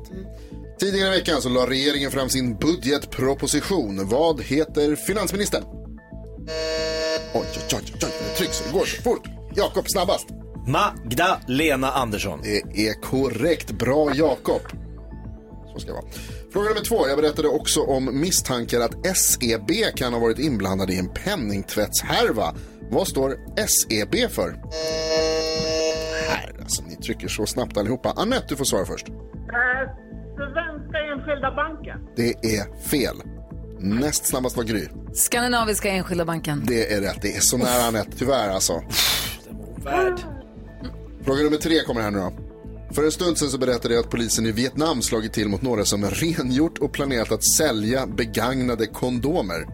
Tidigare 0.81 1.15
i 1.15 1.19
veckan 1.19 1.41
så 1.41 1.49
la 1.49 1.67
regeringen 1.67 2.11
fram 2.11 2.29
sin 2.29 2.55
budgetproposition. 2.55 4.07
Vad 4.07 4.41
heter 4.41 4.95
finansministern? 4.95 5.63
Oj, 7.33 7.45
oj, 7.45 7.45
oj, 7.73 7.79
oj, 7.93 7.99
det 8.01 8.35
trycks. 8.37 8.63
Det 8.65 8.73
går 8.73 8.85
så 8.85 9.01
fort. 9.01 9.27
Jakob, 9.55 9.85
snabbast. 9.87 10.27
Magdalena 10.67 11.91
Andersson. 11.91 12.39
Det 12.43 12.87
är 12.87 13.01
korrekt. 13.01 13.71
Bra, 13.71 14.11
Jakob. 14.15 14.61
Så 15.73 15.79
ska 15.79 15.87
det 15.87 15.93
vara. 15.93 16.11
Fråga 16.53 16.69
nummer 16.69 16.81
två. 16.81 17.07
Jag 17.07 17.17
berättade 17.17 17.47
också 17.47 17.81
om 17.81 18.21
misstankar 18.21 18.79
att 18.81 19.17
SEB 19.17 19.71
kan 19.95 20.13
ha 20.13 20.19
varit 20.19 20.39
inblandade 20.39 20.93
i 20.93 20.97
en 20.97 21.09
penningtvättshärva. 21.13 22.55
Vad 22.91 23.07
står 23.07 23.37
SEB 23.67 24.31
för? 24.31 24.49
Här, 26.29 26.55
alltså 26.61 26.83
ni 26.83 26.95
trycker 26.95 27.27
så 27.27 27.45
snabbt 27.45 27.77
allihopa. 27.77 28.13
Anette, 28.15 28.45
du 28.49 28.55
får 28.55 28.65
svara 28.65 28.85
först. 28.85 29.07
Svenska 30.35 30.97
Enskilda 31.13 31.51
Banken. 31.51 31.99
Det 32.15 32.55
är 32.57 32.81
fel. 32.81 33.15
Näst 33.79 34.25
snabbast 34.25 34.57
var 34.57 34.63
Gry. 34.63 34.87
Skandinaviska 35.13 35.89
Enskilda 35.89 36.25
Banken. 36.25 36.63
Det 36.67 36.93
är 36.93 37.01
rätt. 37.01 37.21
Det 37.21 37.35
är 37.35 37.39
så 37.39 37.57
nära 37.57 37.83
Anette, 37.87 38.17
tyvärr 38.17 38.49
alltså. 38.49 38.81
Fråga 41.23 41.43
nummer 41.43 41.57
tre 41.57 41.79
kommer 41.79 42.01
här 42.01 42.11
nu 42.11 42.19
då. 42.19 42.31
För 42.93 43.03
en 43.03 43.11
stund 43.11 43.37
sedan 43.37 43.49
så 43.49 43.57
berättade 43.57 43.93
jag 43.93 44.03
att 44.03 44.11
polisen 44.11 44.45
i 44.45 44.51
Vietnam 44.51 45.01
slagit 45.01 45.33
till 45.33 45.49
mot 45.49 45.61
några 45.61 45.85
som 45.85 46.05
rengjort 46.05 46.77
och 46.77 46.93
planerat 46.93 47.31
att 47.31 47.43
sälja 47.43 48.07
begagnade 48.07 48.87
kondomer. 48.87 49.67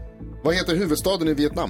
Vad 0.44 0.56
heter 0.56 0.76
huvudstaden 0.76 1.28
i 1.28 1.34
Vietnam? 1.34 1.70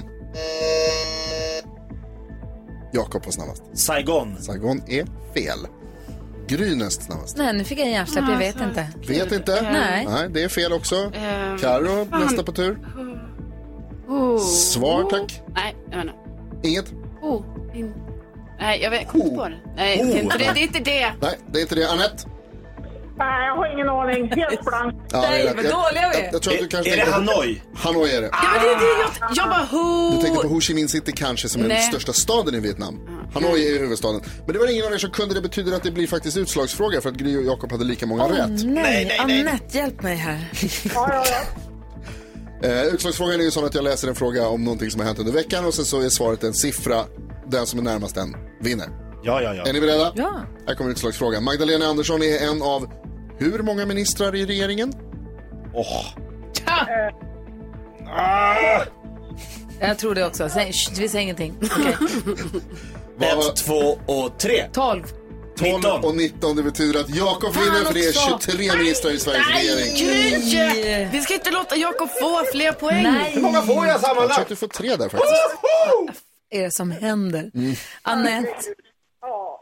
Jakob 2.92 3.24
var 3.24 3.32
snabbast. 3.32 3.62
Saigon. 3.74 4.36
Saigon 4.42 4.82
är 4.86 5.06
fel. 5.34 5.58
Gry 6.48 6.74
näst 6.74 7.02
snabbast. 7.02 7.36
Nej, 7.36 7.52
nu 7.52 7.64
fick 7.64 7.78
jag 7.78 7.86
en 7.86 7.92
hjärnsläpp, 7.92 8.24
jag 8.28 8.38
vet 8.38 8.60
inte. 8.60 8.88
Vet 9.08 9.32
inte? 9.32 9.62
Nej. 9.72 10.06
Nej, 10.08 10.28
det 10.30 10.42
är 10.42 10.48
fel 10.48 10.72
också. 10.72 11.12
Ehm, 11.14 11.58
Karo 11.58 12.06
fan. 12.10 12.20
nästa 12.20 12.42
på 12.42 12.52
tur. 12.52 12.78
Oh. 14.08 14.38
Svar 14.38 15.02
tack. 15.10 15.42
Nej, 15.54 15.76
jag 15.90 15.96
vet 15.96 16.06
inte. 16.06 16.68
Inget? 16.68 16.92
Oh. 17.22 17.42
In... 17.74 17.94
Nej, 18.60 18.80
jag 18.82 18.90
vet 18.90 19.08
kommer 19.08 19.24
inte 19.24 19.36
på 19.36 19.48
det. 19.48 19.58
Nej, 19.76 19.96
det, 19.96 20.18
är 20.18 20.22
inte 20.22 20.38
det, 20.38 20.50
det 20.54 20.60
är 20.60 20.62
inte 20.62 20.78
det. 20.80 21.12
Nej, 21.20 21.38
det 21.52 21.58
är 21.58 21.62
inte 21.62 21.74
det. 21.74 21.90
Anette? 21.90 22.28
Nej, 23.18 23.46
jag 23.48 23.54
har 23.56 23.72
ingen 23.74 23.88
aning. 23.88 24.32
Helt 24.42 24.64
blank. 24.64 24.94
Ja, 25.12 25.20
det 25.20 25.26
är 25.26 25.44
rätt. 25.44 25.56
vad 25.56 25.64
dåliga 25.64 26.10
vi 26.12 26.18
är. 26.18 26.24
Jag, 26.24 26.34
jag 26.34 26.42
tror 26.42 26.54
att 26.54 26.60
du 26.60 26.68
kanske 26.68 26.92
Är 26.92 26.96
det 26.96 27.04
på- 27.04 27.10
Hanoi? 27.10 27.62
Hanoi 27.74 28.10
är 28.16 28.20
det. 28.20 28.28
Ja, 28.32 28.38
men 28.54 28.62
det 28.62 28.68
är 28.68 28.78
det 28.78 29.04
jag, 29.20 29.30
jag 29.36 29.48
bara 29.48 29.64
ho. 29.64 30.10
Du 30.16 30.22
tänkte 30.22 30.42
på 30.42 30.48
Ho 30.54 30.60
Chi 30.60 30.74
Minh 30.74 30.88
City 30.88 31.12
kanske 31.12 31.48
som 31.48 31.60
är 31.64 31.68
den 31.68 31.76
Nej. 31.76 31.88
största 31.88 32.12
staden 32.12 32.54
i 32.54 32.60
Vietnam. 32.60 33.00
Hanoi 33.34 33.74
är 33.76 33.78
huvudstaden. 33.80 34.20
Men 34.44 34.52
det 34.52 34.58
var 34.58 34.66
ingen 34.72 34.86
av 34.86 34.92
er 34.92 34.98
som 34.98 35.10
kunde 35.10 35.34
det. 35.34 35.40
betyder 35.40 35.72
att 35.76 35.82
det 35.82 35.90
blir 35.90 36.06
faktiskt 36.06 36.36
utslagsfråga 36.36 37.00
för 37.00 37.08
att 37.08 37.14
Gry 37.14 37.36
och 37.38 37.42
Jakob 37.44 37.72
hade 37.72 37.84
lika 37.84 38.06
många 38.06 38.24
rätt. 38.24 38.64
Nej, 38.64 39.18
Anette, 39.18 39.78
hjälp 39.78 40.02
mig 40.02 40.16
här. 40.16 40.48
Ja, 40.94 41.08
ja, 41.12 41.24
ja. 41.26 41.36
Eh, 42.62 42.82
utslagsfrågan 42.82 43.40
är 43.40 43.44
ju 43.44 43.50
sån 43.50 43.64
att 43.64 43.74
jag 43.74 43.84
läser 43.84 44.08
en 44.08 44.14
fråga 44.14 44.48
om 44.48 44.64
någonting 44.64 44.90
som 44.90 45.00
har 45.00 45.06
hänt 45.06 45.18
under 45.18 45.32
veckan 45.32 45.64
och 45.64 45.74
sen 45.74 45.84
så 45.84 46.00
är 46.00 46.08
svaret 46.08 46.44
en 46.44 46.54
siffra. 46.54 47.04
Den 47.46 47.66
som 47.66 47.78
är 47.78 47.82
närmast 47.82 48.14
den 48.14 48.36
vinner. 48.60 48.86
Ja, 49.22 49.42
ja, 49.42 49.54
ja. 49.54 49.66
Är 49.66 49.72
ni 49.72 49.80
beredda? 49.80 50.12
Ja. 50.16 50.40
Här 50.66 50.74
kommer 50.74 50.90
utslagsfrågan. 50.90 51.44
Magdalena 51.44 51.86
Andersson 51.86 52.22
är 52.22 52.48
en 52.48 52.62
av 52.62 52.88
hur 53.38 53.62
många 53.62 53.86
ministrar 53.86 54.34
i 54.34 54.46
regeringen? 54.46 54.92
Åh. 55.74 56.04
Jag 59.80 59.98
tror 59.98 60.14
det 60.14 60.26
också. 60.26 60.48
Säg, 60.48 60.72
sh, 60.72 60.90
vi 61.00 61.08
säger 61.08 61.22
ingenting. 61.22 61.54
Okej. 61.62 61.96
Ett, 63.20 63.56
två 63.56 63.98
och 64.06 64.38
tre. 64.38 64.68
12. 64.72 65.02
12 65.58 65.84
och 66.04 66.16
19. 66.16 66.56
Det 66.56 66.62
betyder 66.62 67.00
att 67.00 67.14
Jakob 67.14 67.54
vinner 67.54 67.84
för 67.84 67.94
det 67.94 68.00
är 68.06 68.12
23 68.38 68.76
ministrar 68.76 69.10
i 69.10 69.18
Sveriges 69.18 69.48
regering. 69.48 69.94
Gry! 69.94 71.08
Vi 71.12 71.20
ska 71.20 71.34
inte 71.34 71.50
låta 71.50 71.76
Jakob 71.76 72.08
få 72.20 72.42
fler 72.52 72.72
poäng. 72.72 73.02
Nej. 73.02 73.32
Hur 73.34 73.42
många 73.42 73.62
får 73.62 73.76
jag 73.76 73.86
Jag 73.86 74.00
tror 74.00 74.08
sammanlagt? 74.08 74.40
att 74.40 74.48
du 74.48 74.56
får 74.56 74.68
tre 74.68 74.88
där 74.96 75.08
faktiskt. 75.08 75.32
Vad 75.62 76.14
är 76.50 76.62
det 76.62 76.70
som 76.70 76.90
händer? 76.90 77.50
Anette, 78.02 78.48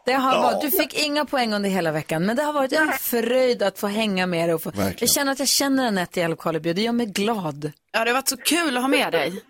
det 0.04 0.12
har 0.12 0.42
varit, 0.42 0.60
du 0.60 0.70
fick 0.70 1.06
inga 1.06 1.24
poäng 1.24 1.54
under 1.54 1.70
hela 1.70 1.92
veckan, 1.92 2.26
men 2.26 2.36
det 2.36 2.42
har 2.42 2.52
varit 2.52 2.72
en 2.72 2.92
fröjd 2.92 3.62
att 3.62 3.78
få 3.78 3.86
hänga 3.86 4.26
med 4.26 4.48
dig. 4.48 4.54
Och 4.54 4.62
få, 4.62 4.70
Verkligen. 4.70 4.96
jag 5.00 5.10
känner 5.10 5.32
att 5.32 5.38
jag 5.38 5.48
känner 5.48 5.86
Anette 5.86 6.20
i 6.20 6.22
Älvkarleby 6.22 6.72
det 6.72 6.82
gör 6.82 6.92
mig 6.92 7.06
glad. 7.06 7.72
Ja, 7.92 8.04
det 8.04 8.10
har 8.10 8.14
varit 8.14 8.28
så 8.28 8.36
kul 8.36 8.76
att 8.76 8.82
ha 8.82 8.88
med 8.88 9.12
dig. 9.12 9.42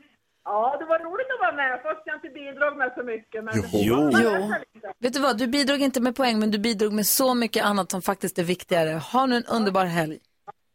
ja, 0.45 0.77
det 0.79 0.85
var 0.85 0.99
roligt 0.99 1.27
att 1.35 1.41
vara 1.41 1.53
med. 1.57 1.83
Fast 1.83 2.03
jag 2.05 2.17
inte 2.17 2.29
bidrog 2.29 2.77
med 2.79 2.93
så 2.97 3.03
mycket. 3.05 3.45
Men 3.45 3.55
Jo. 3.73 4.11
Jo. 4.13 4.53
Vet 4.99 5.13
du 5.13 5.21
vad, 5.21 5.39
du 5.39 5.47
bidrog 5.47 5.81
inte 5.81 6.01
med 6.01 6.17
poäng, 6.17 6.39
men 6.39 6.51
du 6.51 6.59
bidrog 6.59 6.93
med 6.93 7.07
så 7.07 7.35
mycket 7.35 7.65
annat 7.65 7.91
som 7.91 8.03
faktiskt 8.03 8.39
är 8.39 8.45
viktigare. 8.45 8.91
Ha 9.13 9.27
nu 9.27 9.37
en 9.37 9.45
underbar 9.45 9.85
helg. 9.85 10.19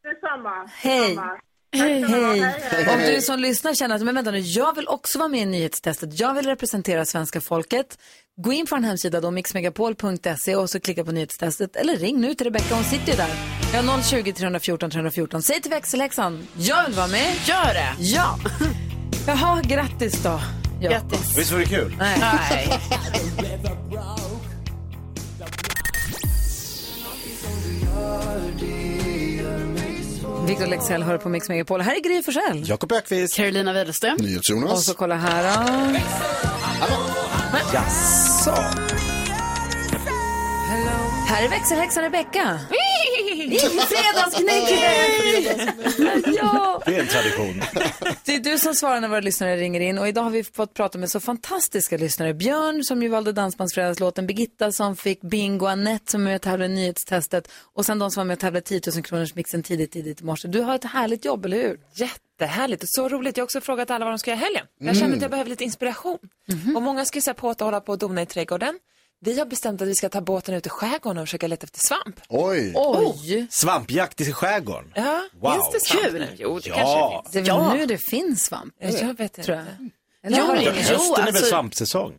Detsamma. 0.03 0.69
Hej. 0.75 1.09
Detsamma. 1.09 1.39
Hej, 1.73 2.03
hej. 2.03 2.39
hej. 2.39 2.87
Om 2.89 2.99
du 3.15 3.21
som 3.21 3.39
lyssnar 3.39 3.73
känner 3.73 3.95
att 3.95 4.01
men 4.01 4.15
vänta 4.15 4.31
nu, 4.31 4.39
jag 4.39 4.75
vill 4.75 4.87
också 4.87 5.19
vara 5.19 5.29
med 5.29 5.39
i 5.39 5.45
nyhetstestet. 5.45 6.19
Jag 6.19 6.33
vill 6.33 6.45
representera 6.45 7.05
svenska 7.05 7.41
folket. 7.41 7.97
Gå 8.37 8.53
in 8.53 8.65
på 8.65 8.75
en 8.75 8.83
hemsida 8.83 9.21
då, 9.21 9.31
mixmegapol.se 9.31 10.55
och 10.55 10.69
så 10.69 10.79
klicka 10.79 11.05
på 11.05 11.11
nyhetstestet. 11.11 11.75
Eller 11.75 11.95
ring 11.95 12.21
nu 12.21 12.33
till 12.33 12.45
Rebecka, 12.45 12.75
hon 12.75 12.83
sitter 12.83 13.11
ju 13.11 13.17
där. 13.17 13.29
Jag 13.73 13.83
har 13.83 14.01
020 14.01 14.33
314 14.33 14.91
314. 14.91 15.41
Säg 15.41 15.61
till 15.61 15.71
växelhäxan, 15.71 16.47
jag 16.57 16.85
vill 16.85 16.95
vara 16.95 17.07
med. 17.07 17.33
Gör 17.45 17.73
det. 17.73 17.95
Ja. 17.99 18.39
Jaha, 19.27 19.61
grattis 19.61 20.23
då. 20.23 20.41
Ja. 20.81 20.91
Grattis. 20.91 21.37
Visst 21.37 21.51
var 21.51 21.59
det 21.59 21.65
kul? 21.65 21.95
Nej. 21.99 22.17
Nej. 22.19 22.79
Victor 30.45 30.65
Lexell 30.67 31.03
hör 31.03 31.17
på 31.17 31.29
Mix 31.29 31.49
Megapol. 31.49 31.81
Här 31.81 31.95
är 31.95 31.99
Gry 31.99 32.23
Forssell. 32.23 32.63
Jakob 32.69 32.91
Ökvist. 32.91 33.35
Carolina 33.35 33.73
Widerström. 33.73 34.13
Och 34.15 34.21
NyhetsJonas. 34.21 34.85
så 34.85 34.93
kolla 34.93 35.15
här 35.15 35.43
då. 35.43 35.99
Jaså? 37.73 38.55
Här 41.27 41.43
är 41.45 41.49
växelhäxan 41.49 42.03
Rebecka. 42.03 42.59
Fredagsknäcket! 43.89 45.75
ja. 46.41 46.81
Det 46.85 46.95
är 46.95 46.99
en 46.99 47.07
tradition. 47.07 47.61
Det 48.25 48.35
är 48.35 48.39
du 48.39 48.57
som 48.57 48.75
svarar 48.75 49.01
när 49.01 49.07
våra 49.07 49.19
lyssnare 49.19 49.57
ringer 49.57 49.79
in 49.81 49.97
och 49.97 50.07
idag 50.07 50.21
har 50.23 50.29
vi 50.31 50.43
fått 50.43 50.73
prata 50.73 50.97
med 50.97 51.09
så 51.11 51.19
fantastiska 51.19 51.97
lyssnare. 51.97 52.33
Björn 52.33 52.83
som 52.83 53.03
ju 53.03 53.07
valde 53.09 53.31
Dansbandsfredagslåten, 53.31 54.27
Birgitta 54.27 54.71
som 54.71 54.95
fick 54.95 55.21
bingo, 55.21 55.65
Annette 55.65 56.11
som 56.11 56.21
är 56.21 56.25
med 56.25 56.35
och 56.35 56.41
tävlar 56.41 56.65
i 56.65 56.69
nyhetstestet 56.69 57.47
och 57.73 57.85
sen 57.85 57.99
de 57.99 58.11
som 58.11 58.21
var 58.21 58.25
med 58.25 58.33
och 58.33 58.39
tävlade 58.39 58.65
10 58.65 58.81
000 58.95 59.03
kronors 59.03 59.35
mixen 59.35 59.63
tidigt, 59.63 59.91
tidigt 59.91 60.21
i 60.21 60.23
morse. 60.23 60.47
Du 60.47 60.61
har 60.61 60.75
ett 60.75 60.83
härligt 60.83 61.25
jobb, 61.25 61.45
eller 61.45 61.57
hur? 61.57 61.79
Jättehärligt 61.95 62.83
och 62.83 62.89
så 62.89 63.09
roligt. 63.09 63.37
Jag 63.37 63.41
har 63.41 63.45
också 63.45 63.61
frågat 63.61 63.91
alla 63.91 64.05
vad 64.05 64.11
de 64.13 64.17
ska 64.19 64.31
göra 64.31 64.39
i 64.39 64.43
helgen. 64.43 64.65
Jag 64.79 64.87
Mm. 64.87 64.99
känner 64.99 65.15
att 65.15 65.21
jag 65.21 65.31
behöver 65.31 65.49
lite 65.49 65.63
inspiration. 65.63 66.19
Och 66.75 66.81
många 66.81 67.05
skissar 67.05 67.33
på 67.33 67.49
att 67.49 67.59
hålla 67.59 67.81
på 67.81 67.91
och 67.91 67.97
dona 67.97 68.21
i 68.21 68.25
trädgården. 68.25 68.79
Vi 69.23 69.39
har 69.39 69.45
bestämt 69.45 69.81
att 69.81 69.87
vi 69.87 69.95
ska 69.95 70.09
ta 70.09 70.21
båten 70.21 70.55
ut 70.55 70.65
i 70.65 70.69
skärgården 70.69 71.17
och 71.17 71.27
försöka 71.27 71.47
leta 71.47 71.63
efter 71.63 71.79
svamp. 71.79 72.19
Oj. 72.29 72.73
Oj! 72.75 73.47
Svampjakt 73.49 74.21
i 74.21 74.33
skärgården. 74.33 74.91
Ja, 74.95 75.21
Wow. 75.41 75.51
finns 75.53 75.71
det 75.71 75.79
svamp 75.79 76.03
Kul. 76.05 76.13
nu? 76.19 76.27
Jo, 76.37 76.59
det 76.59 76.69
Ja. 76.69 76.75
kanske 76.75 77.31
Det 77.31 77.39
är 77.39 77.43
finns. 77.43 77.49
väl 77.49 77.65
Ja. 77.67 77.73
nu 77.73 77.85
det 77.85 77.97
finns 77.97 78.45
svamp? 78.45 78.73
Jag 78.79 78.91
vet 79.17 79.19
inte. 79.19 79.43
Tror 79.43 79.57
jag. 79.57 79.65
Eller 80.23 80.37
Jo, 80.39 80.47
det? 80.71 80.71
Hösten 80.71 81.13
är 81.13 81.15
väl 81.17 81.27
alltså- 81.27 81.45
svampsäsong? 81.45 82.13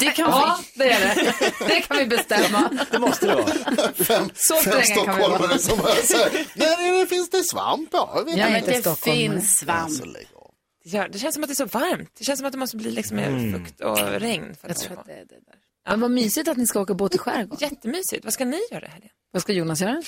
Det 0.00 0.10
kan 0.10 0.30
Ja, 0.30 0.58
det 0.74 0.90
är 0.92 1.14
det. 1.14 1.34
Det 1.68 1.80
kan 1.80 1.96
vi 1.96 2.06
bestämma. 2.06 2.70
Det 2.90 2.98
måste 2.98 3.26
det 3.26 3.34
vara. 3.34 3.92
Fem, 3.94 4.30
Så 4.34 4.54
fem 4.56 4.78
vi 4.80 4.86
stockholmare 4.86 5.58
som 5.58 5.78
säger, 6.04 6.46
när 6.54 7.06
finns 7.06 7.30
det 7.30 7.42
svamp? 7.44 7.88
Ja, 7.92 8.22
jag 8.26 8.38
är 8.38 8.56
inte. 8.58 8.70
det 8.90 8.96
finns 8.96 9.58
svamp. 9.58 9.80
Alltså, 9.84 10.02
av. 10.04 10.50
Det, 10.84 11.08
det 11.12 11.18
känns 11.18 11.34
som 11.34 11.44
att 11.44 11.48
det 11.48 11.52
är 11.52 11.66
så 11.68 11.78
varmt. 11.78 12.10
Det 12.18 12.24
känns 12.24 12.38
som 12.38 12.46
att 12.46 12.52
det 12.52 12.58
måste 12.58 12.76
bli 12.76 12.90
liksom 12.90 13.16
mer 13.16 13.52
fukt 13.58 13.80
och 13.80 13.98
regn. 13.98 14.54
För 14.60 14.68
Jag 14.68 14.76
tror 14.76 14.98
att 14.98 15.06
det 15.06 15.12
är 15.12 15.16
det 15.16 15.24
där. 15.46 15.54
Men 15.88 16.00
vad 16.00 16.10
mysigt 16.10 16.48
att 16.48 16.56
ni 16.56 16.66
ska 16.66 16.80
åka 16.80 16.94
båt 16.94 17.14
i 17.14 17.18
skärgården. 17.18 17.68
Jättemysigt. 17.70 18.24
Vad 18.24 18.32
ska 18.32 18.44
ni 18.44 18.60
göra 18.70 18.86
i 18.86 18.90
helgen? 18.90 19.10
Vad 19.32 19.42
ska 19.42 19.52
Jonas 19.52 19.80
göra? 19.80 20.02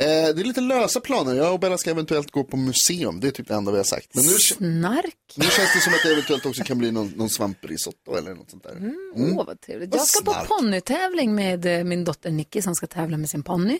Eh, 0.00 0.06
det 0.06 0.40
är 0.40 0.44
lite 0.44 0.60
lösa 0.60 1.00
planer. 1.00 1.34
Jag 1.34 1.52
och 1.52 1.60
Bella 1.60 1.78
ska 1.78 1.90
eventuellt 1.90 2.30
gå 2.30 2.44
på 2.44 2.56
museum. 2.56 3.20
Det 3.20 3.26
är 3.26 3.30
typ 3.30 3.48
det 3.48 3.54
enda 3.54 3.70
vi 3.72 3.76
har 3.76 3.84
sagt. 3.84 4.14
Men 4.14 4.24
nu, 4.24 4.30
Snark? 4.30 5.34
nu 5.36 5.44
känns 5.44 5.74
det 5.74 5.80
som 5.80 5.94
att 5.94 6.02
det 6.02 6.12
eventuellt 6.12 6.46
också 6.46 6.62
kan 6.64 6.78
bli 6.78 6.90
någon, 6.90 7.08
någon 7.08 7.30
svamprisotto 7.30 8.14
eller 8.16 8.34
något 8.34 8.50
sånt 8.50 8.62
där. 8.62 8.70
Mm. 8.72 9.12
Åh, 9.38 9.46
vad 9.46 9.60
trevligt. 9.60 9.90
Vad 9.90 10.00
Jag 10.00 10.06
ska 10.06 10.24
på 10.24 10.32
snark. 10.32 10.48
ponnytävling 10.48 11.34
med 11.34 11.66
eh, 11.66 11.84
min 11.84 12.04
dotter 12.04 12.30
Nicky 12.30 12.62
som 12.62 12.74
ska 12.74 12.86
tävla 12.86 13.16
med 13.16 13.30
sin 13.30 13.42
ponny. 13.42 13.78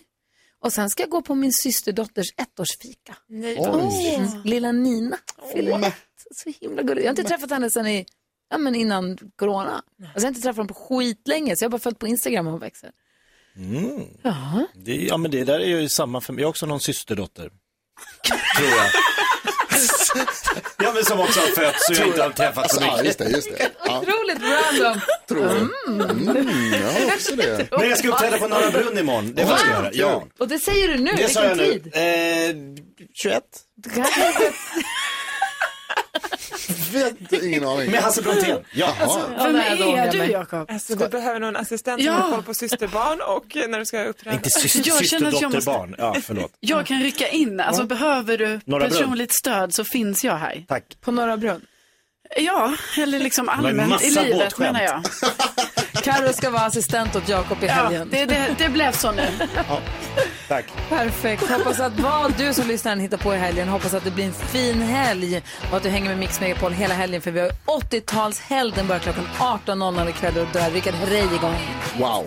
Och 0.61 0.73
sen 0.73 0.91
ska 0.91 1.03
jag 1.03 1.11
gå 1.11 1.23
på 1.23 1.35
min 1.35 1.53
systerdotters 1.53 2.35
ettårsfika. 2.37 3.17
Nej, 3.29 3.57
Oj. 3.61 4.15
Mm. 4.15 4.43
Lilla 4.45 4.73
Nina 4.73 5.19
fyller 5.53 5.87
ett. 5.87 5.95
Så 6.35 6.53
himla 6.61 6.83
gulligt. 6.83 7.05
Jag 7.05 7.13
har 7.15 7.19
inte 7.19 7.29
träffat 7.31 7.51
henne 7.51 7.71
sedan 7.71 7.87
i, 7.87 8.07
ja, 8.55 8.59
men 8.59 8.75
innan 8.75 9.19
corona. 9.37 9.73
Alltså, 9.75 9.85
jag 10.15 10.21
har 10.23 10.29
inte 10.29 10.41
träffat 10.41 10.57
henne 10.57 10.69
på 10.69 10.75
skitlänge, 10.75 11.57
så 11.57 11.65
jag 11.65 11.69
har 11.69 11.71
bara 11.71 11.79
följt 11.83 11.99
på 11.99 12.07
Instagram 12.07 12.47
och 12.47 12.53
hon 12.53 12.61
växer. 12.61 12.91
Mm. 13.57 14.03
Ja. 14.23 14.67
Det, 14.75 14.95
ja, 14.97 15.17
men 15.17 15.31
det 15.31 15.45
där 15.45 15.61
är 15.61 15.67
ju 15.81 15.89
samma 15.89 16.21
för 16.21 16.33
mig. 16.33 16.43
Jag 16.43 16.47
har 16.47 16.51
också 16.51 16.67
någon 16.67 16.81
systerdotter. 16.81 17.43
Tror 18.59 18.69
jag. 18.71 18.91
Ja, 20.79 20.93
men 20.95 21.05
som 21.05 21.21
också 21.21 21.41
har 21.41 21.47
fötts 21.47 21.89
och 21.91 21.97
jag 21.97 22.07
inte 22.07 22.23
har 22.23 22.31
träffat 22.31 22.71
så 22.75 22.81
Ja, 22.83 22.91
mycket. 22.93 23.07
just 23.07 23.19
det, 23.19 23.29
just 23.29 23.59
det. 23.59 23.71
Ja. 23.85 24.01
Otroligt 24.01 24.39
random. 24.43 25.01
Tror 25.29 25.45
jag. 25.47 25.57
Mm, 25.57 26.73
jag 26.73 26.93
har 26.93 27.07
också 27.15 27.37
det. 27.37 27.69
Men 27.79 27.89
jag 27.89 27.99
ska 27.99 28.09
uppträda 28.09 28.39
på 28.39 28.49
Norra 28.49 28.71
Brunn 28.71 28.99
imorgon. 28.99 29.35
Det 29.35 29.45
vad 29.45 29.61
jag 29.61 29.69
göra. 29.69 29.91
Ja. 29.93 30.25
Och 30.39 30.49
det 30.49 30.59
säger 30.59 30.89
du 30.89 30.99
nu, 30.99 31.13
Det 31.17 31.29
sa 31.29 31.45
jag 31.45 31.55
vilken 31.55 31.83
nu. 31.85 31.91
tid? 31.91 32.77
Eh, 32.99 33.07
21. 33.15 33.43
Vet 37.31 37.43
ingen 37.43 37.65
aning. 37.67 37.91
Med 37.91 38.01
Hasse 38.03 38.23
Brontén. 38.23 38.59
Ja. 38.73 38.95
Vem 39.39 39.53
nej, 39.53 39.77
då 39.79 39.85
ångrar 39.85 40.07
är 40.07 40.13
du. 40.13 40.19
Jakob? 40.25 40.71
Alltså, 40.71 40.95
du 40.95 41.09
behöver 41.09 41.41
nog 41.41 41.49
en 41.49 41.57
assistent 41.57 42.03
som 42.03 42.07
Ja. 42.07 42.13
har 42.21 42.31
koll 42.31 42.43
på 42.43 42.55
systerbarn 42.55 43.21
och 43.21 43.57
när 43.71 43.79
du 43.79 43.85
ska 43.85 44.05
uppträda. 44.05 44.37
Inte 44.37 44.51
syster, 44.51 44.83
Jag 44.89 44.97
syster 44.97 45.17
att 45.17 45.23
jag 45.23 45.33
dotter, 45.33 45.49
måste- 45.57 45.71
barn. 45.71 45.95
Ja, 45.99 46.17
förlåt. 46.23 46.53
Jag 46.61 46.87
kan 46.87 47.03
rycka 47.03 47.29
in. 47.29 47.61
Alltså 47.61 47.85
behöver 47.85 48.39
du 48.39 48.61
Norra 48.65 48.79
Brunn. 48.81 48.91
personligt 48.93 49.33
stöd 49.33 49.75
så 49.75 49.85
finns 49.85 50.25
jag 50.25 50.37
här. 50.37 50.65
Tack. 50.69 50.85
På 51.01 51.13
Norra 51.13 51.37
Brunn. 51.37 51.61
Ja, 52.37 52.75
eller 52.99 53.19
liksom 53.19 53.49
allmänt 53.49 54.03
i 54.03 54.11
livet 54.11 54.33
båtskämt. 54.33 54.59
menar 54.59 54.83
jag. 54.83 55.03
Karo 56.05 56.33
ska 56.33 56.51
vara 56.51 56.63
assistent 56.63 57.17
åt 57.17 57.29
Jakob 57.29 57.63
i 57.63 57.67
Ja, 57.67 57.73
helgen. 57.73 58.09
det, 58.11 58.25
det, 58.27 58.55
det 58.59 58.69
blev 58.69 58.93
så 58.93 59.13
nu. 59.13 59.29
Tack. 60.49 60.65
Perfekt. 60.89 61.51
Hoppas 61.51 61.81
att 61.81 62.01
vad 62.01 62.33
du 62.39 62.55
som 62.55 62.69
lyssnar 62.69 62.97
hittar 62.97 63.17
på 63.19 63.35
i 63.35 63.39
helgen, 63.39 63.69
hoppas 63.69 63.95
att 63.95 64.05
det 64.05 64.11
blir 64.11 64.25
en 64.25 64.33
fin 64.33 64.83
helg 64.83 65.43
och 65.71 65.77
att 65.77 65.83
du 65.83 65.89
hänger 65.89 66.09
med 66.09 66.19
Mix 66.19 66.41
Megapol 66.41 66.73
hela 66.73 66.95
helgen 66.95 67.23
för 67.23 67.31
vi 67.31 67.41
har 67.41 67.51
80-talshelg. 67.67 68.73
Den 68.75 68.87
börjar 68.87 69.01
klockan 69.01 69.27
18.00 69.39 70.09
ikväll 70.09 70.39
och 70.39 70.47
då 70.53 70.59
är 70.59 70.71
Rickard 70.71 70.95
Herrey 70.95 71.35
igång. 71.35 71.57
Wow. 71.99 72.27